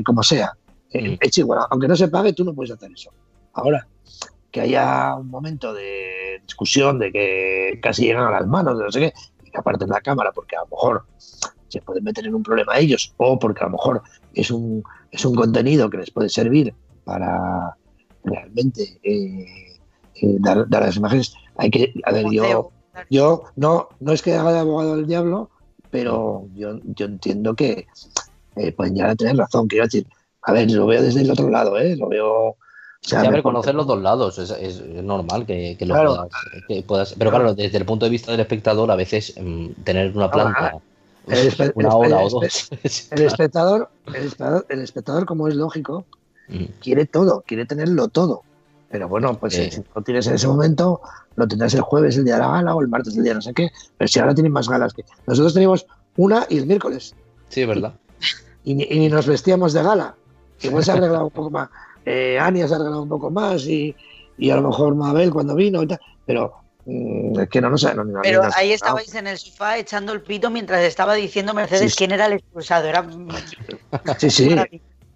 [0.03, 0.51] como sea.
[0.89, 3.11] Es igual, aunque no se pague, tú no puedes hacer eso.
[3.53, 3.87] Ahora,
[4.51, 8.91] que haya un momento de discusión, de que casi llegan a las manos, de no
[8.91, 9.13] sé qué,
[9.43, 11.05] y que aparten la cámara, porque a lo mejor
[11.67, 14.01] se pueden meter en un problema ellos, o porque a lo mejor
[14.33, 16.73] es un, es un contenido que les puede servir
[17.03, 17.75] para
[18.23, 19.77] realmente eh,
[20.21, 21.35] eh, dar, las imágenes.
[21.57, 22.71] Hay que, a ver, yo,
[23.09, 25.49] yo no, no es que haga de abogado del diablo,
[25.91, 27.87] pero yo, yo entiendo que
[28.55, 29.67] eh, pueden llegar a tener razón.
[29.67, 30.07] Quiero decir,
[30.45, 31.95] a ver, lo veo desde el otro lado, ¿eh?
[31.95, 32.49] Lo veo.
[32.49, 36.27] O sea, reconocer los dos lados, es, normal que, lo
[36.87, 40.31] puedas, Pero claro, desde el punto de vista del espectador, a veces mm, tener una
[40.31, 40.77] planta.
[41.75, 42.69] una hora o dos.
[43.11, 43.89] El espectador,
[44.69, 46.05] el espectador, como es lógico,
[46.49, 46.65] mm.
[46.79, 48.43] quiere todo, quiere tenerlo todo.
[48.89, 51.01] Pero bueno, pues si lo tienes en ese momento,
[51.35, 53.41] lo tendrás el jueves, el día de la gala, o el martes, el día no
[53.41, 53.71] sé qué.
[53.97, 55.03] Pero si ahora tienen más galas que.
[55.25, 55.85] Nosotros teníamos
[56.17, 57.15] una y el miércoles.
[57.49, 57.93] Sí, es verdad.
[58.63, 60.15] Y, ni nos vestíamos de gala.
[60.61, 61.69] Igual se ha arreglado un poco más.
[62.05, 63.95] Eh, Ania se ha arreglado un poco más y,
[64.37, 65.99] y a lo mejor Mabel cuando vino y tal.
[66.25, 67.91] Pero Mm, es que no, no sé.
[68.21, 72.27] Pero ahí estabais en el sofá echando el pito mientras estaba diciendo Mercedes quién era
[72.27, 72.87] el expulsado.
[72.87, 73.05] Era...
[74.19, 74.55] Sí, sí.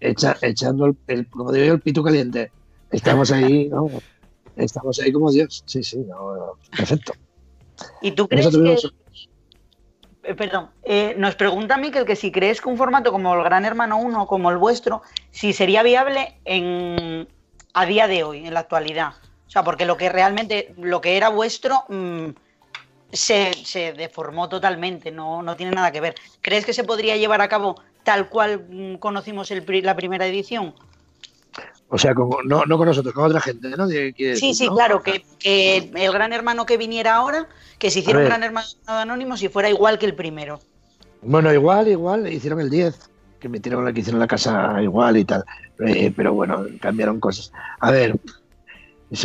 [0.00, 2.50] echando el, como digo yo, el pito caliente.
[2.90, 3.88] Estamos ahí, ¿no?
[4.56, 5.62] Estamos ahí como Dios.
[5.66, 6.04] Sí, sí,
[6.76, 7.12] perfecto.
[8.02, 8.76] ¿Y tú crees que...
[10.30, 13.64] Eh, perdón, eh, nos pregunta Miquel que si crees que un formato como el Gran
[13.64, 15.02] Hermano 1, como el vuestro,
[15.32, 17.26] si sería viable en,
[17.74, 19.14] a día de hoy, en la actualidad.
[19.48, 22.28] O sea, porque lo que realmente, lo que era vuestro mm,
[23.12, 26.14] se, deformó totalmente, no, no, tiene nada que ver.
[26.42, 30.76] ¿Crees que se podría llevar a cabo tal cual mm, conocimos la primera edición?
[31.92, 33.88] O sea, no, con nosotros, con otra gente, ¿no?
[33.88, 35.24] sí, sí, claro, que,
[35.92, 37.48] el gran hermano que viniera ahora,
[37.78, 40.60] que se hiciera un gran hermano anónimo si fuera igual que el primero.
[41.22, 43.10] Bueno, igual, igual, hicieron el 10.
[43.40, 45.44] que metieron la que hicieron la casa igual y tal.
[45.84, 47.52] Eh, pero bueno, cambiaron cosas.
[47.80, 48.16] A ver,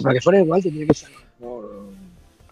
[0.01, 1.89] para que fuera igual tendría que ser por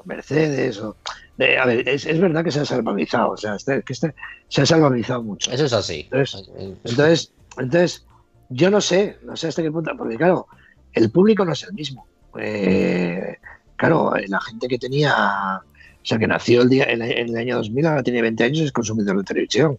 [0.06, 0.96] Mercedes o.
[1.40, 4.14] Eh, a ver, es, verdad que se ha salvamizado, o sea, este, que este,
[4.48, 5.52] se ha salvamizado mucho.
[5.52, 6.08] Eso es así.
[6.12, 8.06] Entonces, entonces,
[8.50, 10.48] yo no sé, no sé hasta qué punto, porque claro,
[10.94, 12.08] el público no es el mismo.
[12.40, 13.38] Eh,
[13.76, 17.86] claro, la gente que tenía, o sea, que nació el día en, el año 2000,
[17.86, 19.78] ahora tiene 20 años, es consumidor de televisión.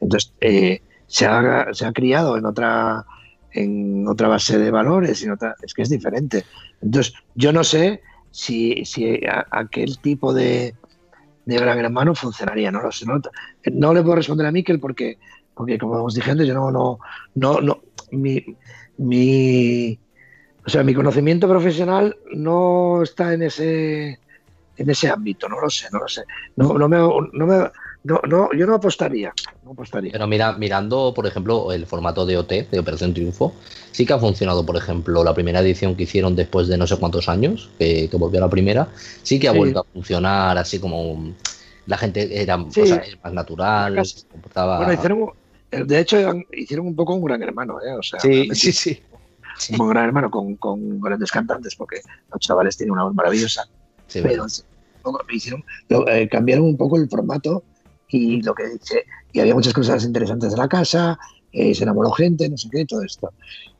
[0.00, 3.04] Entonces, eh, se, ha, se ha criado en otra
[3.54, 6.44] en otra base de valores, en otra, es que es diferente.
[6.80, 8.00] Entonces, yo no sé
[8.30, 9.20] si, si
[9.50, 10.74] aquel tipo de,
[11.44, 13.06] de gran hermano funcionaría, no lo sé.
[13.06, 15.18] No, le puedo responder a Miquel porque,
[15.54, 16.98] porque como os dije yo no, no,
[17.34, 17.82] no, no
[18.12, 18.44] mi,
[18.98, 19.98] mi,
[20.64, 24.18] o sea, mi conocimiento profesional no está en ese
[24.76, 26.22] en ese ámbito, no lo sé, no lo sé.
[26.56, 27.70] No, no me, no me
[28.04, 29.32] no, no, yo no apostaría,
[29.64, 30.10] no apostaría.
[30.10, 33.54] Pero mira, mirando, por ejemplo, el formato de OT, de Operación Triunfo,
[33.92, 36.96] sí que ha funcionado, por ejemplo, la primera edición que hicieron después de no sé
[36.96, 38.88] cuántos años, que, volvió a la primera,
[39.22, 41.32] sí que ha vuelto a funcionar así como
[41.86, 44.78] la gente era, más natural, se comportaba...
[44.78, 45.30] Bueno, hicieron,
[45.72, 46.18] de hecho,
[46.52, 47.94] hicieron un poco un gran hermano, ¿eh?
[47.94, 49.02] O sea, sí, sí, sí.
[49.78, 52.00] Un gran hermano con, con, grandes cantantes, porque
[52.32, 53.68] los chavales tienen una voz maravillosa.
[54.08, 54.46] Sí, pero
[55.30, 55.64] hicieron,
[56.08, 57.62] eh, cambiaron un poco el formato
[58.08, 61.18] y lo que dice, y había muchas cosas interesantes de la casa,
[61.52, 63.32] eh, se enamoró gente, no sé qué, todo esto.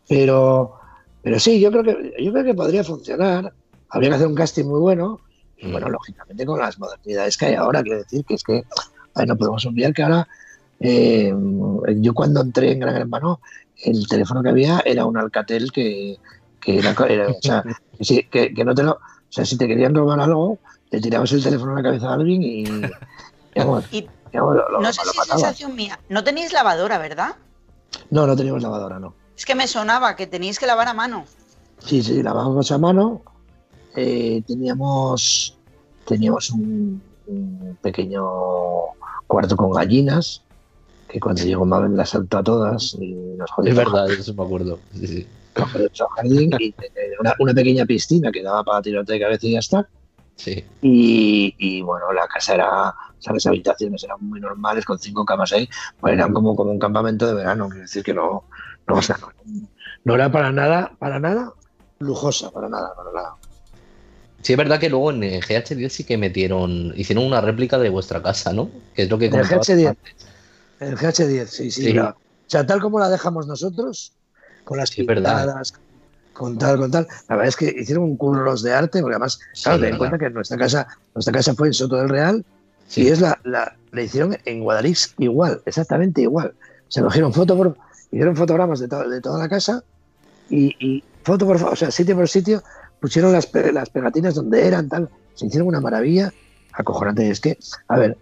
[0.09, 0.75] Pero,
[1.23, 3.53] pero sí, yo creo que yo creo que podría funcionar.
[3.89, 5.21] Habría que hacer un casting muy bueno.
[5.59, 5.93] Y bueno, mm.
[5.93, 8.65] lógicamente con las modernidades que hay ahora, quiero decir que es que
[9.27, 10.27] no podemos olvidar que ahora
[10.83, 11.35] eh,
[11.97, 13.41] yo cuando entré en Gran Hermano,
[13.77, 16.19] el teléfono que había era un Alcatel que,
[16.61, 17.65] que era, o sea,
[18.31, 18.99] que, que, no te lo, o
[19.29, 20.59] sea, si te querían robar algo,
[20.91, 23.83] le tirabas el teléfono a la cabeza a alguien y, y no
[24.93, 25.99] sé si es sensación mía.
[26.09, 27.37] No tenéis lavadora, ¿verdad?
[28.11, 29.15] No, no teníamos lavadora, no.
[29.37, 31.25] Es que me sonaba que teníais que lavar a mano.
[31.79, 33.23] Sí, sí, lavábamos a mano.
[33.97, 35.59] Eh, teníamos
[36.07, 37.03] teníamos un,
[37.81, 38.25] pequeño
[39.27, 40.43] cuarto con gallinas
[41.13, 43.71] que cuando llegó Mabel las saltó a todas y nos jodió.
[43.71, 44.79] Es verdad, eso me acuerdo.
[44.95, 45.27] Sí, sí.
[46.17, 46.75] Jardín y
[47.21, 49.87] una, una, pequeña piscina que daba para tirarte de cabeza y ya está.
[50.37, 50.65] Sí.
[50.81, 52.95] Y, y, bueno, la casa era
[53.31, 55.69] las habitaciones eran muy normales, con cinco camas ahí,
[56.01, 58.45] pues eran como, como un campamento de verano, quiero decir que no,
[58.89, 58.99] no,
[60.05, 61.53] no, era para nada, para nada
[62.01, 63.37] lujosa, para nada, para nada.
[64.43, 68.21] Sí, es verdad que luego en GH10 sí que metieron, hicieron una réplica de vuestra
[68.23, 68.71] casa, ¿no?
[68.95, 69.33] Que es lo que En
[70.89, 71.99] el GH10, en el GH10, sí, sí.
[71.99, 72.15] o
[72.47, 74.13] sea, tal como la dejamos nosotros,
[74.65, 75.75] con las sí, pintadas,
[76.33, 77.07] con tal, con tal.
[77.29, 80.19] La verdad es que hicieron un curros de arte, porque además, claro, ten en cuenta
[80.19, 82.45] que nuestra casa, nuestra casa fue en Soto del Real,
[82.95, 86.53] y es la, la, hicieron en Guadalix igual, exactamente igual.
[86.89, 87.77] Se cogieron foto por,
[88.11, 89.83] hicieron fotogramas de, de toda la casa
[90.51, 92.63] y, y, foto por o sea, sitio por sitio,
[93.01, 95.09] pusieron las, las pegatinas donde eran, tal.
[95.35, 96.33] Se hicieron una maravilla
[96.73, 97.31] acojonante.
[97.31, 98.17] Es que, a ver,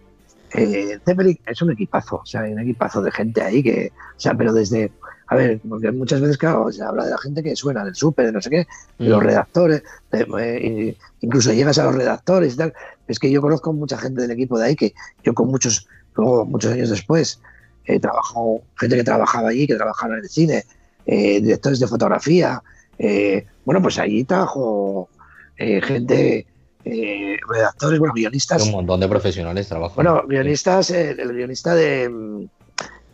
[0.53, 0.99] eh,
[1.45, 4.53] es un equipazo, o sea, hay un equipazo de gente ahí que, o sea, pero
[4.53, 4.91] desde,
[5.27, 8.25] a ver, porque muchas veces, claro, se habla de la gente que suena del súper,
[8.25, 8.67] de no sé qué,
[8.99, 9.25] de los mm.
[9.25, 12.73] redactores, eh, incluso llegas a los redactores y tal.
[13.07, 16.45] Es que yo conozco mucha gente del equipo de ahí que yo con muchos, luego
[16.45, 17.39] muchos años después,
[17.85, 20.65] he trabajado, gente que trabajaba allí, que trabajaba en el cine,
[21.05, 22.61] eh, directores de fotografía.
[22.99, 25.09] Eh, bueno, pues allí trabajo
[25.57, 26.47] gente,
[26.83, 28.63] redactores, bueno, guionistas.
[28.63, 29.95] Un montón de profesionales trabajan.
[29.95, 32.47] Bueno, guionistas, el guionista de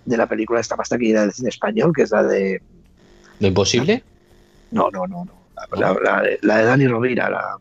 [0.08, 2.62] de la película esta más taquillera del cine español, que es la de...
[3.40, 4.04] ¿Lo imposible?
[4.72, 5.26] No, no, no.
[5.26, 5.34] no.
[5.76, 7.58] La, de Dani Rovira, la...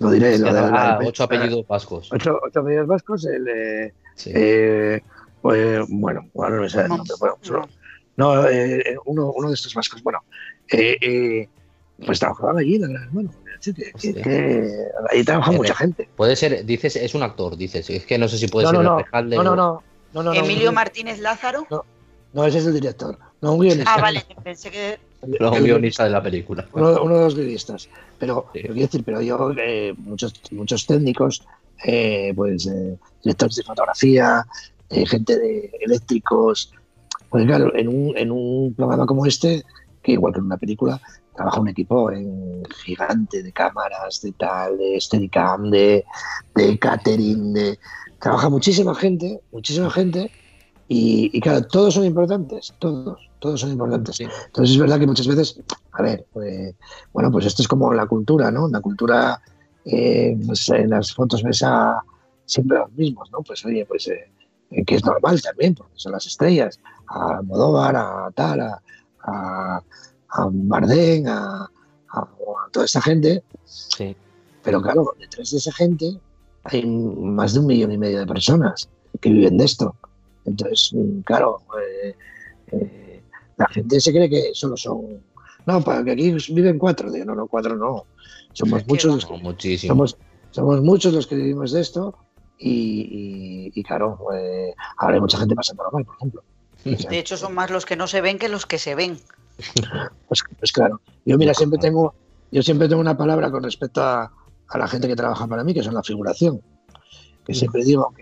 [0.00, 0.38] Lo diré.
[0.38, 2.10] La, ah, ocho apellidos vascos.
[2.12, 3.26] Ocho, apellidos vascos.
[3.26, 5.02] El, eh,
[5.42, 7.14] pues, bueno, bueno, no me sale el nombre.
[8.16, 10.02] no, eh, uno, uno de estos vascos.
[10.02, 10.20] Bueno,
[10.70, 11.48] eh,
[12.04, 14.70] pues trabajaban allí, bueno, que, que,
[15.10, 16.08] ahí trabaja mucha gente.
[16.16, 17.88] Puede ser, dices, es un actor, dices.
[17.90, 21.66] Es que no sé si puede no, ser no, no, no, no, Emilio Martínez Lázaro.
[22.32, 23.18] No, ese es el director.
[23.40, 23.94] No, un guionista.
[23.94, 24.98] Ah, vale, pensé que.
[25.40, 26.68] No, un guionista de la película.
[26.72, 27.88] Uno, de los guionistas.
[28.18, 31.42] Pero, quiero decir, pero yo, eh, muchos, muchos técnicos,
[31.84, 34.46] eh, pues, eh, directores de fotografía,
[34.88, 36.72] gente de eléctricos.
[37.28, 39.64] Pues claro, en un, en un programa como este,
[40.02, 41.00] que igual que en una película,
[41.36, 46.04] trabaja un equipo en gigante de cámaras, de tal, de Steadicam, de,
[46.54, 47.78] de catering, de
[48.20, 50.30] trabaja muchísima gente, muchísima gente,
[50.88, 54.20] y, claro, todos son importantes, todos, todos son importantes.
[54.20, 55.60] Entonces es verdad que muchas veces,
[55.92, 56.74] a ver, pues,
[57.12, 58.68] bueno, pues esto es como la cultura, ¿no?
[58.68, 59.40] La cultura,
[59.84, 62.00] eh, pues en las fotos ves a
[62.44, 63.40] siempre los mismos, ¿no?
[63.42, 64.30] Pues oye, pues eh,
[64.70, 69.82] eh, que es normal también, porque son las estrellas, a Modóvar, a Tal, a,
[70.36, 71.70] a, a Bardén, a,
[72.72, 73.42] toda esta gente.
[74.62, 76.18] Pero claro, detrás de esa gente
[76.64, 78.88] hay más de un millón y medio de personas
[79.20, 79.94] que viven de esto.
[80.44, 80.94] Entonces,
[81.24, 82.14] claro, eh,
[82.72, 83.22] eh,
[83.56, 85.22] la gente se cree que solo son.
[85.66, 87.10] No, para que aquí viven cuatro.
[87.10, 88.06] Digo, no, no, cuatro no.
[88.52, 89.26] Somos muchos.
[89.86, 90.16] somos,
[90.50, 92.16] somos muchos los que vivimos de esto
[92.58, 96.42] y, claro, eh, ahora hay mucha gente pasando mal, por ejemplo.
[96.84, 99.18] De hecho, son más los que no se ven que los que se ven.
[100.28, 101.00] Pues, pues claro.
[101.24, 102.14] Yo, mira, siempre tengo,
[102.50, 104.32] yo siempre tengo una palabra con respecto a,
[104.74, 106.60] la gente que trabaja para mí, que son la figuración.
[107.44, 108.12] Que siempre digo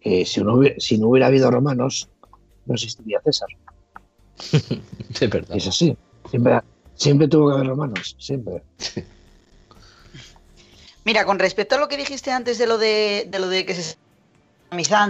[0.00, 2.08] que, si, no hubiera, si no hubiera habido romanos,
[2.66, 3.48] no existiría César.
[5.12, 5.56] Es verdad.
[5.56, 5.96] Es así.
[6.30, 6.60] Siempre,
[6.94, 8.62] siempre tuvo que haber romanos, siempre.
[11.04, 13.96] Mira, con respecto a lo que dijiste antes de lo de, lo de que se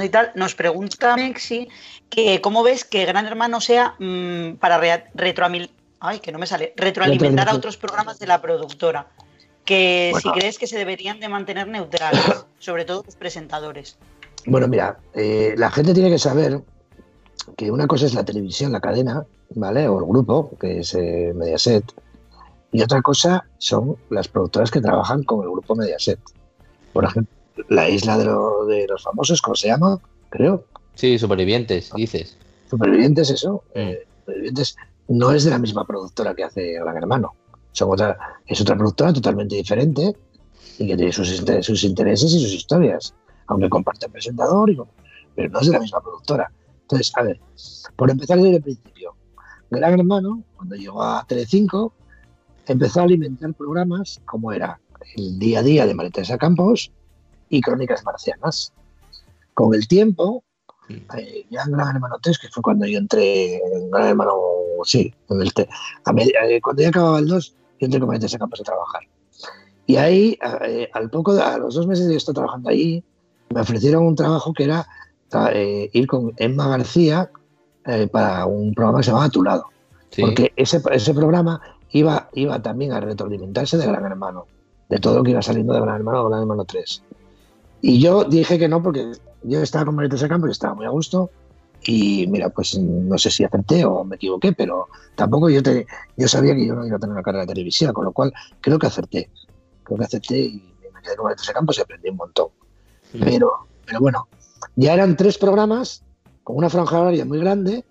[0.05, 1.68] y tal, nos pregunta Mexi
[2.10, 4.80] que cómo ves que Gran Hermano sea mm, para
[6.01, 6.74] Ay, que no me sale.
[6.76, 9.06] retroalimentar a otros programas de la productora.
[9.64, 13.97] Que si crees que se deberían de mantener neutrales, sobre todo los presentadores.
[14.47, 16.60] Bueno, mira, eh, la gente tiene que saber
[17.56, 19.86] que una cosa es la televisión, la cadena, ¿vale?
[19.86, 21.84] O el grupo, que es eh, Mediaset,
[22.72, 26.18] y otra cosa son las productoras que trabajan con el grupo Mediaset.
[26.93, 27.32] Por ejemplo,
[27.68, 30.00] la isla de, los famosos, ¿cómo se llama?
[30.30, 30.64] Creo.
[30.94, 32.36] Sí, Supervivientes, dices.
[32.68, 33.62] Supervivientes, eso.
[33.74, 33.78] Mm.
[33.78, 34.76] Eh, supervivientes
[35.08, 37.34] no es de la misma productora que hace Gran Hermano.
[37.72, 38.16] Son otra,
[38.46, 40.14] es otra productora totalmente diferente
[40.78, 43.14] y que tiene sus, sus intereses y sus historias.
[43.46, 44.78] Aunque comparte el presentador, y,
[45.34, 46.50] pero no es de la misma productora.
[46.82, 47.40] Entonces, a ver,
[47.96, 49.14] por empezar desde el principio,
[49.70, 51.92] Gran Hermano, cuando llegó a Telecinco,
[52.66, 54.80] empezó a alimentar programas como era
[55.16, 56.92] el día a día de María Campos
[57.52, 58.72] y Crónicas Marcianas.
[59.52, 60.42] Con el tiempo,
[60.88, 64.32] eh, ya en Gran Hermano 3, que fue cuando yo entré en Gran Hermano,
[64.84, 68.64] sí, en el eh, cuando ya acababa el 2, yo entré con María Campos a
[68.64, 69.02] trabajar.
[69.86, 73.04] Y ahí, eh, al poco, a los dos meses de estar trabajando allí,
[73.50, 74.86] me ofrecieron un trabajo que era
[75.92, 77.30] ir con Emma García
[78.10, 79.66] para un programa que se llamaba A Tu Lado.
[80.18, 81.60] Porque ese, ese programa
[81.90, 84.46] iba, iba también a retroalimentarse de Gran Hermano,
[84.88, 87.02] de todo lo que iba saliendo de Gran Hermano o Gran Hermano 3.
[87.82, 90.90] Y yo dije que no, porque yo estaba con María Campos y estaba muy a
[90.90, 91.30] gusto.
[91.84, 94.86] Y mira, pues no sé si acerté o me equivoqué, pero
[95.16, 95.84] tampoco yo, te,
[96.16, 98.78] yo sabía que yo no iba a tener una carrera televisiva, con lo cual creo
[98.78, 99.30] que acerté.
[99.82, 100.62] Creo que acerté y
[100.94, 102.48] me quedé con María Campos y aprendí un montón.
[103.18, 104.28] Pero, pero bueno,
[104.76, 106.04] ya eran tres programas
[106.44, 107.84] con una franja horaria muy grande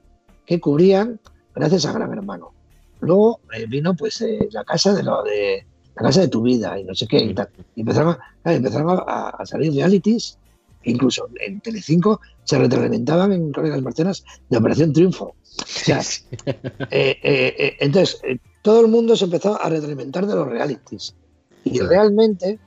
[0.45, 1.19] que cubrían
[1.53, 2.53] gracias a Gran Hermano.
[3.01, 5.65] Luego eh, vino pues eh, la casa de lo de
[5.95, 7.49] la casa de tu vida y no sé qué y tal.
[7.75, 10.37] Y empezaron, a, salir realities,
[10.83, 15.35] incluso en Telecinco se retroalimentaban en Crónicas Marcianas de Operación Triunfo.
[16.89, 18.21] Eh, entonces,
[18.61, 21.15] todo el mundo se empezó a retroalimentar de los realities.
[21.63, 22.59] Y realmente,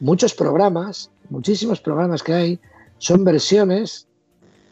[0.00, 2.60] muchos programas, muchísimos programas que hay,
[2.98, 4.06] son versiones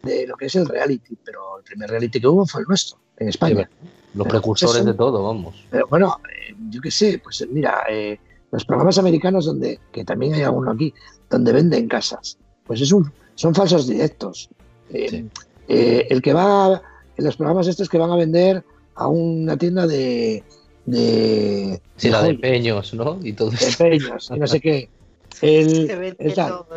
[0.03, 1.16] de lo que es el reality.
[1.24, 3.69] Pero el primer reality que hubo fue el nuestro, en España.
[4.15, 5.55] Los precursores de todo, vamos.
[5.70, 8.19] Pero bueno, eh, yo qué sé, pues mira, eh,
[8.53, 10.95] los programas americanos donde, que también hay alguno aquí,
[11.28, 14.49] donde venden casas, pues es un, son falsos directos.
[14.91, 15.27] Eh,
[15.66, 16.81] el que va,
[17.16, 18.65] en los programas estos que van a vender
[18.95, 20.45] a una tienda de...
[20.86, 23.19] de sí, la de peños, ¿no?
[23.23, 24.89] Y todo De peños, y no sé qué.
[25.43, 26.16] El,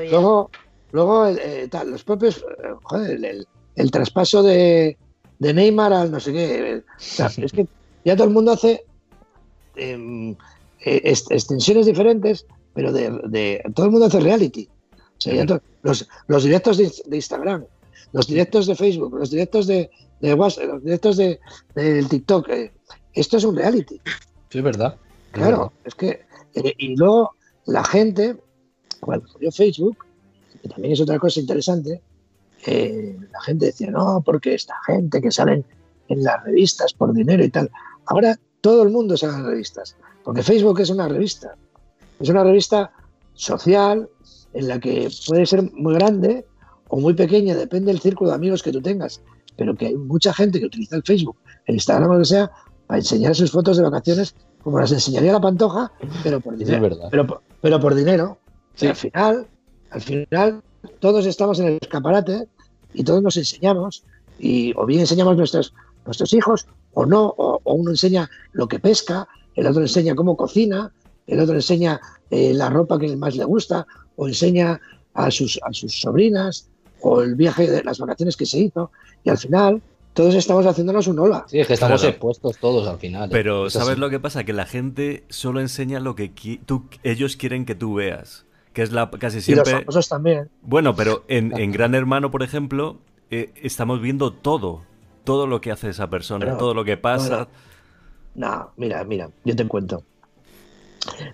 [0.09, 0.49] luego,
[0.91, 1.27] luego
[1.69, 2.43] tal, los propios,
[2.81, 4.97] joder, el, el traspaso de,
[5.39, 6.83] de Neymar al no sé qué.
[6.99, 7.67] es que
[8.05, 8.85] ya todo el mundo hace
[9.75, 10.31] em,
[10.81, 14.69] eh, extensiones diferentes, pero de, todo el mundo hace reality.
[15.83, 17.65] los, directos de, Instagram,
[18.13, 19.89] los directos de Facebook, los directos de,
[20.21, 21.39] WhatsApp, los directos de,
[21.75, 22.49] del TikTok.
[22.49, 22.71] Eh,
[23.13, 23.99] esto es un reality.
[24.49, 24.95] Sí, es verdad.
[25.31, 26.25] Claro, es que.
[26.55, 27.35] Eh, y luego
[27.65, 28.37] la gente,
[28.99, 29.97] cuando salió Facebook,
[30.61, 32.01] que también es otra cosa interesante,
[32.65, 35.65] la gente decía, no, porque esta gente que salen
[36.09, 37.69] en las revistas por dinero y tal.
[38.05, 41.55] Ahora todo el mundo sale en revistas, porque Facebook es una revista.
[42.19, 42.91] Es una revista
[43.33, 44.09] social
[44.53, 46.45] en la que puede ser muy grande
[46.89, 49.21] o muy pequeña, depende del círculo de amigos que tú tengas,
[49.55, 52.51] pero que hay mucha gente que utiliza el Facebook, el Instagram o lo que sea,
[52.87, 55.91] para enseñar sus fotos de vacaciones como las enseñaría la pantoja,
[56.23, 56.97] pero por dinero.
[57.11, 58.37] pero, pero, por dinero.
[58.81, 59.47] al final,
[59.91, 60.63] al final,
[60.99, 62.47] todos estamos en el escaparate
[62.93, 64.03] y todos nos enseñamos,
[64.39, 65.73] y o bien enseñamos nuestros,
[66.05, 70.91] nuestros hijos o no, o, uno enseña lo que pesca, el otro enseña cómo cocina,
[71.27, 71.99] el otro enseña
[72.31, 73.85] eh, la ropa que más le gusta,
[74.15, 74.79] o enseña
[75.13, 76.69] a sus, a sus sobrinas,
[77.01, 78.91] o el viaje de las vacaciones que se hizo,
[79.23, 79.81] y al final
[80.13, 81.45] todos estamos haciéndonos un hola.
[81.47, 82.09] Sí, es que estamos Claro.
[82.11, 83.25] expuestos todos al final.
[83.29, 83.31] ¿eh?
[83.31, 83.99] Pero Es ¿sabes así.
[83.99, 84.43] lo que pasa?
[84.43, 86.29] Que la gente solo enseña lo que
[86.65, 88.46] tú, ellos quieren que tú veas.
[88.77, 89.85] Que es la casi Y los siempre...
[89.85, 90.51] famosos también.
[90.61, 92.99] Bueno, pero en, en Gran Hermano, por ejemplo,
[93.31, 94.83] eh, estamos viendo todo.
[95.23, 97.47] Todo lo que hace esa persona, Pero- todo lo que pasa.
[98.35, 100.03] No, mira, mira, yo te cuento.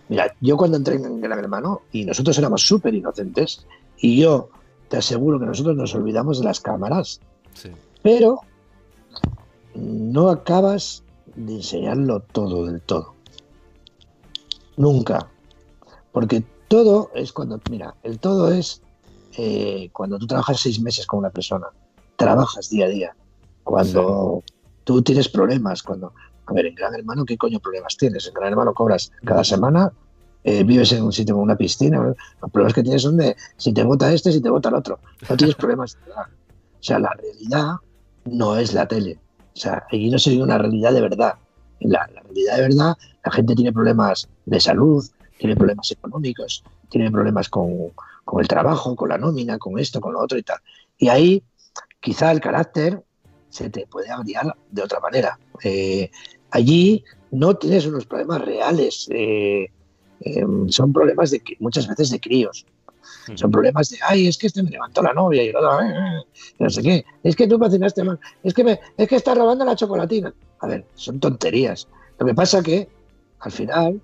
[0.07, 3.67] Mira, yo cuando entré en Gran Hermano, y nosotros éramos súper inocentes,
[3.97, 4.47] y yo
[4.87, 7.19] te aseguro que nosotros nos olvidamos de las cámaras,
[7.55, 7.71] Sí.
[8.01, 8.39] pero
[9.75, 11.03] no acabas
[11.35, 13.13] de enseñarlo todo del todo.
[14.77, 15.27] Nunca.
[16.13, 16.43] Porque
[16.73, 18.81] todo es cuando, mira, el todo es
[19.37, 21.67] eh, cuando tú trabajas seis meses con una persona,
[22.15, 23.15] trabajas día a día,
[23.63, 24.41] cuando
[24.83, 26.13] tú tienes problemas, cuando,
[26.47, 28.25] a ver, en Gran Hermano, ¿qué coño problemas tienes?
[28.25, 29.93] En Gran Hermano cobras cada semana,
[30.43, 33.71] eh, vives en un sitio con una piscina, los problemas que tienes son de si
[33.71, 34.97] te vota este, si te vota el otro,
[35.29, 35.93] no tienes problemas.
[35.93, 36.25] de verdad.
[36.25, 37.73] O sea, la realidad
[38.25, 39.19] no es la tele.
[39.55, 41.35] O sea, allí no se vive una realidad de verdad.
[41.81, 45.05] En la, la realidad de verdad, la gente tiene problemas de salud,
[45.43, 47.91] tiene problemas económicos, tiene problemas con,
[48.23, 50.57] con el trabajo, con la nómina, con esto, con lo otro y tal.
[50.97, 51.43] Y ahí
[51.99, 53.03] quizá el carácter
[53.49, 55.37] se te puede agriar de otra manera.
[55.61, 56.09] Eh,
[56.51, 59.67] allí no tienes unos problemas reales, eh,
[60.21, 62.65] eh, son problemas de muchas veces de críos.
[63.35, 65.77] Son problemas de, ay, es que este me levantó la novia y el otro,
[66.59, 67.05] no sé qué.
[67.21, 68.17] Es que tú cocinaste mal.
[68.43, 70.33] Es que, me, es que está robando la chocolatina.
[70.59, 71.89] A ver, son tonterías.
[72.17, 72.87] Lo que pasa que,
[73.39, 74.01] al final,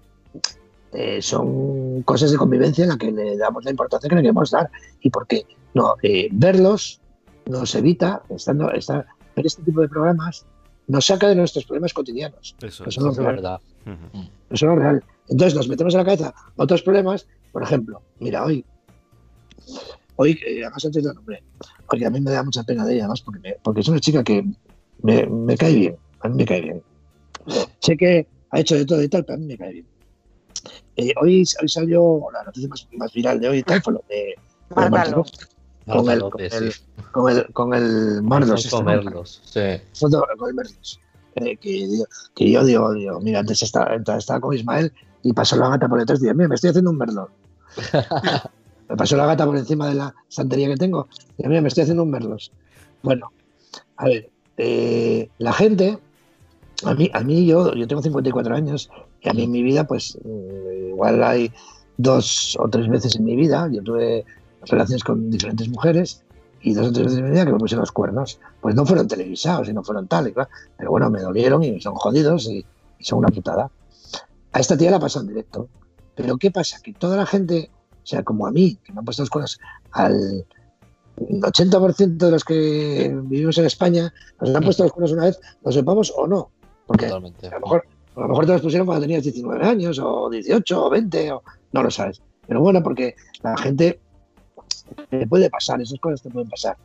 [0.93, 4.51] eh, son cosas de convivencia en las que le damos la importancia que le queremos
[4.51, 4.69] dar.
[5.01, 6.99] Y porque no, eh, verlos
[7.47, 9.05] nos evita, estando, estar,
[9.35, 10.45] ver este tipo de programas,
[10.87, 12.55] nos saca de nuestros problemas cotidianos.
[12.87, 13.05] Eso es.
[13.05, 13.59] Eso es verdad.
[14.49, 15.03] Eso es real.
[15.27, 17.27] Entonces nos metemos en la cabeza otros problemas.
[17.51, 18.65] Por ejemplo, mira, hoy,
[20.15, 21.43] hoy, eh, además antes lo nombré,
[21.87, 23.99] porque a mí me da mucha pena de ella, además, porque, me- porque es una
[23.99, 24.43] chica que
[25.01, 26.83] me, me cae bien, a mí me cae bien.
[27.79, 29.87] Sé que ha hecho de todo y tal, pero a mí me cae bien.
[30.99, 34.15] Eh, hoy, hoy salió la noticia más, más viral de hoy tal, fue lo de,
[34.15, 34.35] de
[34.75, 35.47] Marta Marta López.
[35.85, 36.81] López, con, el, con, el, sí.
[37.11, 38.65] con el con el Mardos.
[38.65, 39.99] este, sí.
[39.99, 40.99] foto con el Mercedes.
[41.35, 41.87] Eh, que,
[42.35, 44.91] que yo digo, digo, mira, antes estaba, estaba con Ismael
[45.23, 47.27] y pasó la gata por detrás y digo, mira, me estoy haciendo un merlón.
[48.89, 51.07] me pasó la gata por encima de la santería que tengo
[51.37, 52.51] y mira, me estoy haciendo un merlos.
[53.01, 53.31] Bueno,
[53.95, 55.97] a ver, eh, la gente,
[56.83, 58.89] a mí, a mí yo, yo tengo 54 años
[59.21, 61.51] y a mí en mi vida, pues mm, igual hay
[61.97, 64.25] dos o tres veces en mi vida, yo tuve
[64.63, 66.23] relaciones con diferentes mujeres
[66.61, 68.39] y dos o tres veces en mi vida que me pusieron los cuernos.
[68.61, 70.49] Pues no fueron televisados y no fueron tal y claro.
[70.77, 72.65] Pero bueno, me dolieron y son jodidos y,
[72.97, 73.69] y son una putada.
[74.51, 75.67] A esta tía la pasó en directo.
[76.15, 76.79] Pero ¿qué pasa?
[76.81, 77.71] Que toda la gente,
[78.03, 79.59] o sea, como a mí, que me han puesto los cuernos,
[79.91, 80.45] al
[81.17, 85.71] 80% de los que vivimos en España, nos han puesto los cuernos una vez, lo
[85.71, 86.49] sepamos o no.
[86.87, 87.49] Porque a Totalmente.
[87.49, 87.85] lo mejor,
[88.19, 91.43] a lo mejor te los pusieron cuando tenías 19 años, o 18, o 20, o
[91.73, 92.21] no lo sabes.
[92.47, 93.99] Pero bueno, porque la gente
[95.09, 96.75] te puede pasar, esas cosas te pueden pasar.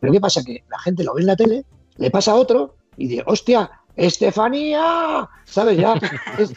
[0.00, 0.42] Pero ¿qué pasa?
[0.44, 1.64] Que la gente lo ve en la tele,
[1.96, 5.78] le pasa a otro y dice, hostia, Estefanía, ¿sabes?
[5.78, 5.94] Ya,
[6.38, 6.52] es-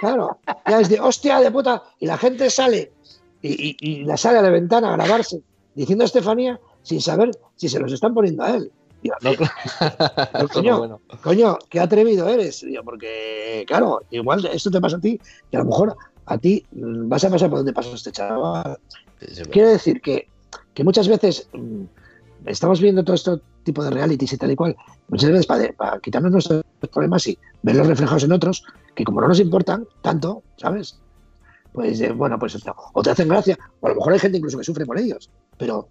[0.00, 1.82] claro, ya es de hostia de puta.
[1.98, 2.92] Y la gente sale
[3.42, 5.40] y, y- y la sale a la ventana a grabarse
[5.74, 8.70] diciendo Estefanía sin saber si se los están poniendo a él.
[9.22, 10.48] No, claro.
[10.52, 10.70] Coño.
[10.72, 11.00] lo bueno.
[11.22, 12.64] coño, qué atrevido eres.
[12.84, 15.20] Porque, claro, igual esto te pasa a ti
[15.50, 15.96] y a lo mejor
[16.26, 18.78] a ti mm, vas a pasar por donde pasó este chaval.
[19.50, 20.28] Quiero decir que,
[20.74, 21.84] que muchas veces mm,
[22.46, 23.32] estamos viendo todo este
[23.64, 24.76] tipo de realities y tal y cual,
[25.08, 28.64] muchas veces para, para quitarnos nuestros problemas y verlos reflejados en otros,
[28.94, 30.98] que como no nos importan tanto, ¿sabes?
[31.72, 32.56] Pues eh, bueno, pues
[32.94, 35.30] o te hacen gracia, o a lo mejor hay gente incluso que sufre por ellos,
[35.58, 35.88] pero,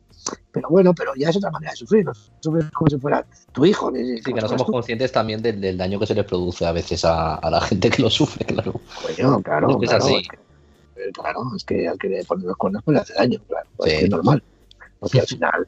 [0.51, 3.65] pero bueno, pero ya es otra manera de sufrir, no sufres como si fuera tu
[3.65, 3.91] hijo.
[3.93, 4.71] Sí, que no somos tú.
[4.71, 7.89] conscientes también del, del daño que se les produce a veces a, a la gente
[7.89, 8.73] que lo sufre, claro.
[9.01, 10.15] Coño, claro, Es claro, así.
[10.15, 13.39] es que- claro, es que al que le ponen los cuernos pues le hace daño,
[13.47, 13.95] claro, pues Sí.
[13.95, 14.43] es que es normal.
[14.99, 15.67] Porque al final,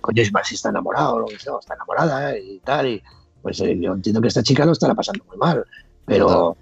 [0.00, 3.02] coño, es más si está enamorado o lo que sea, está enamorada y tal, y
[3.42, 5.64] pues eh, yo entiendo que esta chica lo estará pasando muy mal,
[6.06, 6.56] pero,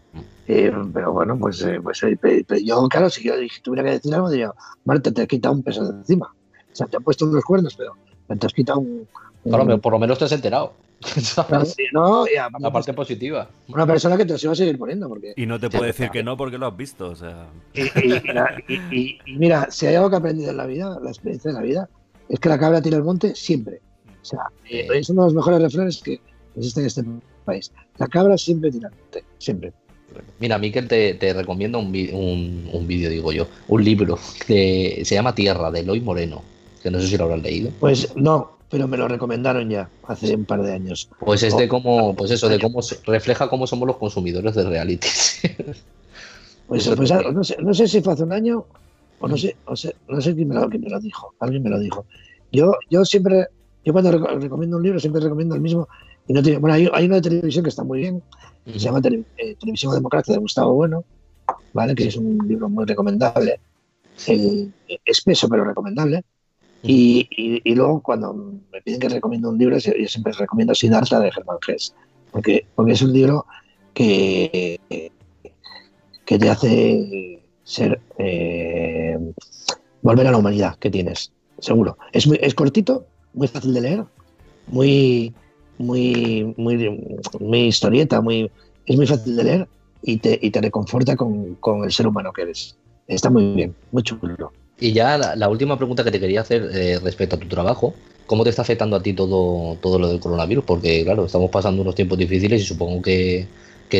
[0.48, 2.16] eh, pero bueno, pues, eh, pues eh,
[2.64, 4.52] yo, claro, si yo tuviera que decir algo, diría,
[4.84, 6.34] Marta, te has quitado un peso de encima.
[6.72, 7.94] O sea, te han puesto unos cuernos, pero
[8.38, 9.06] te has quitado un...
[9.44, 10.74] un- Claro, por lo menos te has enterado.
[11.02, 11.76] ¿sabes?
[11.92, 13.48] no, y aparte, La parte positiva.
[13.68, 16.10] una persona que te los iba a seguir poniendo, porque Y no te puede decir
[16.10, 17.08] que no porque lo has visto.
[17.08, 20.18] O sea, Y, y- y la- y- y- y mira, si hay algo que he
[20.18, 21.88] aprendido en la vida, la experiencia de la vida,
[22.28, 23.80] es que la cabra tira el monte siempre.
[24.20, 26.20] O sea, eh, es uno de los mejores refranes que
[26.54, 27.04] existen en este
[27.46, 27.72] país.
[27.96, 29.72] La cabra siempre tira el monte, siempre.
[30.38, 35.14] Mira, Miquel, te, te recomiendo un, un, un vídeo, digo yo, un libro que se
[35.14, 36.42] llama Tierra, de Eloy Moreno.
[36.82, 37.70] Que no sé si lo habrás leído.
[37.80, 41.08] Pues no, pero me lo recomendaron ya hace un par de años.
[41.18, 45.08] Pues es de cómo, pues eso, de cómo refleja cómo somos los consumidores de reality.
[46.68, 48.64] pues, pues no, sé, no, sé, si fue hace un año
[49.18, 51.62] o no sé, o sé no sé quién me, lo, quién me lo dijo, alguien
[51.64, 52.06] me lo dijo.
[52.52, 53.48] Yo, yo siempre,
[53.84, 55.88] yo cuando recomiendo un libro siempre recomiendo el mismo
[56.28, 58.22] y no tiene, bueno, hay, hay, una de televisión que está muy bien,
[58.66, 61.04] se llama eh, Televisión Democracia de Gustavo Bueno,
[61.72, 61.94] ¿vale?
[61.96, 63.58] Que es un libro muy recomendable,
[65.04, 66.22] espeso pero recomendable.
[66.82, 67.28] Y,
[67.64, 71.58] y, luego cuando me piden que recomiendo un libro, yo siempre recomiendo Siddhartha de Germán
[71.64, 71.94] Gess,
[72.30, 73.44] porque, porque es un libro
[73.92, 74.80] que,
[76.24, 79.18] que te hace ser eh,
[80.00, 81.98] volver a la humanidad que tienes, seguro.
[82.12, 83.04] Es, muy, es cortito,
[83.34, 84.04] muy fácil de leer,
[84.68, 85.34] muy,
[85.76, 88.50] muy, muy, muy historieta, muy,
[88.86, 89.68] es muy fácil de leer
[90.02, 92.76] y te, y te reconforta con, con el ser humano que eres.
[93.06, 94.52] Está muy bien, muy chulo.
[94.80, 97.94] Y ya la, última pregunta que te quería hacer eh, respecto a tu trabajo,
[98.26, 100.64] ¿cómo te está afectando a ti todo, todo lo del coronavirus?
[100.64, 103.46] Porque, claro, estamos pasando unos tiempos difíciles y supongo que,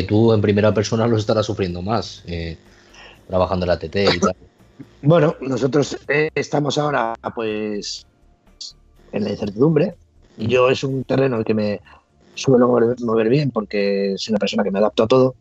[0.07, 2.57] tú en primera persona lo estarás sufriendo más, eh,
[3.27, 4.35] trabajando en la TT y tal.
[5.03, 8.03] Bueno, nosotros eh, estamos ahora, pues,
[9.11, 9.95] en la incertidumbre.
[10.37, 11.81] Yo es un terreno en el que me
[12.35, 15.35] suelo mover, bien porque soy una persona que me adapto a todo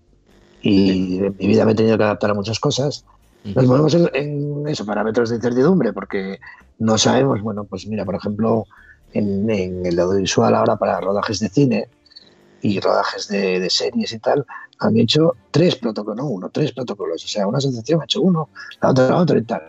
[0.62, 3.04] y en mi vida me he tenido que adaptar a muchas cosas.
[3.44, 6.38] Nos movemos en, en esos parámetros de incertidumbre porque
[6.78, 8.66] no sabemos, bueno, pues mira, por ejemplo,
[9.12, 11.88] en, el audiovisual ahora para rodajes de cine
[12.62, 14.44] y rodajes de, series y tal,
[14.78, 17.24] han hecho tres protocolos, no uno, tres protocolos.
[17.24, 18.50] O sea, una asociación ha hecho uno,
[18.80, 19.62] la otra la otra y tal.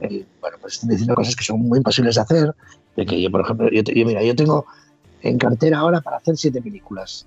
[0.00, 2.54] bueno, pues están diciendo cosas que son muy imposibles de hacer.
[2.96, 4.64] De que yo, por ejemplo, yo, mira, yo tengo
[5.22, 7.26] en cartera ahora para hacer siete películas,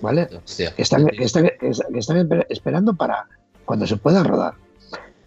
[0.00, 0.28] ¿vale?
[0.56, 3.26] Que están, que están, que están esperando para
[3.64, 4.54] cuando se pueda rodar.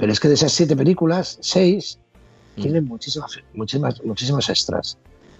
[0.01, 1.99] Pero es que de esas siete películas, seis
[2.55, 2.61] mm.
[2.63, 4.97] tienen muchísimas, muchísimas, muchísimos extras.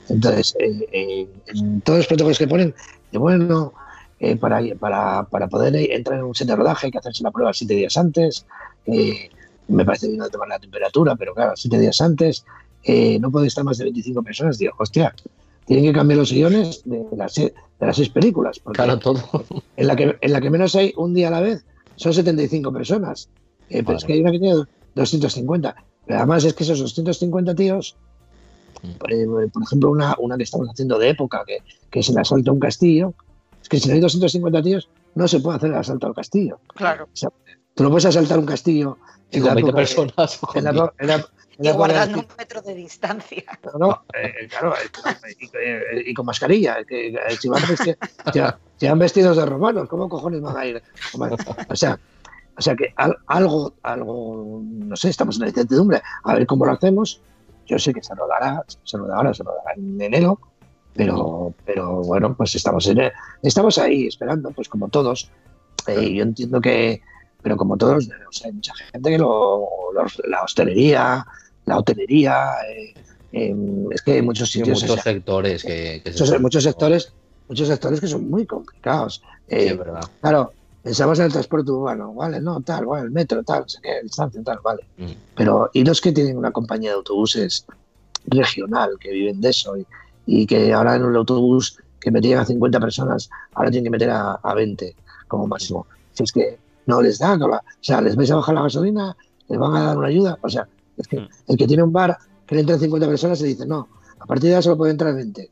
[0.07, 2.75] Entonces, eh, eh, en todos los protocolos que ponen,
[3.11, 3.73] de bueno,
[4.19, 7.31] eh, para, para, para, poder entrar en un set de rodaje hay que hacerse la
[7.31, 8.45] prueba siete días antes.
[8.85, 12.45] me parece bien tomar la temperatura, pero claro, siete días antes.
[13.19, 14.59] no puede estar más de 25 personas.
[14.59, 15.15] Digo, hostia,
[15.65, 18.61] tienen que cambiar los guiones de las, de las seis películas.
[18.73, 19.23] claro, todo.
[19.75, 21.65] En la, que, en la que menos hay un día a la vez
[21.95, 23.27] son 75 personas.
[23.71, 24.63] Eh, pero es que hay una que tiene
[24.95, 25.75] 250.
[26.05, 27.95] Pero además es que esos 250 tíos,
[28.83, 28.87] mm.
[29.09, 32.51] eh, por, ejemplo, una, una que estamos haciendo de época, que, que es el asalto
[32.51, 33.13] a un castillo,
[33.61, 36.59] es que si no hay 250 tíos, no se puede hacer el asalto al castillo.
[36.75, 37.07] Claro.
[37.73, 38.97] tú no puedes asaltar un castillo
[39.31, 40.39] y con 20 personas.
[41.59, 43.43] y guardando un metro de distancia.
[43.79, 44.73] No, eh, claro,
[46.05, 46.83] y, con mascarilla.
[46.83, 47.97] Que, si, van vestidos,
[48.77, 50.83] si, van vestidos de romanos, ¿cómo cojones van a ir?
[51.69, 51.99] O sea,
[52.57, 52.93] o sea que
[53.27, 57.21] algo, algo, no sé, estamos en la incertidumbre, a ver cómo lo hacemos.
[57.65, 60.39] Yo sé que se rodará, se rodará, se rodará en enero,
[60.93, 63.11] pero, pero bueno, pues estamos, en,
[63.41, 65.29] estamos ahí esperando, pues como todos.
[65.87, 67.01] Eh, yo entiendo que,
[67.41, 68.09] pero como todos,
[68.43, 69.67] hay mucha gente que lo,
[70.27, 71.25] la hostelería,
[71.65, 72.93] la hotelería, eh,
[73.31, 74.81] em, es que hay muchos sitios.
[74.81, 76.03] muchos sectores que,
[76.39, 77.13] muchos, sectores,
[77.47, 79.23] muchos sectores que son muy complicados.
[79.47, 80.03] Eh, verdad.
[80.19, 80.53] Claro,
[80.83, 84.59] pensamos en el transporte urbano, vale, no, tal, vale, el metro, tal, qué, distancia, tal,
[84.63, 84.83] vale.
[84.97, 85.11] Mm.
[85.35, 87.65] Pero, y los que tienen una compañía de autobuses
[88.25, 89.75] regional, que viven de eso,
[90.25, 94.09] y, que ahora en un autobús que metían a 50 personas, ahora tienen que meter
[94.11, 94.95] a, 20
[95.27, 95.85] como máximo.
[96.13, 99.15] Si es que no les da, o sea, les vais a bajar la gasolina,
[99.47, 100.67] les van a dar una ayuda, o sea,
[100.97, 101.29] es que mm.
[101.47, 103.87] el que tiene un bar que le entran 50 personas se dice, no,
[104.19, 105.51] a partir de ahora solo puede entrar 20.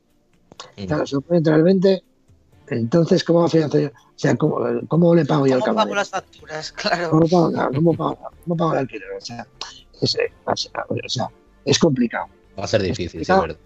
[0.77, 0.85] Mm.
[0.85, 2.03] Claro, solo puede entrar 20
[2.69, 3.67] entonces, ¿cómo, o sea,
[4.37, 5.65] ¿cómo, ¿cómo, le pago yo al camarero?
[5.65, 6.71] ¿Cómo pago las facturas?
[6.75, 7.09] Claro.
[7.09, 9.09] ¿Cómo pago, cómo pago, cómo pago el alquiler?
[9.17, 9.47] O sea,
[10.01, 10.55] es, eh, o
[11.07, 11.29] sea,
[11.65, 12.27] es complicado.
[12.57, 13.57] Va a ser difícil, sí, verdad.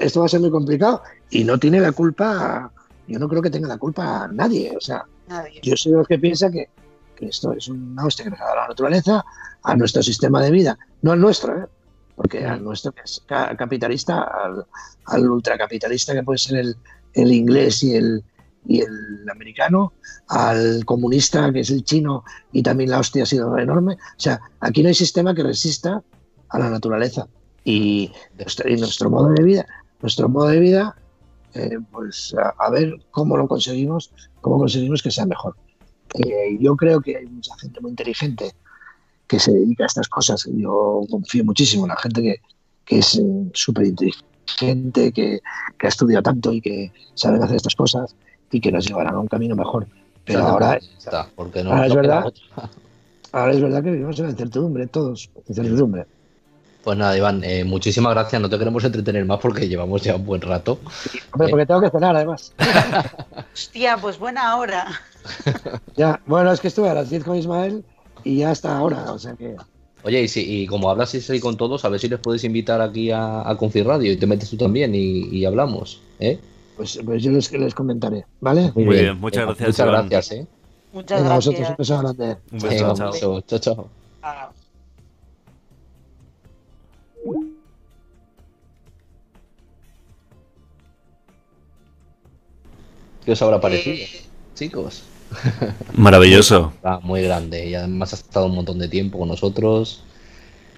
[0.00, 2.70] esto va a ser muy complicado y no tiene la culpa,
[3.06, 4.74] yo no creo que tenga la culpa nadie.
[4.76, 5.60] O sea, nadie.
[5.62, 6.68] yo soy de los que piensa que,
[7.16, 9.24] que esto es una hostia que nos ha dado la naturaleza,
[9.62, 11.66] a nuestro sistema de vida, no al nuestro, ¿eh?
[12.14, 14.64] porque al nuestro que es capitalista, al,
[15.06, 16.76] al ultracapitalista que puede ser el,
[17.14, 18.22] el inglés y el,
[18.68, 19.92] y el americano,
[20.28, 23.94] al comunista, que es el chino, y también la hostia ha sido enorme.
[23.94, 26.02] O sea, aquí no hay sistema que resista
[26.48, 27.28] a la naturaleza.
[27.64, 28.12] Y,
[28.78, 29.66] nuestro modo de vida,
[30.00, 30.96] nuestro modo de vida,
[31.54, 35.56] eh, pues a, ver cómo lo conseguimos, cómo conseguimos que sea mejor.
[36.14, 38.52] Eh, yo creo que hay mucha gente muy inteligente
[39.26, 40.48] que se dedica a estas cosas.
[40.52, 42.36] Yo confío muchísimo en la gente que,
[42.84, 45.40] que es eh, súper inteligente, que,
[45.78, 48.14] que ha estudiado tanto y que sabe hacer estas cosas
[48.50, 49.86] y que nos llevarán a un camino mejor.
[50.24, 52.32] Pero ahora, está, porque no, ahora, es verdad,
[53.32, 56.06] ahora es verdad que vivimos en la incertidumbre, todos, incertidumbre.
[56.86, 58.40] Pues nada, Iván, eh, muchísimas gracias.
[58.40, 60.78] No te queremos entretener más porque llevamos ya un buen rato.
[61.32, 62.52] Hombre, porque tengo que cenar, además.
[63.52, 65.00] Hostia, pues buena hora.
[65.96, 67.84] ya, bueno, es que estuve a las 10 con Ismael
[68.22, 69.56] y ya hasta ahora, o sea que.
[70.04, 72.80] Oye, y, si, y como hablas así con todos, a ver si les puedes invitar
[72.80, 76.38] aquí a, a Confi Radio y te metes tú también y, y hablamos, ¿eh?
[76.76, 78.70] Pues, pues yo les, les comentaré, ¿vale?
[78.74, 78.96] Muy, bien.
[78.96, 79.20] bien.
[79.20, 79.68] muchas gracias.
[79.68, 80.08] Muchas Iván.
[80.08, 80.46] gracias, ¿eh?
[80.92, 81.54] Muchas Venga, gracias.
[81.54, 82.36] Vosotros, un beso grande.
[82.52, 83.12] Un beso, chao.
[83.12, 83.40] chao.
[83.40, 83.90] chao, chao.
[84.22, 84.50] Ah.
[93.24, 94.08] ¿Qué os habrá parecido, eh...
[94.54, 95.02] chicos?
[95.94, 96.72] Maravilloso.
[96.76, 100.04] Está muy grande y además ha estado un montón de tiempo con nosotros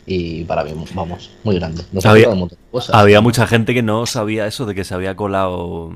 [0.09, 1.83] y para mí, vamos, muy grande.
[1.93, 2.97] Nos había, ha un montón de cosas.
[2.97, 5.93] había mucha gente que no sabía eso de que se había colado,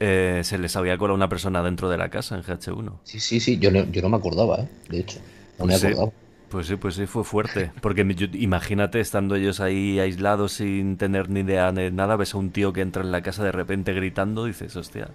[0.00, 3.00] eh, se les había colado una persona dentro de la casa en GH1.
[3.04, 4.68] Sí, sí, sí, yo no, yo no me acordaba, ¿eh?
[4.88, 5.20] de hecho,
[5.58, 5.86] no me Pues sí.
[5.88, 6.12] acordaba.
[6.48, 7.72] Pues sí, pues sí, fue fuerte.
[7.82, 12.38] Porque yo- imagínate estando ellos ahí aislados sin tener ni idea de nada, ves a
[12.38, 15.10] un tío que entra en la casa de repente gritando, dices, hostia,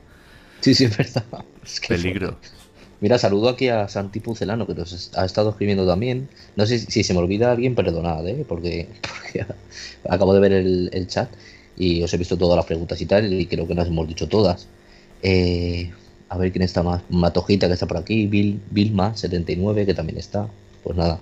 [0.61, 1.25] Sí, sí, es verdad.
[1.63, 2.39] Es que peligro.
[3.03, 6.29] Mira, saludo aquí a Santi Pucelano, que nos ha estado escribiendo también.
[6.55, 8.45] No sé si, se me olvida alguien, perdonad, ¿eh?
[8.47, 9.45] porque, porque
[10.07, 11.29] acabo de ver el, el chat
[11.75, 14.29] y os he visto todas las preguntas y tal, y creo que las hemos dicho
[14.29, 14.69] todas.
[15.21, 15.91] Eh,
[16.29, 17.01] a ver quién está más.
[17.09, 18.25] Matojita, que está por aquí.
[18.27, 20.47] Bill, Vilma, 79, que también está.
[20.81, 21.19] Pues nada,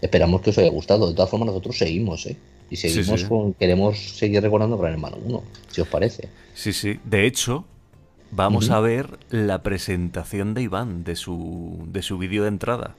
[0.00, 1.08] esperamos que os haya gustado.
[1.08, 2.36] De todas formas, nosotros seguimos, ¿eh?
[2.70, 3.26] Y Sí, seguimos sí.
[3.26, 3.54] con.
[3.54, 5.42] Queremos seguir recordando Gran Hermano 1,
[5.72, 6.28] si os parece.
[6.54, 7.00] Sí, sí.
[7.02, 7.64] De hecho,
[8.34, 12.94] vamos a ver la presentación de Iván, de su, de su vídeo de entrada.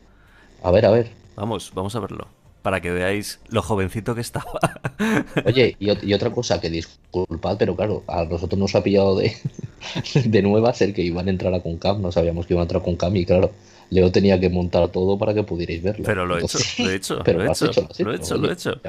[0.63, 1.11] A ver, a ver.
[1.35, 2.27] Vamos, vamos a verlo.
[2.61, 4.59] Para que veáis lo jovencito que estaba.
[5.45, 9.17] Oye, y, ot- y otra cosa que disculpad, pero claro, a nosotros nos ha pillado
[9.17, 9.35] de,
[10.25, 12.81] de nuevas el que iban a entrar a Concam, no sabíamos que iban a entrar
[12.81, 13.51] a Concam y claro,
[13.91, 16.05] Leo tenía que montar todo para que pudierais verlo.
[16.05, 18.15] Pero lo he hecho, lo he hecho, pero lo he hecho, lo has lo he
[18.15, 18.81] hecho, lo he hecho.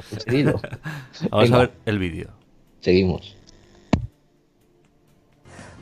[1.31, 1.57] Vamos Venga.
[1.57, 2.29] a ver el vídeo.
[2.81, 3.37] Seguimos.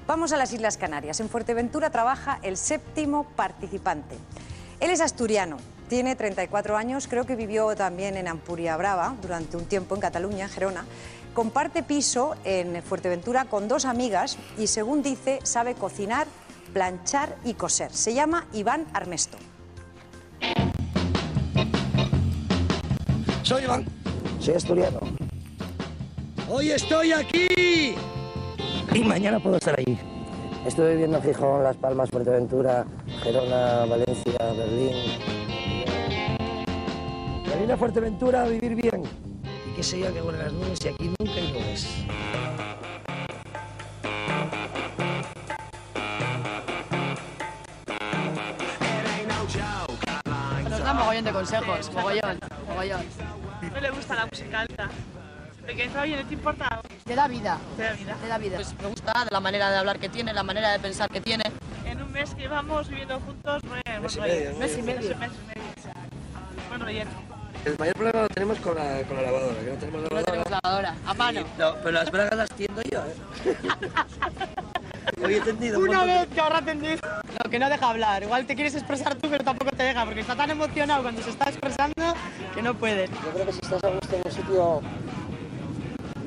[0.06, 1.20] Vamos a las Islas Canarias.
[1.20, 4.16] En Fuerteventura trabaja el séptimo participante.
[4.80, 5.56] Él es asturiano,
[5.88, 10.44] tiene 34 años, creo que vivió también en Ampuria Brava durante un tiempo en Cataluña,
[10.44, 10.84] en Gerona.
[11.32, 16.26] Comparte piso en Fuerteventura con dos amigas y, según dice, sabe cocinar,
[16.74, 17.90] planchar y coser.
[17.90, 19.38] Se llama Iván Armesto.
[23.42, 23.86] Soy Iván.
[24.38, 25.00] Soy asturiano.
[26.50, 27.94] Hoy estoy aquí.
[28.94, 29.98] Y mañana puedo estar allí.
[30.64, 32.86] Estuve viviendo en Gijón, Las Palmas, Fuerteventura,
[33.24, 34.94] Gerona, Valencia, Berlín.
[37.50, 39.02] Venir a Fuerteventura a vivir bien.
[39.68, 42.04] Y que se diga que huelen las nubes y aquí nunca hay nubes.
[50.70, 52.38] Nos da mogollón de consejos, mogollón,
[52.68, 53.02] mogollón.
[53.74, 54.88] No le gusta la música alta.
[55.66, 56.80] De que está bien, ¿no te importa?
[57.04, 58.16] Te da vida, Te da vida.
[58.20, 58.56] te da vida.
[58.56, 61.44] Pues me gusta la manera de hablar que tiene, la manera de pensar que tiene.
[61.86, 64.58] En un mes que llevamos viviendo juntos, buen, buen Mes y medio, ¿no?
[64.58, 65.00] Mes y medio.
[65.00, 67.04] Mes y mes y medio.
[67.64, 70.24] El mayor problema lo tenemos con la, con la lavadora, que no tenemos No lavadora.
[70.32, 71.40] tenemos lavadora, a mano.
[71.58, 73.14] No, pero las bragas las tiendo yo, ¿eh?
[75.24, 76.88] Hoy he tendido un Una vez que ahora atendí.
[76.88, 78.22] No, que no deja hablar.
[78.22, 81.30] Igual te quieres expresar tú, pero tampoco te deja, porque está tan emocionado cuando se
[81.30, 82.14] está expresando
[82.54, 83.06] que no puede.
[83.06, 84.80] Yo creo que si estás a gusto en un sitio,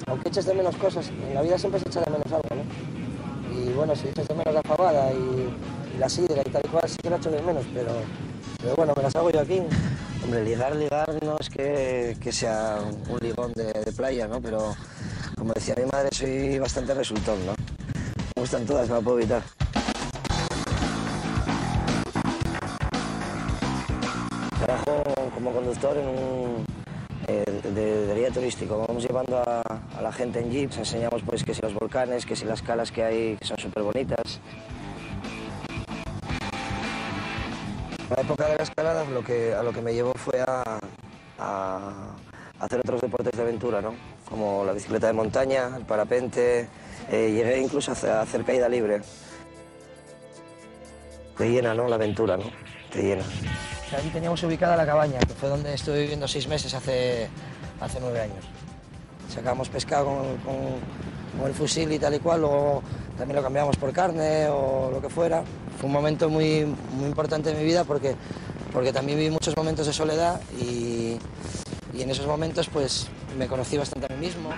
[0.07, 3.59] aunque eches de menos cosas, en la vida siempre se echa de menos algo, ¿no?
[3.59, 6.67] Y bueno, si echas de menos la fabada y, y la sidra y tal y
[6.69, 7.91] cual, sí que la echo de menos, pero,
[8.75, 9.61] bueno, me las hago yo aquí.
[10.23, 12.79] Hombre, ligar, ligar no es que, que sea
[13.09, 14.41] un ligón de, playa, ¿no?
[14.41, 14.75] Pero
[15.37, 17.53] como decía mi madre, soy bastante resultón, ¿no?
[18.35, 19.43] Me gustan todas, no puedo evitar.
[24.59, 25.03] Trabajo
[25.33, 26.76] como conductor en un
[27.73, 28.85] de, de turístico.
[28.87, 29.61] Vamos llevando a,
[30.01, 33.03] la gente en jeeps, enseñamos pues que si los volcanes, que si las calas que
[33.03, 34.39] hay, que son súper bonitas.
[38.15, 40.79] La época de la escalada a lo que me llevó fue a,
[42.59, 43.93] hacer otros deportes de aventura, ¿no?
[44.29, 46.67] como la bicicleta de montaña, el parapente,
[47.09, 49.01] eh, llegué incluso a hacer, a hacer caída libre.
[51.37, 51.87] Te llena, ¿no?
[51.87, 52.45] La aventura, ¿no?
[52.91, 53.23] Te llena.
[53.95, 57.29] Allí teníamos ubicada la cabaña, que fue donde estuve viviendo seis meses hace,
[57.81, 58.45] hace nueve años.
[59.33, 60.05] Sacábamos pescado
[61.35, 62.81] con el fusil y tal y cual, luego
[63.17, 65.43] también lo cambiamos por carne o lo que fuera.
[65.79, 68.15] Fue un momento muy, muy importante en mi vida porque,
[68.71, 71.17] porque también viví muchos momentos de soledad y,
[71.93, 74.49] y en esos momentos pues me conocí bastante a mí mismo.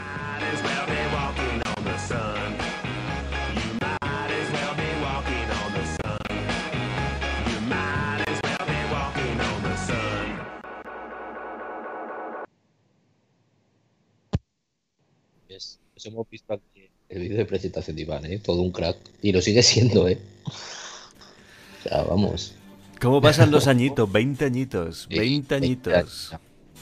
[16.01, 18.39] Pues hemos visto aquí el vídeo de presentación de Iván, ¿eh?
[18.41, 18.95] Todo un crack.
[19.21, 20.17] Y lo sigue siendo, ¿eh?
[20.45, 22.53] O sea, vamos.
[23.01, 24.09] ¿Cómo pasan los añitos?
[24.09, 25.09] 20 añitos.
[25.09, 26.31] 20 añitos.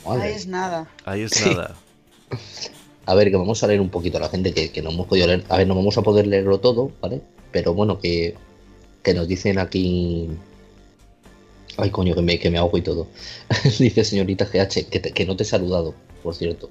[0.06, 0.88] Ahí es nada.
[1.04, 1.50] Ahí es Sí.
[1.50, 1.76] nada.
[3.08, 5.08] A ver, que vamos a leer un poquito a la gente que, que no hemos
[5.08, 5.44] podido leer.
[5.50, 7.20] A ver, no vamos a poder leerlo todo, ¿vale?
[7.52, 8.36] Pero bueno, que,
[9.02, 10.28] que nos dicen aquí.
[11.78, 13.08] Ay, coño, que me, que me ahogo y todo.
[13.80, 16.70] Dice señorita GH, que, te- que no te he saludado, por cierto.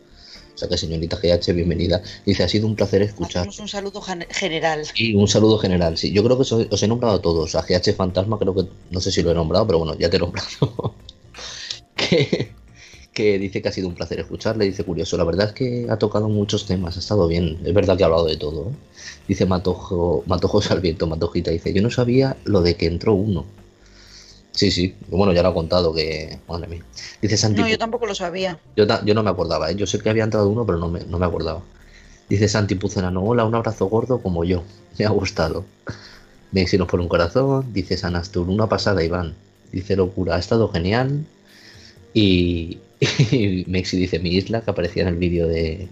[0.57, 2.01] O sea que señorita GH, bienvenida.
[2.25, 3.41] Dice, ha sido un placer escuchar.
[3.43, 4.85] Hacemos un saludo gen- general.
[4.95, 6.13] Y un saludo general, sí.
[6.13, 7.55] Yo creo que os, os he nombrado a todos.
[7.57, 10.17] A GH Fantasma creo que, no sé si lo he nombrado, pero bueno, ya te
[10.17, 10.95] he nombrado.
[11.97, 12.53] que,
[13.13, 14.65] que dice que ha sido un placer escucharle.
[14.65, 17.59] Dice curioso, la verdad es que ha tocado muchos temas, ha estado bien.
[17.63, 18.71] Es verdad que ha hablado de todo.
[18.71, 18.75] ¿eh?
[19.29, 23.45] Dice Matojo, Matojo Salviento, Matojita, dice, yo no sabía lo de que entró uno.
[24.57, 26.83] Sí, sí, bueno, ya lo ha contado que, madre mía.
[27.23, 28.59] Dice Santi, No, yo tampoco lo sabía.
[28.75, 29.77] yo, ta- yo no me acordaba, ¿eh?
[29.77, 31.63] yo sé que había entrado uno, pero no me, no me acordaba.
[32.29, 34.65] Dice Santi Pucerano, hola, un abrazo gordo como yo,
[34.99, 35.65] me ha gustado.
[36.53, 39.35] Mexinos por un corazón, dice Sanastur, una pasada Iván.
[39.73, 41.27] Dice Locura, ha estado genial.
[42.15, 42.79] Y,
[43.31, 45.87] y Mexi dice, mi isla, que aparecía en el vídeo de,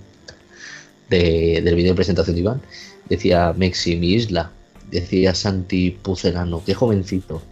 [1.11, 2.63] de- del vídeo de presentación de Iván.
[3.09, 4.51] Decía Mexi, mi isla.
[4.91, 7.43] Decía Santi Pucerano, qué jovencito.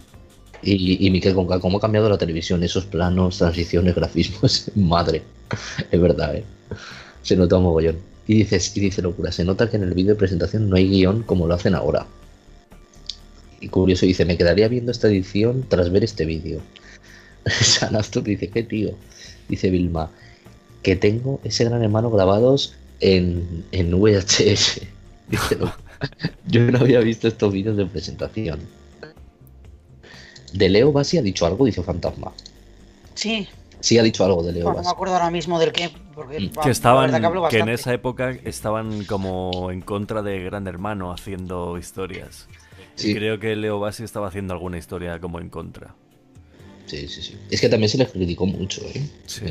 [0.62, 4.70] Y, y Miquel Conca, cómo ha cambiado la televisión, esos planos, transiciones, grafismos.
[4.74, 5.22] Madre,
[5.90, 6.44] es verdad, ¿eh?
[7.22, 7.98] Se nota un mogollón.
[8.26, 10.88] Y dices, y dice locura, se nota que en el vídeo de presentación no hay
[10.88, 12.06] guion como lo hacen ahora.
[13.60, 16.60] Y curioso dice, me quedaría viendo esta edición tras ver este vídeo.
[17.46, 18.94] Sanastur dice, ¿qué tío?
[19.48, 20.10] Dice Vilma,
[20.82, 24.80] que tengo ese gran hermano grabados en, en VHS.
[25.28, 25.72] Dice, "No,
[26.46, 28.60] yo no había visto estos vídeos de presentación.
[30.52, 32.32] De Leo Basi ha dicho algo, dice Fantasma.
[33.14, 33.48] Sí,
[33.80, 35.90] Sí ha dicho algo de Leo no me acuerdo ahora mismo del qué.
[36.14, 36.50] Porque, Mm.
[36.56, 41.76] va, Que estaban, que en esa época estaban como en contra de Gran Hermano haciendo
[41.78, 42.46] historias.
[42.94, 43.10] Sí.
[43.10, 45.94] Y creo que Leo Bassi estaba haciendo alguna historia como en contra.
[46.86, 47.36] Sí, sí, sí.
[47.50, 49.02] Es que también se les criticó mucho, ¿eh?
[49.26, 49.46] Sí.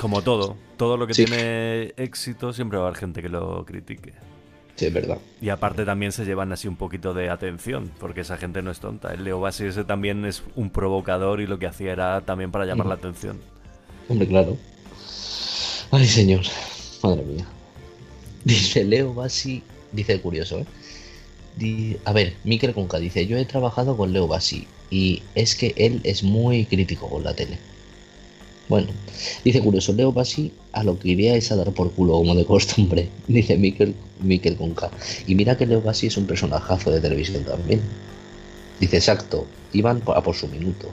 [0.00, 0.56] Como todo.
[0.76, 1.26] Todo lo que Sí.
[1.26, 4.14] tiene éxito siempre va a haber gente que lo critique.
[4.80, 5.18] Sí, es verdad.
[5.40, 8.80] Y aparte también se llevan así un poquito de atención, porque esa gente no es
[8.80, 9.12] tonta.
[9.14, 12.66] El Leo Bassi ese también es un provocador y lo que hacía era también para
[12.66, 12.90] llamar Mm.
[12.90, 13.44] la atención.
[14.08, 14.60] Hombre, claro.
[15.90, 16.42] Ay, señor.
[17.02, 17.46] Madre mía.
[18.44, 19.62] Dice Leo Bassi,
[19.92, 20.66] dice curioso, ¿eh?
[22.04, 26.00] A ver, Mikel Conca dice, yo he trabajado con Leo Bassi y es que él
[26.04, 27.58] es muy crítico con la tele.
[28.70, 28.86] Bueno,
[29.44, 32.44] dice curioso, Leo Bassi a lo que iría es a dar por culo como de
[32.44, 34.92] costumbre, dice Mikel, Mikel Conca.
[35.26, 37.80] Y mira que Leo Bassi es un personajazo de televisión también.
[38.78, 40.86] Dice, exacto, iban a por su minuto.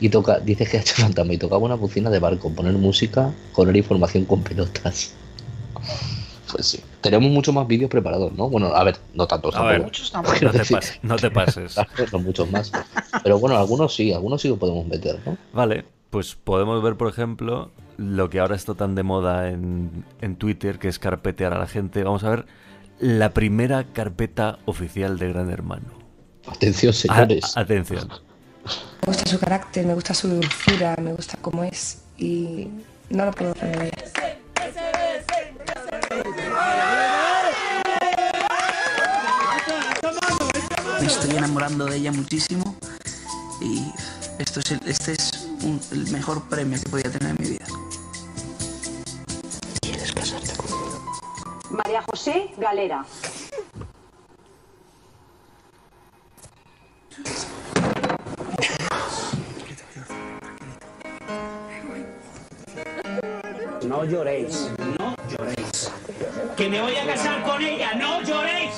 [0.00, 3.30] Y toca, dice que ha hecho fantasma y tocaba una bocina de barco, poner música,
[3.54, 5.12] poner información con pelotas.
[6.50, 6.80] Pues sí.
[7.00, 8.50] Tenemos muchos más vídeos preparados, ¿no?
[8.50, 10.36] Bueno, a ver, no tantos A ver, Muchos tampoco.
[10.42, 11.76] No te, pases, no te pases.
[12.12, 12.72] no muchos más.
[13.22, 15.38] Pero bueno, algunos sí, algunos sí lo podemos meter, ¿no?
[15.52, 20.36] Vale, pues podemos ver, por ejemplo, lo que ahora está tan de moda en, en
[20.36, 22.02] Twitter, que es carpetear a la gente.
[22.02, 22.46] Vamos a ver
[22.98, 25.86] la primera carpeta oficial de Gran Hermano.
[26.46, 27.56] Atención, A- señores.
[27.56, 28.08] atención.
[29.02, 32.68] Me gusta su carácter, me gusta su dulzura, me gusta cómo es y
[33.08, 33.90] no lo puedo remediar.
[41.00, 42.76] Me estoy enamorando de ella muchísimo
[43.60, 43.84] y
[44.38, 47.66] esto es el- este es un- el mejor premio que podía tener en mi vida.
[51.70, 53.04] María José Galera.
[63.86, 65.90] No lloréis, no lloréis.
[66.56, 68.74] Que me voy a casar con ella, no lloréis.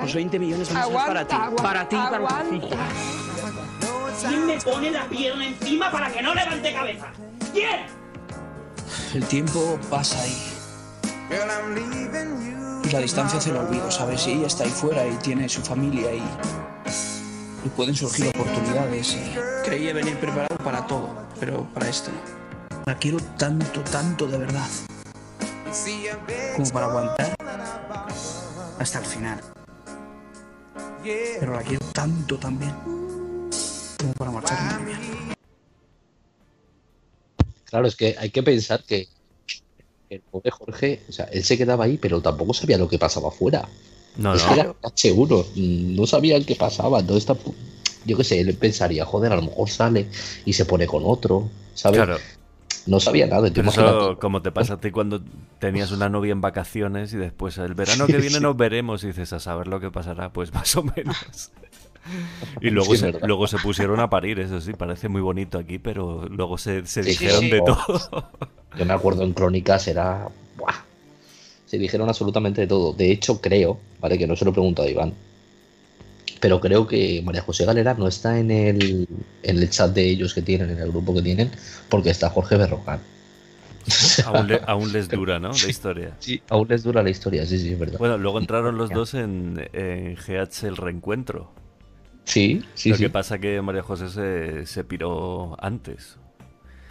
[0.00, 2.60] Los 20 millones van a ser para ti, para ti, para ti.
[4.20, 7.06] ¿Quién me pone la pierna encima para que no levante cabeza?
[7.52, 7.86] ¿Quién?
[9.14, 10.52] El tiempo pasa y...
[12.84, 14.26] Y la distancia hace el olvido, ¿sabes?
[14.26, 16.22] Y ella está ahí fuera y tiene su familia y...
[17.64, 19.34] Y pueden surgir oportunidades y...
[19.64, 22.82] Creía venir preparado para todo, pero para esto no.
[22.86, 24.68] La quiero tanto, tanto de verdad.
[26.56, 27.34] Como para aguantar
[28.78, 29.40] hasta el final.
[31.02, 33.01] Pero la quiero tanto también.
[34.02, 34.92] Como para marcharme.
[37.64, 39.08] Claro, es que hay que pensar que
[40.10, 43.28] el pobre Jorge, o sea, él se quedaba ahí, pero tampoco sabía lo que pasaba
[43.28, 43.66] afuera.
[44.16, 44.48] No, es no.
[44.48, 47.00] que era H1, mm, no sabían qué pasaba.
[47.00, 47.34] Entonces,
[48.04, 50.08] yo qué sé, él pensaría, joder, a lo mejor sale
[50.44, 51.96] y se pone con otro, ¿sabes?
[51.98, 52.18] Claro.
[52.84, 53.48] No sabía nada.
[53.54, 55.22] Pero eso, como te pasa a ti cuando
[55.60, 58.42] tenías una novia en vacaciones y después el verano que viene Sí.
[58.42, 61.16] nos veremos y dices a saber lo que pasará, pues más o menos.
[62.60, 65.78] Y luego, Sí, se, luego se pusieron a parir, eso sí, parece muy bonito aquí,
[65.78, 67.50] pero luego se, se Sí, dijeron sí.
[67.50, 67.64] de Oh.
[67.64, 68.30] todo.
[68.76, 70.28] Yo me acuerdo en Crónicas era.
[70.56, 70.74] ¡buah!
[71.66, 72.92] Se dijeron absolutamente de todo.
[72.92, 74.18] De hecho, creo, ¿vale?
[74.18, 75.14] Que no se lo he preguntado a Iván.
[76.40, 79.06] Pero creo que María José Galera no está en el,
[79.42, 81.50] en el chat de ellos que tienen, en el grupo que tienen,
[81.88, 82.98] porque está Jorge Berrocal.
[84.26, 85.50] aún, le- aún les dura, ¿no?
[85.52, 86.16] La historia.
[86.18, 87.98] Sí, aún les dura la historia, sí, sí, es verdad.
[87.98, 91.50] Bueno, luego entraron los dos en, en GH El Reencuentro.
[92.24, 93.06] Sí, sí, Lo sí.
[93.06, 96.18] que pasa que María José se, se piró antes.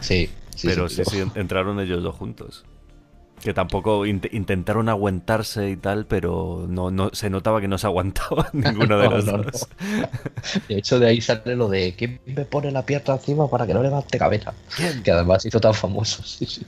[0.00, 2.64] Sí, sí, Pero sí, sí, entraron ellos dos juntos.
[3.42, 7.86] Que tampoco int- intentaron aguantarse y tal, pero no, no se notaba que no se
[7.88, 9.44] aguantaba ninguno de No, los no, no.
[9.44, 9.68] dos.
[10.68, 13.74] De hecho, de ahí sale lo de ¿quién me pone la pierna encima para que
[13.74, 14.54] no levante cabeza?
[15.04, 16.66] Que además hizo tan famoso, sí, sí.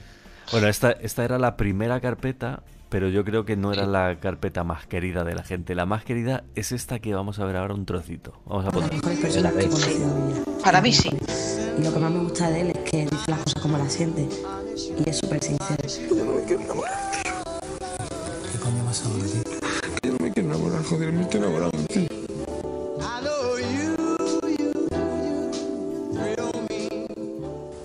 [0.49, 2.63] Bueno, esta, esta era la primera carpeta,
[2.95, 5.75] pero yo creo que no era la carpeta más querida de la gente.
[5.75, 8.39] La más querida es esta que vamos a ver ahora un trocito.
[8.45, 8.89] Vamos a poner.
[8.89, 9.01] que.
[10.63, 11.09] Para mí sí.
[11.77, 13.91] Y lo que más me gusta de él es que dice las cosas como las
[13.91, 14.29] siente.
[15.05, 15.83] Y es súper sincero.
[16.09, 17.33] Yo no me quiero enamorar, tío.
[18.53, 19.43] ¿Qué coño vas ahora, tío?
[19.43, 22.07] Que yo no me quiero enamorar, joder, me estoy enamorando, tío.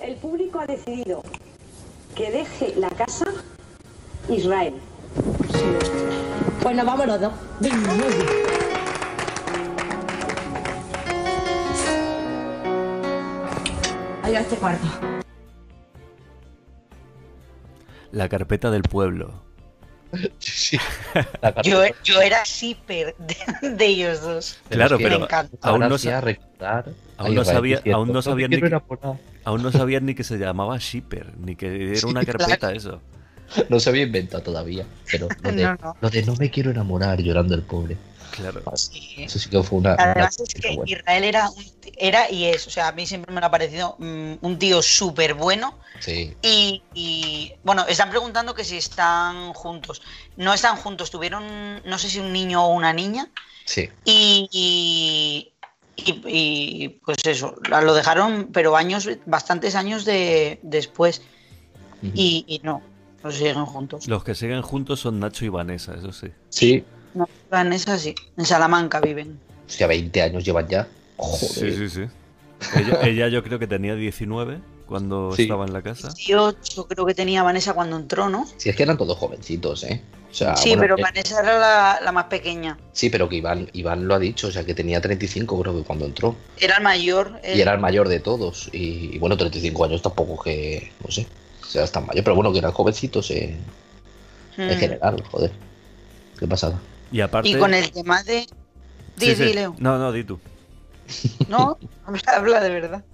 [0.05, 1.25] El público ha decidido
[2.15, 3.25] que deje la casa
[4.29, 4.75] Israel.
[6.63, 7.33] Pues nos vamos los dos.
[14.23, 14.87] Ahí va este cuarto.
[18.13, 19.43] La carpeta del pueblo.
[20.41, 20.77] Sí.
[21.63, 24.59] Yo, yo era shipper de, de ellos dos.
[24.69, 25.27] Claro, pero me
[25.63, 29.17] aún no, sa- recordar- aún no sabía, aún no sabían ni que, enamorar.
[29.45, 32.77] aún no sabían ni que se llamaba shipper, ni que era una Sí, carpeta claro.
[32.77, 33.01] eso.
[33.69, 34.87] No se había inventado todavía.
[35.11, 35.97] Pero lo de No, no.
[36.01, 37.97] lo de no me quiero enamorar llorando el pobre.
[38.31, 38.63] Claro.
[38.73, 39.95] Eso sí que fue una.
[39.95, 40.91] una Además es que buena.
[40.93, 41.65] Israel era, un-
[41.97, 44.81] era y es, o sea, a mí siempre me lo ha parecido mm, un tío
[44.83, 45.77] súper bueno.
[45.99, 46.33] Sí.
[46.41, 50.01] Y, y, bueno, están preguntando que si están juntos.
[50.37, 53.29] No están juntos, tuvieron, no sé si un niño o una niña.
[53.65, 53.89] Sí.
[54.05, 55.53] Y, y,
[55.97, 56.23] y-
[56.85, 61.23] y, pues eso, lo dejaron, pero años, bastantes años de, después.
[62.15, 62.81] Y, y no,
[63.23, 64.09] no siguen juntos.
[64.09, 66.29] Los que siguen juntos son Nacho y Vanessa, eso sí.
[66.49, 66.85] Sí.
[67.15, 69.39] No, Vanessa sí, en Salamanca viven.
[69.67, 70.89] O sea, 20 años llevan ya.
[71.17, 71.49] Joder.
[71.49, 72.03] Sí, sí, sí.
[72.79, 75.43] Ella, ella yo creo que tenía 19 cuando Sí.
[75.43, 76.09] estaba en la casa.
[76.13, 78.47] 18 creo que tenía Vanessa cuando entró, ¿no?
[78.57, 80.03] Si es que eran todos jovencitos, ¿eh?
[80.31, 82.79] O sea, sí, bueno, pero eh, Vanessa era la, la más pequeña.
[82.93, 85.83] Sí, pero que Iván, Iván lo ha dicho, o sea, que tenía 35 creo que
[85.83, 86.37] cuando entró.
[86.61, 87.41] Era el mayor.
[87.53, 88.69] Y era el mayor de todos.
[88.73, 91.27] Y, y bueno, 35 años tampoco que, no sé,
[91.71, 92.25] seas tan mayor.
[92.25, 93.57] Pero bueno, que eran jovencitos eh,
[94.57, 94.79] en Mm.
[94.81, 95.53] general, joder.
[96.39, 96.79] Qué pasada.
[97.13, 97.49] Y aparte.
[97.49, 98.47] Y con el tema de...
[99.17, 99.45] Di, Sí, sí.
[99.45, 99.75] di, Leo.
[99.79, 100.41] No, no, di tú.
[101.49, 103.05] No, habla, habla de verdad.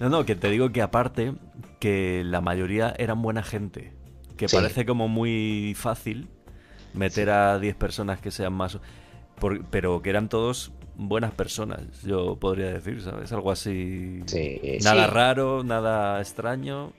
[0.00, 1.34] No, no, que te digo que aparte
[1.80, 3.92] que la mayoría eran buena gente.
[4.36, 4.56] Que Sí.
[4.56, 6.28] parece como muy fácil
[6.92, 8.78] meter a 10 personas que sean más...
[9.38, 13.32] por- pero que eran todos buenas personas, yo podría decir, ¿sabes?
[13.32, 14.20] Algo así...
[14.82, 15.10] Nada Sí.
[15.12, 16.92] raro, nada extraño.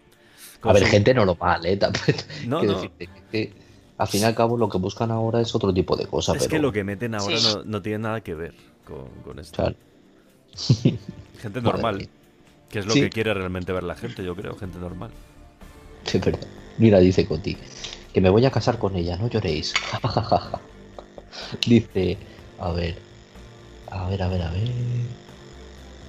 [0.69, 1.77] A ver, gente normal, ¿eh?
[1.77, 2.17] También,
[2.47, 2.73] No, no.
[2.73, 3.53] decirte que,
[3.97, 6.35] al fin y al cabo lo que buscan ahora es otro tipo de cosas.
[6.35, 6.49] Es pero...
[6.51, 7.47] que lo que meten ahora Sí.
[7.55, 8.53] no, no tiene nada que ver
[8.85, 9.55] con, con esto.
[9.57, 9.75] Claro.
[11.41, 12.01] Gente normal.
[12.01, 12.09] sí.
[12.69, 13.01] Que es lo Sí.
[13.01, 15.11] que quiere realmente ver la gente, yo creo, gente normal.
[16.05, 16.47] Sí, verdad.
[16.77, 17.57] Mira, dice Coti,
[18.13, 19.73] que me voy a casar con ella, no lloréis.
[21.65, 22.17] dice,
[22.59, 22.95] a ver,
[23.91, 24.69] a ver, a ver, a ver.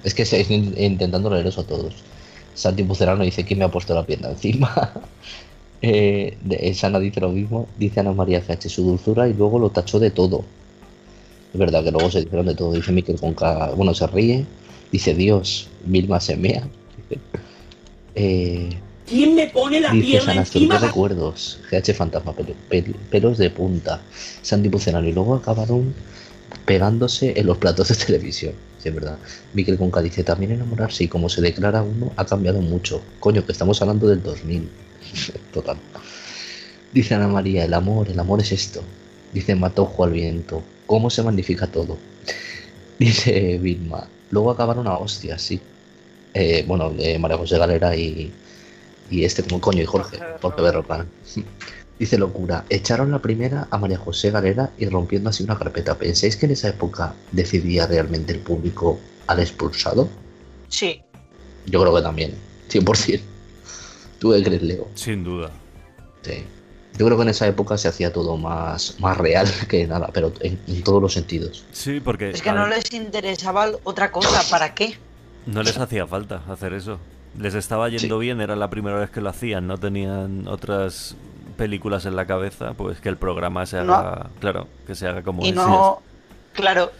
[0.03, 1.95] Es que estoy in- intentando leeros a todos.
[2.57, 4.91] Santi Pucerano dice que me ha puesto la pierna encima.
[5.81, 7.67] eh, de- Sana dice lo mismo.
[7.77, 10.43] Dice Ana María FH su dulzura y luego lo tachó de todo.
[11.53, 12.73] Es verdad que luego se dijeron de todo.
[12.73, 14.45] Dice Miquel Conca, bueno, se ríe.
[14.91, 16.63] Dice Dios, Vilma se mea.
[18.19, 18.69] Eh,
[19.05, 20.79] ¿Quién me pone la Dice pierna encima?
[20.79, 21.59] Recuerdos.
[21.69, 24.01] GH Fantasma, pelo- pel- pelos de punta.
[24.41, 25.07] Santi Pucerano.
[25.07, 25.93] Y luego acabaron
[26.65, 28.53] pegándose en los platos de televisión.
[28.77, 29.17] Sí, es verdad.
[29.53, 33.01] Miquel Conca dice, también enamorarse y como se declara uno ha cambiado mucho.
[33.19, 34.69] Coño, que estamos hablando del 2000.
[35.53, 35.77] Total.
[36.91, 38.81] Dice Ana María, el amor, el amor es esto.
[39.33, 40.63] Dice Matojo al viento.
[40.85, 41.97] ¿Cómo se magnifica todo?
[42.99, 44.07] Dice Vilma.
[44.29, 45.61] Luego acabaron a hostias, sí.
[46.33, 48.31] Eh, bueno, eh, María José Galera y,
[49.09, 51.07] y este como coño y Jorge, Jorge Berrocal.
[51.99, 55.97] Dice locura, echaron la primera a María José Galera y rompiendo así una carpeta.
[55.97, 60.07] ¿Pensáis que en esa época decidía realmente el público al expulsado?
[60.69, 61.01] Sí.
[61.65, 62.35] Yo creo que también,
[62.69, 63.21] 100%.
[64.19, 64.87] ¿Tú qué crees, Leo?
[64.95, 65.49] Sin duda.
[66.21, 66.43] Sí.
[66.97, 70.31] Yo creo que en esa época se hacía todo más, más real que nada, pero
[70.41, 71.65] en, en todos los sentidos.
[71.71, 74.97] Sí, porque Es que no les interesaba otra cosa, ¿para qué?
[75.45, 76.99] no les hacía falta hacer eso.
[77.39, 81.15] Les estaba yendo bien, era la primera vez que lo hacían, no tenían otras
[81.57, 83.95] películas en la cabeza, pues que el programa se No.
[83.95, 86.01] haga, claro, que se haga como Y no,
[86.53, 86.91] claro,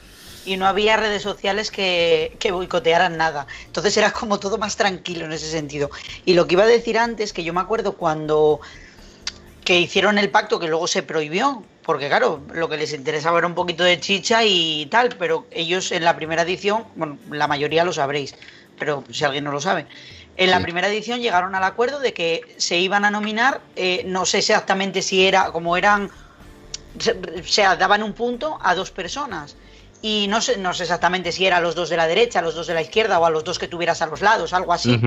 [0.45, 3.47] y no había redes sociales que, que boicotearan nada.
[3.65, 5.89] Entonces era como todo más tranquilo en ese sentido.
[6.25, 8.59] Y lo que iba a decir antes, que yo me acuerdo cuando
[9.63, 13.47] que hicieron el pacto que luego se prohibió, porque claro, lo que les interesaba era
[13.47, 17.83] un poquito de chicha y tal, pero ellos en la primera edición, bueno, la mayoría
[17.83, 18.33] lo sabréis,
[18.79, 19.85] pero si alguien no lo sabe,
[20.37, 20.63] en la Sí.
[20.63, 25.01] primera edición llegaron al acuerdo de que se iban a nominar, eh, no sé exactamente
[25.01, 26.09] si era, como eran
[26.97, 29.55] o sea, daban un punto a dos personas.
[30.01, 32.41] Y no sé, no sé exactamente si era a los dos de la derecha, a
[32.41, 34.73] los dos de la izquierda o a los dos que tuvieras a los lados, algo
[34.73, 34.99] así.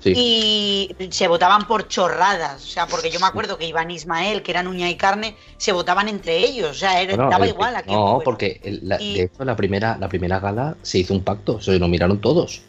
[0.00, 0.12] Sí.
[0.14, 2.62] Y se votaban por chorradas.
[2.62, 5.72] O sea, porque yo me acuerdo que Iván Ismael, que eran uña y carne, se
[5.72, 6.70] votaban entre ellos.
[6.70, 8.24] O sea, era- Bueno, daba el- igual a quién No, fuera.
[8.24, 11.60] porque el- la- Y- de hecho la primera, la primera gala se hizo un pacto,
[11.60, 12.62] se nominaron todos.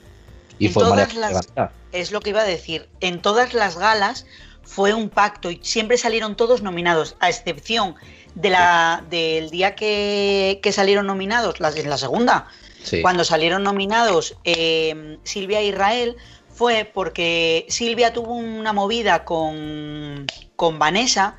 [0.60, 1.48] Y En fue todas las-.
[1.92, 2.88] Es lo que iba a decir.
[3.00, 4.26] En todas las galas
[4.64, 7.96] fue un pacto y siempre salieron todos nominados, a excepción
[8.36, 12.48] de la, del día que, que salieron nominados, las, en la segunda,
[12.84, 13.02] Sí.
[13.02, 16.16] cuando salieron nominados eh, Silvia e Israel,
[16.48, 20.26] fue porque Silvia tuvo una movida con,
[20.56, 21.38] con Vanessa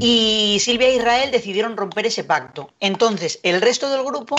[0.00, 2.70] y Silvia e Israel decidieron romper ese pacto.
[2.80, 4.36] Entonces, el resto del grupo,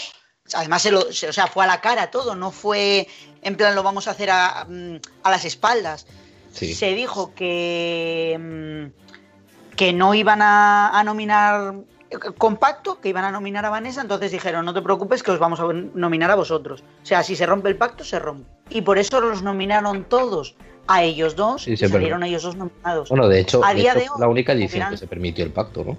[0.54, 3.08] además, se lo- se- o sea, fue a la cara todo, no fue
[3.42, 6.08] en plan lo vamos a hacer a, mm, a las espaldas.
[6.52, 6.74] Sí.
[6.74, 11.76] Se dijo que, mm, que no iban a, a nominar
[12.10, 15.32] eh, con pacto, que iban a nominar a Vanessa, entonces dijeron, no te preocupes que
[15.32, 16.82] os vamos a nominar a vosotros.
[17.04, 18.48] O sea, si se rompe el pacto, se rompe.
[18.70, 20.56] Y por eso los nominaron todos
[20.88, 22.28] a ellos dos Sí, y salieron verdad.
[22.30, 23.10] ellos dos nominados.
[23.10, 25.08] Bueno, de hecho, a de día hecho, de fue hoy, la única edición que se
[25.08, 25.98] permitió el pacto, ¿no?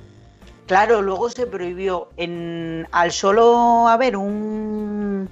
[0.67, 5.29] Claro, luego se prohibió en al solo haber un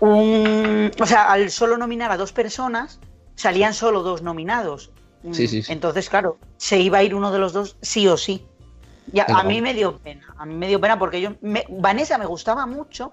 [0.00, 3.00] un o sea, al solo nominar a dos personas,
[3.34, 4.90] salían solo dos nominados.
[5.22, 5.72] Mm, Sí, sí, sí.
[5.72, 8.46] Entonces, claro, se iba a ir uno de los dos sí o sí.
[9.12, 12.18] Ya, a mí me dio pena, a mí me dio pena porque yo me- Vanessa
[12.18, 13.12] me gustaba mucho,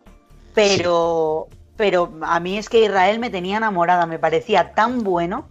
[0.54, 1.48] pero
[1.78, 5.48] pero a mí es que Israel me tenía enamorada, me parecía tan bueno.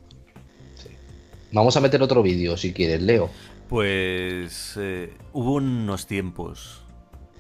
[1.53, 3.31] Vamos a meter otro vídeo si quieres, Leo.
[3.69, 6.83] Pues eh, hubo unos tiempos,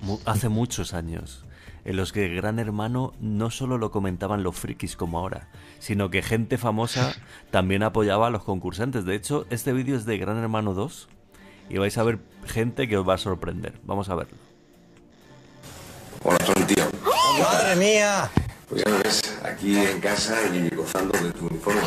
[0.00, 1.44] mu- hace muchos años,
[1.84, 5.48] en los que Gran Hermano no solo lo comentaban los frikis como ahora,
[5.80, 7.14] sino que gente famosa
[7.50, 9.04] también apoyaba a los concursantes.
[9.04, 11.08] De hecho, este vídeo es de Gran Hermano 2
[11.68, 13.74] y vais a ver gente que os va a sorprender.
[13.84, 14.36] Vamos a verlo.
[16.22, 16.84] Hola, Tony, tío.
[17.38, 18.30] ¡Madre mía!
[18.68, 21.80] Pues ya me ves aquí en casa y gozando de tu uniforme.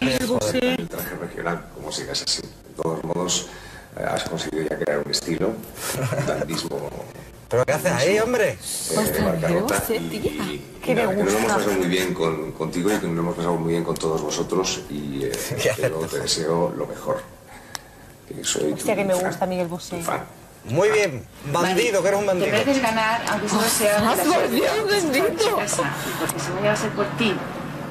[0.00, 2.42] El traje regional, como sigas así.
[2.78, 3.46] De todos modos,
[3.98, 5.50] eh, has conseguido ya crear un estilo,
[6.28, 6.78] dandismo
[7.48, 8.50] ¿Pero qué haces ahí, hombre?
[8.50, 12.98] eh, y Que nada, me que nos lo hemos pasado muy bien con, contigo y
[12.98, 15.32] que nos lo hemos pasado muy bien con todos vosotros y eh,
[15.76, 17.20] te, lo- te deseo lo mejor.
[18.28, 20.00] Que soy Hostia, que me fan, gusta Miguel Bosé.
[20.66, 22.52] Muy bien, bandido, que eres un Te bandido.
[22.52, 25.56] mereces ganar, aunque solo sea Ah, de la por suerte, Dios, sea bendito.
[26.20, 27.34] Porque si no llega a ser por ti,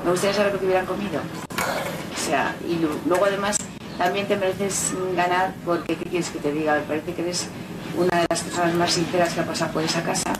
[0.05, 1.19] me gustaría saber lo que hubieran comido.
[1.19, 3.57] O sea, y lu- luego además
[3.97, 6.75] también te mereces ganar porque, ¿qué quieres que te diga?
[6.75, 7.47] Me parece que eres
[7.95, 10.33] una de las personas más sinceras que ha pasado por esa casa.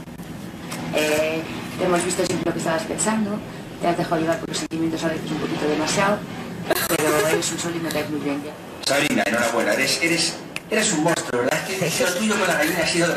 [0.96, 1.42] Eh,
[1.78, 3.40] te hemos visto siempre lo que estabas pensando,
[3.82, 6.18] te has dejado llevar por los sentimientos a veces un poquito demasiado,
[6.88, 8.52] pero eres un sol y me caes muy bien ya.
[8.86, 10.36] Sabrina, enhorabuena, eres, eres,
[10.70, 11.60] eres un monstruo, ¿verdad?
[11.70, 13.08] Es que lo tuyo con la gallina ha sido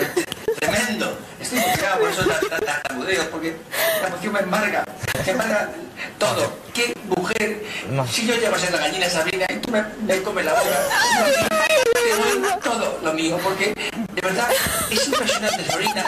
[0.61, 1.19] tremendo.
[1.41, 3.57] Estoy emocionado por eso de tartamudeos, porque
[4.03, 4.85] la emoción me embarga,
[5.25, 5.71] me embarga
[6.19, 6.53] todo.
[6.75, 7.65] ¿Qué mujer?
[8.11, 10.65] Si yo llego a ser la gallina Sabrina y tú me, me comes la boca,
[11.95, 13.75] te doy todo lo mío, porque
[14.13, 14.49] de verdad
[14.91, 16.07] es impresionante, Sabrina.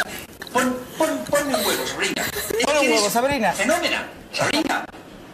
[0.52, 2.24] Pon, pon, ponme un huevo, Sabrina.
[2.64, 3.52] Pon un huevo, Sabrina.
[3.52, 4.84] Fenómena, Sabrina.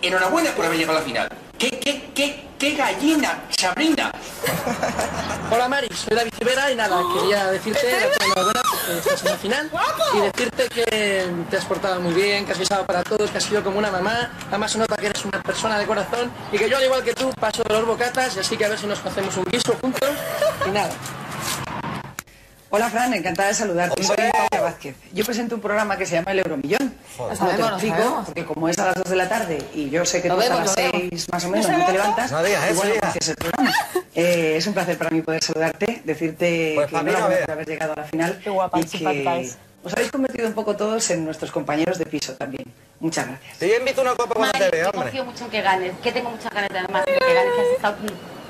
[0.00, 1.28] Enhorabuena por haber llegado a la final.
[1.59, 4.12] ¿Qué, qué, qué, qué gallina, Sabrina?
[5.51, 7.80] Hola Mari, soy David Rivera y nada, quería decirte
[8.20, 9.70] enhorabuena porque estás en la final
[10.14, 13.44] y decirte que te has portado muy bien, que has visado para todos, que has
[13.44, 16.70] sido como una mamá, además se nota que eres una persona de corazón y que
[16.70, 18.86] yo al igual que tú paso de los bocatas y así que a ver si
[18.86, 20.10] nos hacemos un guiso juntos
[20.64, 20.90] y nada.
[22.70, 24.02] Hola Fran, encantada de saludarte.
[24.04, 24.94] Soy Paula Vázquez.
[25.14, 26.94] Yo presento un programa que se llama El Euromillón.
[27.16, 30.20] Te lo explico, porque como es a las 2 de la tarde y yo sé
[30.20, 31.02] que tú vemos, las lo vemos.
[31.10, 32.98] 6 más o ¿No menos no te levantas, No digas igual hija.
[33.00, 33.72] gracias el programa.
[34.14, 37.68] Eh, es un placer para mí poder saludarte, decirte Pues que no enhorabuena por haber
[37.68, 39.50] llegado a la final Qué guapa, y que.
[39.84, 42.64] Os habéis convertido un poco todos en nuestros compañeros de piso también.
[42.98, 43.58] Muchas gracias.
[43.58, 45.00] Te invito una copa cuando te que hombre.
[45.02, 47.60] confío mucho en que ganes, que tengo muchas ganas de además de que ganes, que
[47.60, 47.96] has estado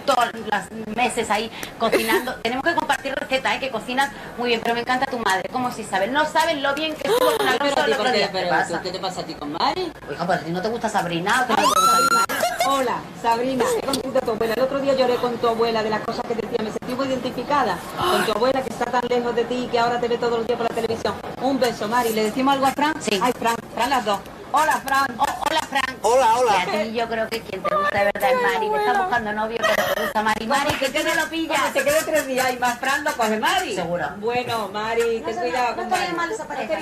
[0.08, 2.34] todos los meses ahí cocinando.
[2.42, 3.60] Tenemos que compartir recetas, ¿eh?
[3.60, 6.10] que cocinas muy bien, pero me encanta tu madre, como si sabes.
[6.10, 8.32] No sabes lo bien que estuvo con Alonso el otro día.
[8.32, 8.80] ¿Qué pasa?
[8.80, 9.92] ¿Qué te pasa a ti con Mari?
[10.08, 12.70] Oiga, pues a ti no te gusta Sabrina, ¿o que no te gusta?
[12.70, 14.54] Hola, Sabrina, he conocido a tu abuela.
[14.54, 16.58] El otro día lloré con tu abuela de las cosas que decía.
[16.62, 19.78] Me sentí muy identificada con tu abuela que está tan lejos de ti y que
[19.78, 21.14] ahora te ve todos los días por la televisión.
[21.42, 22.12] Un beso, Mari.
[22.12, 22.94] ¿Le decimos algo a Fran?
[23.00, 23.18] Sí.
[23.22, 24.20] Ay, Fran, Fran las dos.
[24.50, 25.06] Hola, Fran.
[25.18, 25.96] hola, Fran.
[26.02, 26.52] Hola, hola.
[26.52, 29.02] Y a ti yo creo que quien te gusta de verdad es Mari, que está
[29.02, 30.46] buscando novio, pero te gusta Mari.
[30.46, 31.60] Mari, que tú no lo pillas.
[31.60, 33.74] Cuando se quede tres días y más Fran lo coge Mari.
[33.74, 34.06] Seguro.
[34.18, 36.12] Bueno, Mari, ten cuidado con Mari.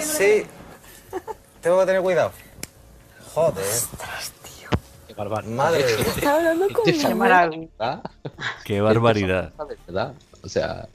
[0.03, 0.47] Sí.
[1.61, 2.33] Tengo que tener cuidado.
[3.35, 3.65] Joder.
[5.09, 5.53] Qué barbaridad.
[5.53, 6.17] Madre de Dios.
[6.17, 8.03] Está hablando con Qué maravilla.
[8.65, 9.53] Qué barbaridad.
[9.69, 10.15] De verdad.
[10.43, 10.87] O sea,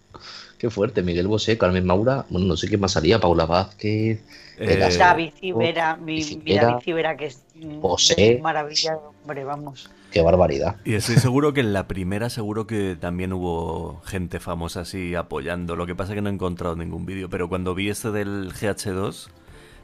[0.58, 1.02] qué fuerte.
[1.02, 4.20] Miguel Bosé, Carmen Maura, bueno, no sé quién más salía, Paula Vázquez.
[4.58, 7.44] Eh, David Cibera, mi, David que es
[7.80, 8.38] José.
[8.42, 9.90] maravilla, hombre, vamos.
[10.10, 10.76] Qué barbaridad.
[10.84, 15.74] Y estoy seguro que en la primera seguro que también hubo gente famosa así apoyando.
[15.74, 17.28] Lo que pasa es que no he encontrado ningún vídeo.
[17.28, 19.28] Pero cuando vi este del GH2,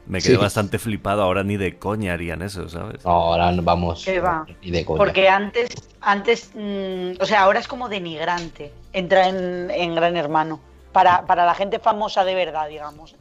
[0.07, 0.41] me quedé Sí.
[0.41, 1.21] bastante flipado.
[1.21, 3.03] Ahora ni de coña harían eso, ¿sabes?
[3.03, 4.05] No, ahora vamos.
[4.05, 4.45] ¿Qué va?
[4.63, 4.99] Ni de coña.
[4.99, 5.69] Porque antes,
[5.99, 10.61] antes, mm, o sea, ahora es como denigrante entrar en, en Gran Hermano.
[10.93, 13.15] Para, para la gente famosa de verdad, digamos.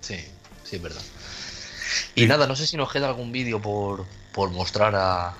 [0.00, 0.16] Sí,
[0.68, 1.02] sí, es verdad.
[2.14, 5.34] Y nada, no sé si nos queda algún vídeo por, por mostrar a,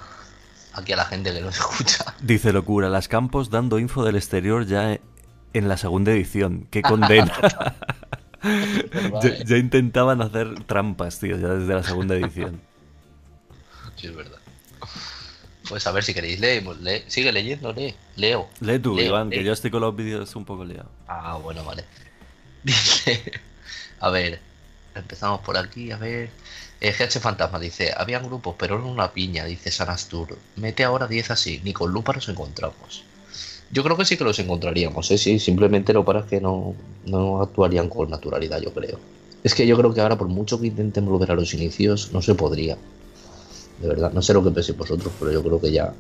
[0.73, 2.15] aquí a la gente que nos escucha.
[2.21, 4.99] Dice locura, las campos dando info del exterior ya
[5.53, 6.67] en la segunda edición.
[6.71, 7.33] Qué condena.
[9.23, 12.61] ya, ya intentaban hacer trampas, tío, ya desde la segunda edición.
[13.97, 14.39] Sí, es verdad.
[15.69, 18.49] Pues a ver si queréis, leemos, lee, sigue leyendo, lee, leo.
[18.61, 19.45] Lee tú, Leo, Iván, que lee.
[19.45, 20.91] yo estoy con los vídeos un poco liado.
[21.09, 21.85] Ah, bueno, vale.
[22.63, 23.33] Dice,
[23.99, 24.41] a ver,
[24.99, 26.31] empezamos por aquí, a ver.
[26.81, 30.37] Eh, GH Fantasma dice, había grupos, pero no una piña, dice Sanastur.
[30.57, 33.05] Mete ahora 10 así, ni con lupa nos encontramos.
[33.71, 35.19] Yo creo que sí que los encontraríamos, ¿eh?
[35.19, 36.75] sí, simplemente lo para que no,
[37.07, 38.99] no actuarían con naturalidad, yo creo.
[39.43, 42.23] Es que yo creo que ahora, por mucho que intenten volver a los inicios, no
[42.23, 42.77] se podría.
[43.81, 45.93] De verdad, no sé lo que penséis vosotros, pero yo creo que ya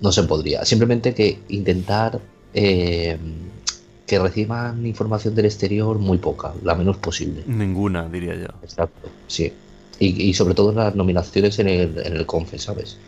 [0.00, 0.64] no se podría.
[0.64, 2.20] Simplemente que intentar
[2.52, 3.18] eh,
[4.06, 7.42] que reciban información del exterior muy poca, la menos posible.
[7.46, 8.46] Ninguna, diría yo.
[8.62, 9.52] Exacto, sí.
[9.98, 12.98] Y, y sobre todo en las nominaciones en el, en el Confe, ¿sabes?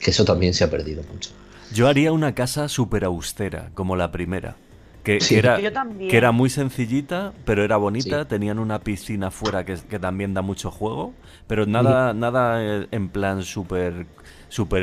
[0.00, 1.30] Que eso también se ha perdido mucho.
[1.72, 4.56] Yo haría una casa súper austera, como la primera.
[5.02, 5.34] Que, Sí.
[5.34, 6.10] que era, Yo también.
[6.10, 8.26] que era muy sencillita, pero era bonita.
[8.26, 11.12] Tenían una piscina fuera que, que también da mucho juego.
[11.46, 14.06] Pero nada, nada eh, en plan súper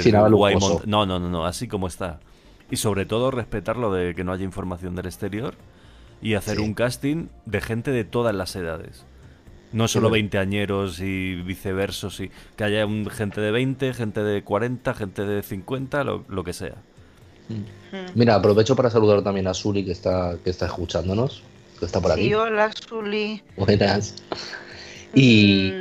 [0.03, 0.53] Sí, guay.
[0.53, 0.79] lujoso.
[0.81, 2.19] mont- No, no, no, no, así como está.
[2.71, 5.55] Y sobre todo respetar lo de que no haya información del exterior
[6.21, 6.63] y hacer Sí.
[6.63, 9.05] un casting de gente de todas las edades.
[9.73, 14.93] No solo veinteañeros y viceversos, y que haya un, gente de 20, gente de 40,
[14.93, 16.75] gente de 50, lo, lo que sea.
[18.15, 21.43] Mira, aprovecho para saludar también a Suri que está, que está escuchándonos,
[21.79, 22.23] que está por aquí.
[22.25, 23.41] Sí, hola, Zuli.
[23.57, 24.15] Buenas.
[25.13, 25.71] Y,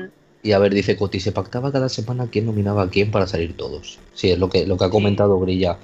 [0.42, 3.56] y a ver, dice Coti, se pactaba cada semana quién nominaba a quién para salir
[3.56, 3.98] todos.
[4.14, 5.78] Sí, es lo que, lo que ha comentado Grilla,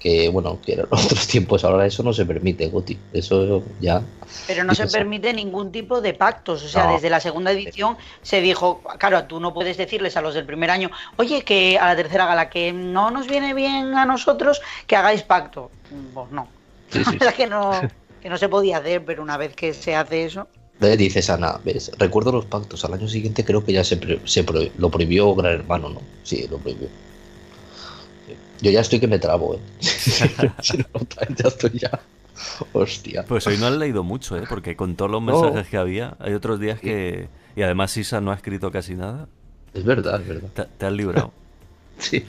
[0.00, 2.98] que bueno, que eran otros tiempos, ahora eso no se permite, Coti.
[3.12, 4.02] Eso ya.
[4.46, 6.64] Pero no se permite ningún tipo de pactos.
[6.64, 6.94] O sea, No.
[6.94, 10.70] desde la segunda edición se dijo, claro, tú no puedes decirles a los del primer
[10.70, 14.96] año, oye, que a la tercera gala, que no nos viene bien a nosotros que
[14.96, 15.70] hagáis pacto.
[16.14, 16.48] Pues no.
[16.90, 17.70] Sí, La sí, que no,
[18.22, 20.48] que no se podía hacer, pero una vez que se hace eso.
[20.80, 21.92] Ve, Dice Sana, ¿ves?
[21.98, 22.84] Recuerdo los pactos.
[22.86, 26.00] Al año siguiente creo que ya se, se pro- lo prohibió Gran Hermano, ¿no?
[26.22, 26.88] Sí, lo prohibió.
[28.62, 29.58] Yo ya estoy que me trabo, ¿eh?
[29.80, 30.84] Si no,
[31.38, 32.00] ya estoy ya.
[32.72, 33.24] Hostia.
[33.26, 34.44] Pues hoy no han leído mucho, ¿eh?
[34.48, 35.42] Porque con todos los No.
[35.42, 37.28] mensajes que había, hay otros días que...
[37.56, 39.28] Y además Isa no ha escrito casi nada.
[39.74, 40.48] Es verdad, es verdad.
[40.54, 41.32] Te, te has librado.
[41.98, 42.24] Sí.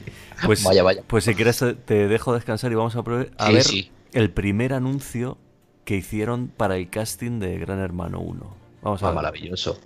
[0.45, 1.01] Pues, Vaya, vaya.
[1.07, 3.91] Pues si quieres te- te dejo descansar y vamos a, prove- a Sí, ver sí.
[4.11, 5.37] el primer anuncio
[5.85, 8.55] que hicieron para el casting de Gran Hermano 1.
[8.81, 9.15] Vamos a Ah, ver.
[9.15, 9.79] maravilloso.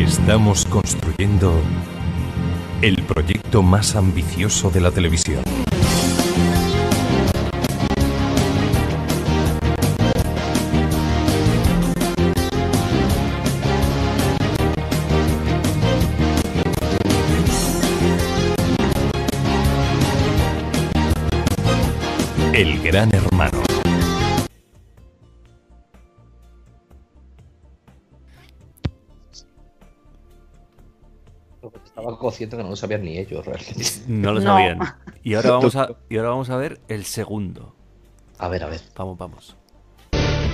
[0.00, 1.52] Estamos construyendo
[2.80, 5.42] el proyecto más ambicioso de la televisión.
[22.54, 23.69] El Gran Hermano.
[32.10, 33.84] Estaba consciente que no lo sabían ni ellos realmente.
[34.08, 34.46] No lo No.
[34.46, 34.78] sabían.
[35.22, 37.74] Y ahora vamos a, y ahora vamos a ver el segundo.
[38.38, 38.80] A ver, a ver.
[38.96, 39.56] Vamos, vamos.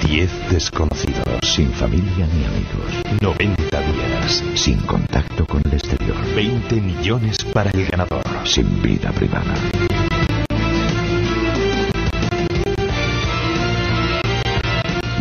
[0.06, 3.22] 10 desconocidos, sin familia ni amigos.
[3.22, 6.16] 90 días, sin contacto con el exterior.
[6.34, 9.54] 20 millones para el ganador, sin vida privada.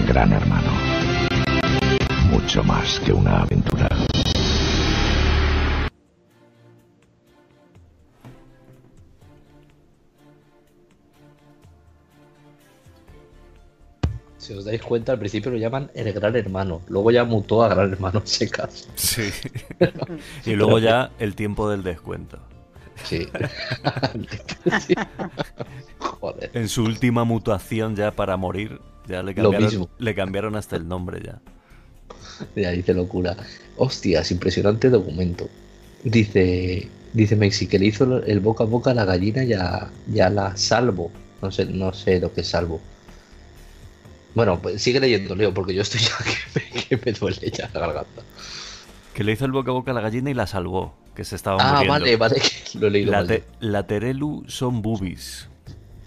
[0.07, 0.71] Gran hermano.
[2.29, 3.89] Mucho más que una aventura.
[14.45, 17.69] Si os dais cuenta, al principio lo llaman el Gran Hermano, luego ya mutó a
[17.69, 18.87] Gran Hermano secas.
[18.93, 19.23] Sí.
[20.45, 22.37] y luego ya el tiempo del descuento.
[23.03, 23.27] Sí.
[25.97, 26.51] Joder.
[26.53, 29.89] En su última mutuación ya para morir, ya le Lo cambiaron, mismo.
[29.97, 31.41] le cambiaron hasta el nombre ya.
[32.55, 33.35] Ya dice locura.
[33.77, 35.49] Hostias, impresionante documento.
[36.03, 39.89] Dice, dice Mexi que le hizo el boca a boca a la gallina y a,
[40.07, 41.11] y a la salvo.
[41.41, 42.79] No sé, no sé lo que es salvo.
[44.35, 47.69] Bueno, pues sigue leyendo, Leo, porque yo estoy ya que me, que me duele ya
[47.73, 48.21] la garganta.
[49.13, 51.35] Que le hizo el boca a boca a la gallina y la salvó, que se
[51.37, 51.91] estaba Ah, muriendo.
[51.93, 52.35] vale, vale,
[52.71, 53.27] que lo he leído La, mal.
[53.27, 55.49] te- la Terelu son boobies.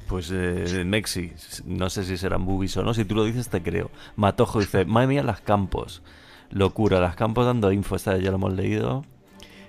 [0.06, 1.32] Pues eh, Mexi,
[1.66, 3.90] no sé si serán boobies o no, si tú lo dices te creo.
[4.16, 6.02] Matojo dice, madre mía, las campos.
[6.50, 9.04] Locura, las campos dando info, esta ya lo hemos leído.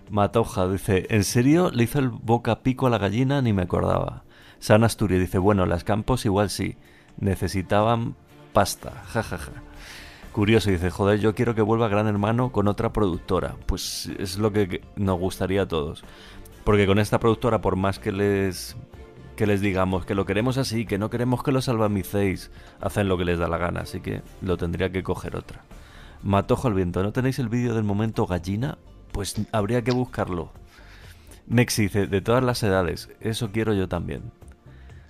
[0.10, 3.41] Matoja dice, ¿en serio le hizo el boca pico a la gallina?
[3.41, 4.23] Ni me acordaba.
[4.60, 6.77] San Asturias dice, bueno, las campos igual sí.
[7.19, 8.15] Necesitaban
[8.53, 9.51] pasta, jajaja.
[10.31, 13.55] Curioso, dice, joder, yo quiero que vuelva Gran Hermano con otra productora.
[13.65, 16.03] Pues es lo que nos gustaría a todos.
[16.63, 18.76] Porque con esta productora, por más que les
[19.35, 22.51] que les digamos que lo queremos así, que no queremos que lo salvamicéis,
[22.81, 25.63] hacen lo que les da la gana, así que lo tendría que coger otra.
[26.21, 28.77] Matojo al viento, ¿no tenéis el vídeo del momento gallina?
[29.13, 30.51] Pues habría que buscarlo.
[31.47, 34.23] Mexi dice, de todas las edades, eso quiero yo también.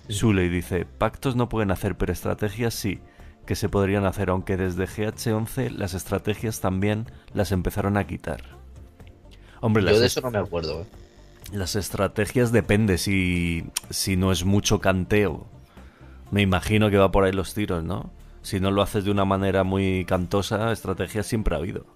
[0.10, 3.02] Suley dice, pactos no pueden hacer, pero estrategias sí,
[3.50, 8.44] que se podrían hacer, aunque desde GH11 las estrategias también las empezaron a quitar.
[9.60, 10.82] Hombre, Yo las de eso no me acuerdo.
[10.82, 10.86] ¿eh?
[11.52, 15.48] las estrategias depende si, si no es mucho canteo.
[16.30, 18.12] Me imagino que va por ahí los tiros, ¿no?
[18.44, 21.88] Si no lo haces de una manera muy cantosa, estrategias siempre ha habido.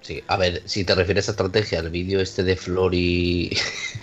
[0.00, 3.56] Sí, a ver, si te refieres a estrategia, el vídeo este de Flor y.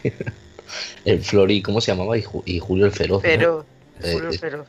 [1.03, 1.61] el Flor y.
[1.61, 2.17] ¿Cómo se llamaba?
[2.17, 3.21] Y, Ju- y Julio el Feroz.
[3.21, 3.65] Pero,
[4.01, 4.67] Eh, Julio eh, Feroz.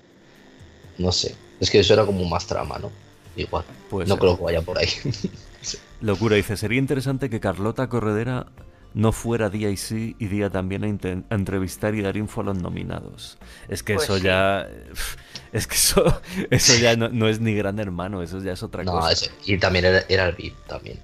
[0.99, 1.37] no sé.
[1.61, 2.91] Es que eso era como más trama, ¿no?
[3.37, 3.65] Igual.
[3.93, 4.19] No ser.
[4.19, 4.89] creo que vaya por ahí.
[6.01, 8.47] Locura dice, sería interesante que Carlota Corredera
[8.95, 12.59] no fuera día y sí y día también a, entrevistar y dar info a los
[12.59, 13.39] nominados.
[13.69, 14.25] Es que Pues eso sí.
[14.25, 14.69] ya...
[15.53, 18.85] Es que eso, eso ya no, no es ni gran hermano, eso ya es otra
[18.85, 19.27] no, cosa.
[19.45, 21.01] y también era, era el VIP también.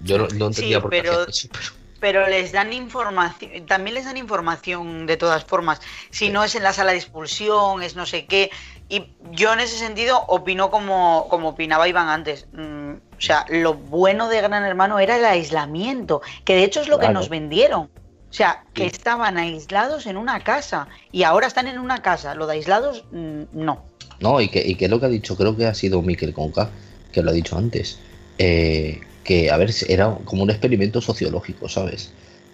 [0.00, 3.66] Yo no, no entendía Sí, por qué pero- hacían eso, pero- Pero les dan información,
[3.66, 5.80] también les dan información de todas formas.
[6.10, 8.50] Si no es en la sala de expulsión, es no sé qué.
[8.88, 12.46] Y yo en ese sentido opino como, como opinaba Iván antes.
[12.52, 16.88] Mm, o sea, lo bueno de Gran Hermano era el aislamiento, que de hecho es
[16.88, 17.82] lo que nos vendieron.
[17.82, 22.34] O sea, que estaban aislados en una casa y ahora están en una casa.
[22.34, 23.84] Lo de aislados, mm, no.
[24.20, 26.70] No, y que, y que lo que ha dicho, creo que ha sido Miquel Conca,
[27.12, 27.98] que lo ha dicho antes.
[28.38, 32.10] eh, que, a ver, era como un experimento sociológico, ¿sabes?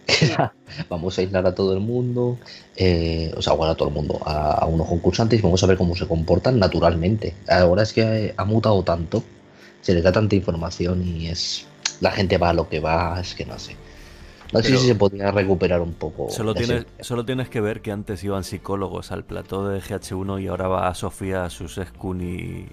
[0.09, 0.55] Que era,
[0.89, 2.39] vamos a aislar a todo el mundo,
[2.76, 5.66] eh, o sea, bueno, a todo el mundo, a, a unos concursantes y vamos a
[5.66, 7.35] ver cómo se comportan naturalmente.
[7.47, 9.22] Ahora es que ha, mutado tanto,
[9.82, 11.66] se le da tanta información y es.
[12.01, 13.76] La gente va a lo que va, es que no sé.
[14.52, 16.30] No sé si se podría recuperar un poco.
[16.30, 20.47] Solo tienes, solo tienes que ver que antes iban psicólogos al plató de GH1 y
[20.47, 22.66] ahora va Sofía, Suseskun y,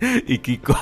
[0.28, 0.76] y Kiko.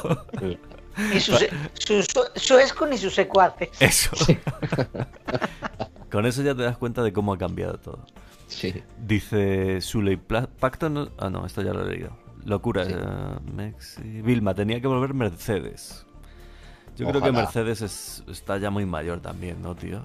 [1.15, 1.45] Y sus,
[1.75, 2.07] sus,
[2.37, 3.69] su escun y sus secuaces.
[3.81, 4.11] Eso.
[6.11, 8.05] Con eso ya te das cuenta de cómo ha cambiado todo.
[8.49, 8.75] Sí.
[8.99, 10.89] Dice Suley Pacto.
[10.89, 12.11] no- Ah, no, esto ya lo he leído.
[12.45, 12.85] Locura.
[12.85, 12.97] eh,
[13.55, 16.05] Mexi- Vilma, tenía que volver Mercedes.
[16.97, 17.31] Yo creo que.
[17.33, 20.05] Mercedes es- está ya muy mayor también, ¿no, tío?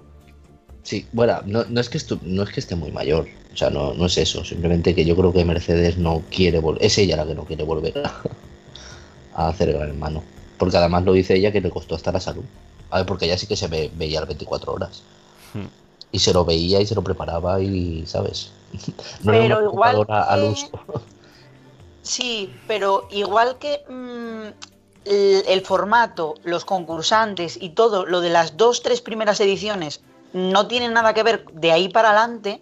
[0.84, 3.72] Sí, bueno, no, no es que estu- no es que esté muy mayor, o sea,
[3.72, 7.18] no, no es eso, simplemente que yo creo que Mercedes no quiere volver, es ella
[7.18, 8.14] la que no quiere volver a,
[9.34, 10.24] a hacer Gran Hermano,
[10.58, 12.44] porque además lo dice ella que le costó hasta la salud,
[12.90, 15.02] a ver, porque ella sí que se ve, veía las 24 horas,
[15.54, 15.68] Hmm.
[16.12, 18.52] y se lo veía y se lo preparaba y, ¿sabes?
[19.24, 20.70] No era Pero una igual al que- uso.
[22.02, 28.58] Sí, pero igual que mm, el, el formato, los concursantes y todo, lo de las
[28.58, 30.02] dos, tres primeras ediciones
[30.34, 32.62] no tienen nada que ver de ahí para adelante,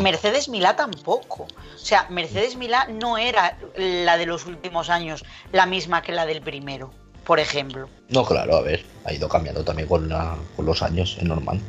[0.00, 1.44] Mercedes Milá tampoco.
[1.44, 6.26] O sea, Mercedes Milá no era la de los últimos años, la misma que la
[6.26, 6.90] del primero,
[7.26, 7.88] por ejemplo.
[8.08, 11.60] No, claro, a ver, ha ido cambiando también con, la, con los años, es normal.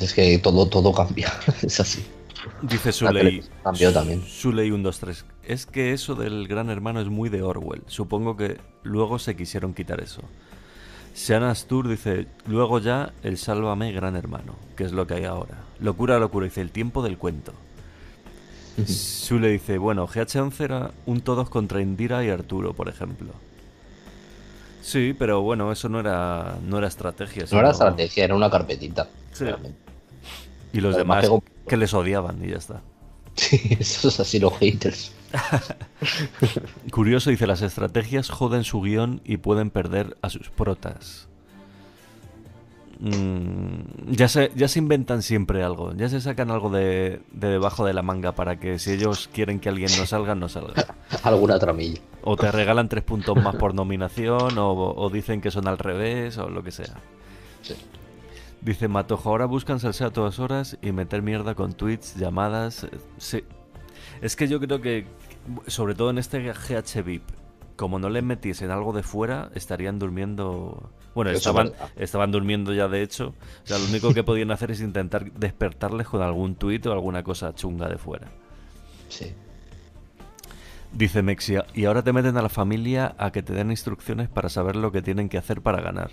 [0.00, 2.04] Es que todo, todo cambia, es así.
[2.62, 3.42] Dice Suley.
[3.62, 4.22] cambió también.
[4.22, 5.24] Suley 123.
[5.44, 7.82] Es que eso del gran hermano es muy de Orwell.
[7.86, 10.22] Supongo que luego se quisieron quitar eso.
[11.14, 15.58] Sean Astur dice, luego ya el sálvame gran hermano, que es lo que hay ahora.
[15.78, 17.52] Locura, locura, dice el tiempo del cuento.
[18.86, 23.28] Sule dice, bueno, GH11 era un todos contra Indira y Arturo, por ejemplo.
[24.84, 27.46] Sí, pero bueno, eso no era, no era estrategia.
[27.50, 29.08] No era estrategia, era una carpetita.
[29.32, 29.46] Sí.
[30.74, 32.80] Y los Además, demás pegó- que les odiaban y ya está.
[33.36, 35.10] Sí, eso es así los haters.
[36.92, 41.28] Curioso dice, las estrategias joden su guion y pueden perder a sus protas.
[43.00, 47.84] Mm, ya, se, ya se inventan siempre algo, ya se sacan algo de, de debajo
[47.84, 50.94] de la manga para que si ellos quieren que alguien no salga, no salga.
[51.24, 52.00] Alguna tramilla.
[52.22, 56.38] O te regalan tres puntos más por nominación, o, o dicen que son al revés,
[56.38, 56.94] o lo que sea.
[58.60, 62.84] Dice Matojo, ahora buscan salseo a todas horas y meter mierda con tweets, llamadas.
[62.84, 63.44] eh, Sí.
[64.22, 65.06] Es que yo creo que,
[65.66, 67.22] sobre todo en este GH VIP,
[67.76, 70.90] como no les metiesen algo de fuera, estarían durmiendo.
[71.14, 71.90] Bueno, Eso estaban, verdad.
[71.96, 73.34] estaban durmiendo ya de hecho.
[73.64, 77.22] O sea, lo único que podían hacer es intentar despertarles con algún tuit o alguna
[77.22, 78.28] cosa chunga de fuera.
[79.08, 79.32] Sí.
[80.92, 84.48] Dice Mexia, y ahora te meten a la familia a que te den instrucciones para
[84.48, 86.10] saber lo que tienen que hacer para ganar.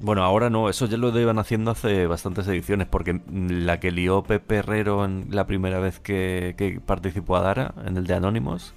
[0.00, 4.22] Bueno, ahora no, eso ya lo iban haciendo hace bastantes ediciones, porque la que lió
[4.22, 8.74] Pepe Herrero en la primera vez que, que participó a Dara, en el de Anónimos,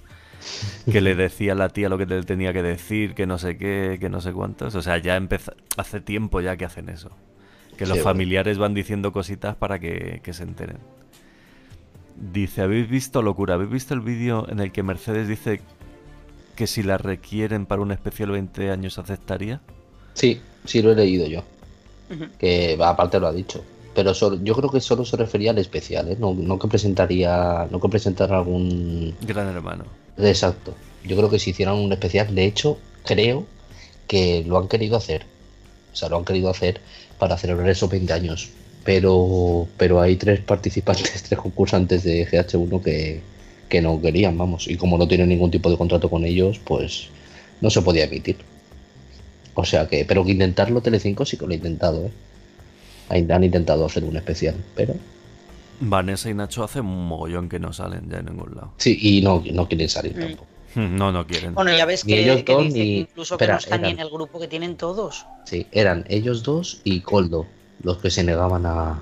[0.90, 3.56] que le decía a la tía lo que te tenía que decir, que no sé
[3.58, 4.74] qué, que no sé cuántos.
[4.74, 7.18] O sea, ya empezó, hace tiempo ya que hacen eso.
[7.76, 8.10] Que Sí, los bueno.
[8.10, 10.86] familiares van diciendo cositas para que, que se enteren.
[12.14, 13.54] Dice, ¿habéis visto locura?
[13.54, 15.62] ¿Habéis visto el vídeo en el que Mercedes dice
[16.56, 19.62] que si la requieren para un especial 20 años aceptaría?
[20.14, 21.44] Sí, sí lo he leído yo.
[22.38, 23.64] Que va, aparte lo ha dicho.
[23.94, 26.16] Pero solo- yo creo que solo se refería al especial, ¿eh?
[26.18, 29.84] no, no que presentaría, no que presentara algún Gran hermano.
[30.18, 30.74] Exacto.
[31.04, 33.44] Yo creo que si hicieran un especial, de hecho, creo
[34.08, 35.24] que lo han querido hacer.
[35.92, 36.80] O sea, lo han querido hacer
[37.18, 38.48] para celebrar esos 20 años.
[38.84, 43.20] Pero, pero hay tres participantes, tres concursantes de GH1 que,
[43.68, 44.68] que no querían, vamos.
[44.68, 47.08] Y como no tienen ningún tipo de contrato con ellos, pues
[47.60, 48.36] no se podía emitir.
[49.54, 52.10] O sea que, pero que intentarlo Telecinco sí que lo ha intentado, ¿eh?
[53.12, 54.94] Han han intentado hacer un especial, pero
[55.80, 58.72] Vanessa y Nacho hace un mogollón que no salen ya en ningún lado.
[58.78, 60.46] sí, y no, no quieren salir tampoco.
[60.74, 61.54] No, no quieren.
[61.54, 63.82] Bueno, ya ves Ni que, ellos que dos, que ni- incluso que espera, no están
[63.82, 65.26] ni en el grupo que tienen todos.
[65.44, 67.46] Sí, eran ellos dos y Coldo
[67.82, 68.98] los que se negaban a.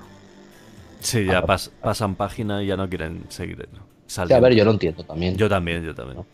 [0.99, 3.69] Sí, ya pas- pasan página y ya no quieren seguir.
[4.05, 5.37] Sí, a ver, yo lo entiendo también.
[5.37, 6.25] Yo también, yo también.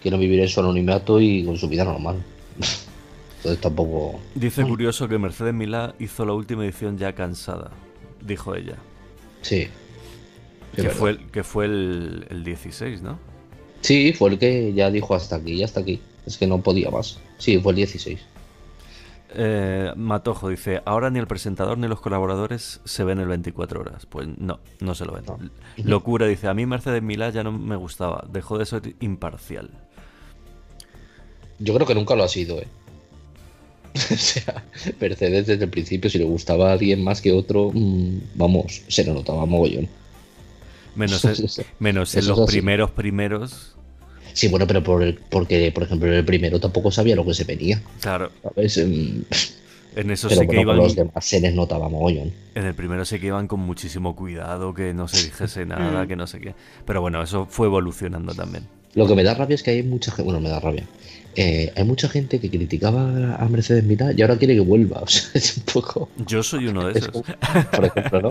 [0.00, 2.16] Quieren vivir en su anonimato y con su vida normal.
[3.38, 4.20] Entonces tampoco.
[4.34, 7.70] Dice curioso que Mercedes Milá hizo la última edición ya cansada,
[8.20, 8.76] dijo ella.
[9.42, 9.68] Sí.
[10.74, 10.96] Que verdad.
[10.96, 13.18] fue, el, que fue el, el 16, ¿no?
[13.80, 16.00] Sí, fue el que ya dijo hasta aquí, hasta aquí.
[16.26, 17.18] Es que no podía más.
[17.38, 18.20] Sí, fue el 16.
[19.34, 24.06] Eh, Matojo dice, ahora ni el presentador ni los colaboradores se ven el 24 horas.
[24.06, 25.24] Pues no, no se lo ven.
[25.76, 29.70] Locura dice, a mí Mercedes Milá ya no me gustaba, dejó de ser imparcial.
[31.58, 32.68] Yo creo que nunca lo ha sido, ¿eh?
[34.12, 34.64] o sea,
[35.00, 39.04] Mercedes desde el principio, si le gustaba a alguien más que otro, mm, vamos, se
[39.04, 39.88] le notaba mogollón.
[40.94, 41.24] Menos,
[41.58, 43.74] en- menos en los primeros primeros.
[44.34, 47.34] Sí, bueno, pero por el, porque, por ejemplo, en el primero tampoco sabía lo que
[47.34, 47.82] se venía.
[48.00, 48.30] Claro.
[48.42, 48.78] ¿Sabes?
[49.96, 50.86] En eso pero sí que bueno, con iban...
[50.86, 52.32] los demás se les notaba mogollón.
[52.54, 56.14] En el primero sí que iban con muchísimo cuidado, que no se dijese nada, que
[56.14, 56.54] no sé qué.
[56.86, 58.64] Pero bueno, eso fue evolucionando también.
[58.98, 60.84] Lo que me da rabia es que hay mucha gente, bueno, me da rabia.
[61.36, 65.00] Eh, hay mucha gente que criticaba a Mercedes Milá y ahora quiere que vuelva.
[65.02, 66.08] O sea, es un poco.
[66.26, 67.22] Yo soy uno de Es esos.
[67.70, 68.28] por ejemplo, ¿no?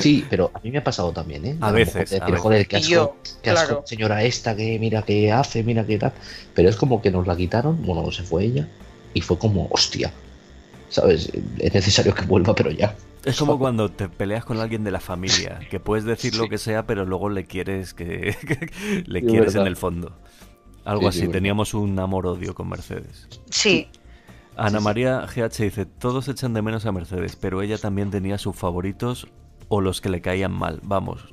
[0.00, 1.56] Sí, pero a mí me ha pasado también, ¿eh?
[1.60, 2.40] A lo veces, mejor de a decir, veces.
[2.40, 3.82] joder, qué asco, yo, qué asco, claro.
[3.86, 6.12] señora esta, que mira qué hace, mira qué tal.
[6.54, 8.66] Pero es como que nos la quitaron, bueno, se fue ella,
[9.12, 10.10] y fue como, hostia,
[10.88, 11.30] ¿sabes?
[11.58, 12.96] Es necesario que vuelva, pero ya.
[13.24, 16.58] Es como cuando te peleas con alguien de la familia, que puedes decir lo que
[16.58, 19.62] sea, pero luego le quieres que, que- le Sí, quieres verdad.
[19.62, 20.16] en el fondo.
[20.84, 23.28] Algo Sí, sí, así, teníamos un amor-odio con Mercedes.
[23.50, 23.88] Sí,
[24.56, 28.56] Ana María GH dice, todos echan de menos a Mercedes, pero ella también tenía sus
[28.56, 29.28] favoritos
[29.68, 30.80] o los que le caían mal.
[30.82, 31.24] Vamos,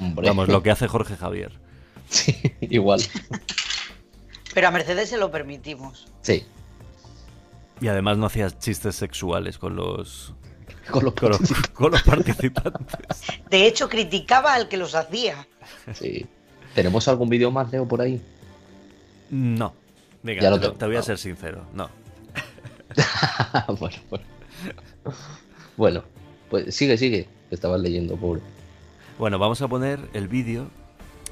[0.00, 0.26] Hombre.
[0.28, 1.52] vamos, lo que hace Jorge Javier.
[2.62, 3.00] Igual.
[4.54, 6.08] pero a Mercedes se lo permitimos.
[6.22, 6.44] Sí.
[7.80, 10.34] Y además no hacía chistes sexuales con los,
[10.90, 11.40] Con los con los,
[11.72, 12.98] con los participantes.
[13.50, 15.46] De hecho, criticaba al que los hacía.
[15.94, 16.26] Sí.
[16.74, 18.20] ¿Tenemos algún vídeo más, Leo, por ahí?
[19.30, 19.74] No.
[20.22, 20.78] Venga, Ya lo te, tengo.
[20.78, 21.64] te voy a ser sincero.
[21.74, 21.88] No.
[23.78, 24.24] bueno, bueno.
[25.76, 26.02] Bueno,
[26.50, 27.28] pues sigue, sigue.
[27.50, 28.40] Estabas leyendo, pobre.
[29.18, 30.68] Bueno, vamos a poner el vídeo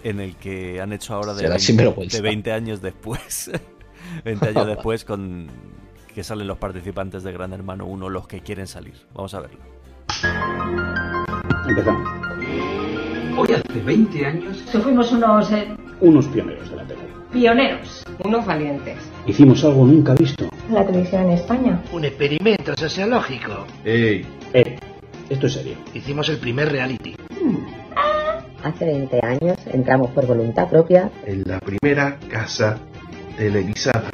[0.04, 2.16] en el que han hecho ahora de, Será 20, sin vergüenza.
[2.16, 3.50] de 20 años después.
[4.24, 5.48] 20 años después con
[6.16, 8.94] que salen los participantes de Gran Hermano 1, los que quieren salir.
[9.12, 9.58] Vamos a verlo.
[11.68, 12.08] Empezamos.
[13.36, 17.00] Hoy hace 20 años Que fuimos unos eh, Unos pioneros de la tele.
[17.30, 18.02] pioneros.
[18.24, 18.96] Unos valientes.
[19.26, 20.48] Hicimos algo nunca visto.
[20.70, 21.82] La televisión en España.
[21.92, 23.66] Un experimento sociológico.
[23.84, 24.24] ¡Ey!
[24.54, 24.78] ¡Eh!
[25.28, 25.74] Esto es serio.
[25.92, 27.14] Hicimos el primer reality.
[28.64, 31.10] Hace 20 años entramos por voluntad propia.
[31.26, 32.78] En la primera casa
[33.36, 34.08] televisada.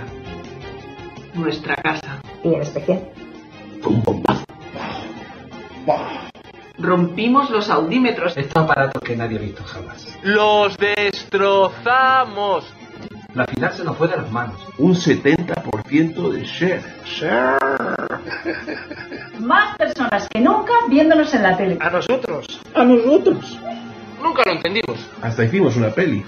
[1.34, 2.20] Nuestra casa.
[2.44, 3.08] Y en especial.
[3.80, 4.44] Fue un bombazo.
[6.78, 8.36] Rompimos los audímetros.
[8.36, 10.06] Este aparato que nadie ha visto jamás.
[10.22, 12.64] ¡Los destrozamos!
[13.34, 14.60] La final se nos fue de las manos.
[14.78, 16.82] Un 70% de share.
[19.38, 21.78] Más personas que nunca viéndonos en la tele.
[21.80, 22.60] A nosotros.
[22.74, 23.58] ¡A nosotros!
[24.22, 24.98] Nunca lo entendimos.
[25.22, 26.24] Hasta hicimos una peli.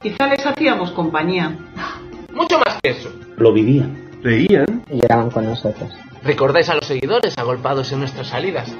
[0.00, 1.56] Quizá les hacíamos compañía.
[2.36, 3.10] Mucho más que eso.
[3.38, 3.96] Lo vivían.
[4.22, 4.84] Reían.
[4.90, 5.90] Y lloraban con nosotros.
[6.22, 8.70] ¿Recordáis a los seguidores agolpados en nuestras salidas?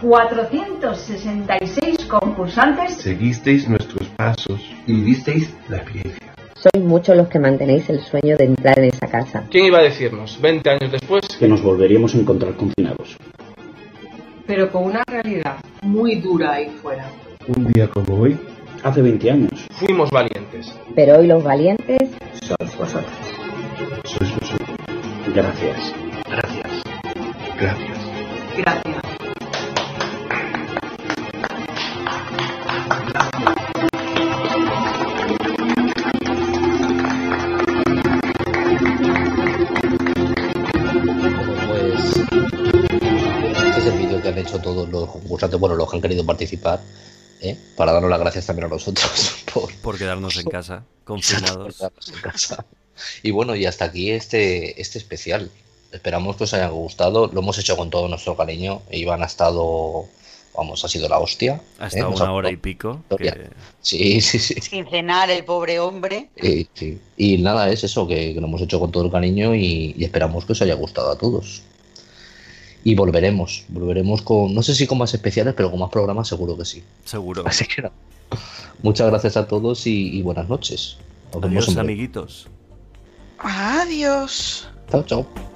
[0.00, 2.96] 466 concursantes.
[2.96, 4.62] Seguisteis nuestros pasos.
[4.86, 6.32] Y vivisteis la experiencia.
[6.54, 9.44] Sois muchos los que mantenéis el sueño de entrar en esa casa.
[9.50, 13.18] ¿Quién iba a decirnos, 20 años después, Que nos volveríamos a encontrar confinados.
[14.46, 17.10] Pero con una realidad muy dura ahí fuera.
[17.46, 18.38] Un día como hoy.
[18.82, 19.66] Hace 20 años.
[19.72, 20.74] fuimos valientes?
[20.94, 21.98] Pero hoy los valientes
[22.42, 23.12] Sois vosotros.
[24.04, 24.68] Sois vosotros.
[25.34, 25.94] Gracias.
[26.26, 26.82] Gracias.
[27.58, 27.98] Gracias.
[28.56, 29.00] Gracias.
[41.66, 42.16] Pues
[43.66, 46.24] este es el vídeo que han hecho todos los concursantes, bueno, los que han querido
[46.24, 46.80] participar,
[47.40, 47.58] ¿eh?
[47.76, 51.80] para darnos las gracias también a nosotros por, Por quedarnos en casa, confinados.
[52.14, 52.64] en casa.
[53.22, 55.50] Y bueno, y hasta aquí este, este especial.
[55.92, 57.28] Esperamos que os haya gustado.
[57.32, 58.82] Lo hemos hecho con todo nuestro cariño.
[58.92, 60.04] Iván ha estado,
[60.56, 61.60] vamos, ha sido la hostia.
[61.80, 62.04] Ha ¿eh?
[62.04, 63.02] una ha- hora y pico.
[63.18, 63.48] que-
[63.80, 64.54] Sí, sí, sí.
[64.60, 66.28] Sin cenar, el pobre hombre.
[66.74, 67.00] Sí.
[67.16, 70.04] Y nada, es eso, que, que lo hemos hecho con todo el cariño y, y
[70.04, 71.62] esperamos que os haya gustado a todos.
[72.82, 76.56] Y volveremos, volveremos con, no sé si con más especiales, pero con más programas seguro
[76.56, 76.82] que sí.
[77.04, 77.42] Seguro.
[77.46, 77.94] Así que nada.
[78.82, 80.96] Muchas gracias a todos y, y buenas noches.
[81.32, 82.48] Nos vemos Adiós, amiguitos.
[83.38, 84.68] Adiós.
[84.90, 85.49] Chao, chao.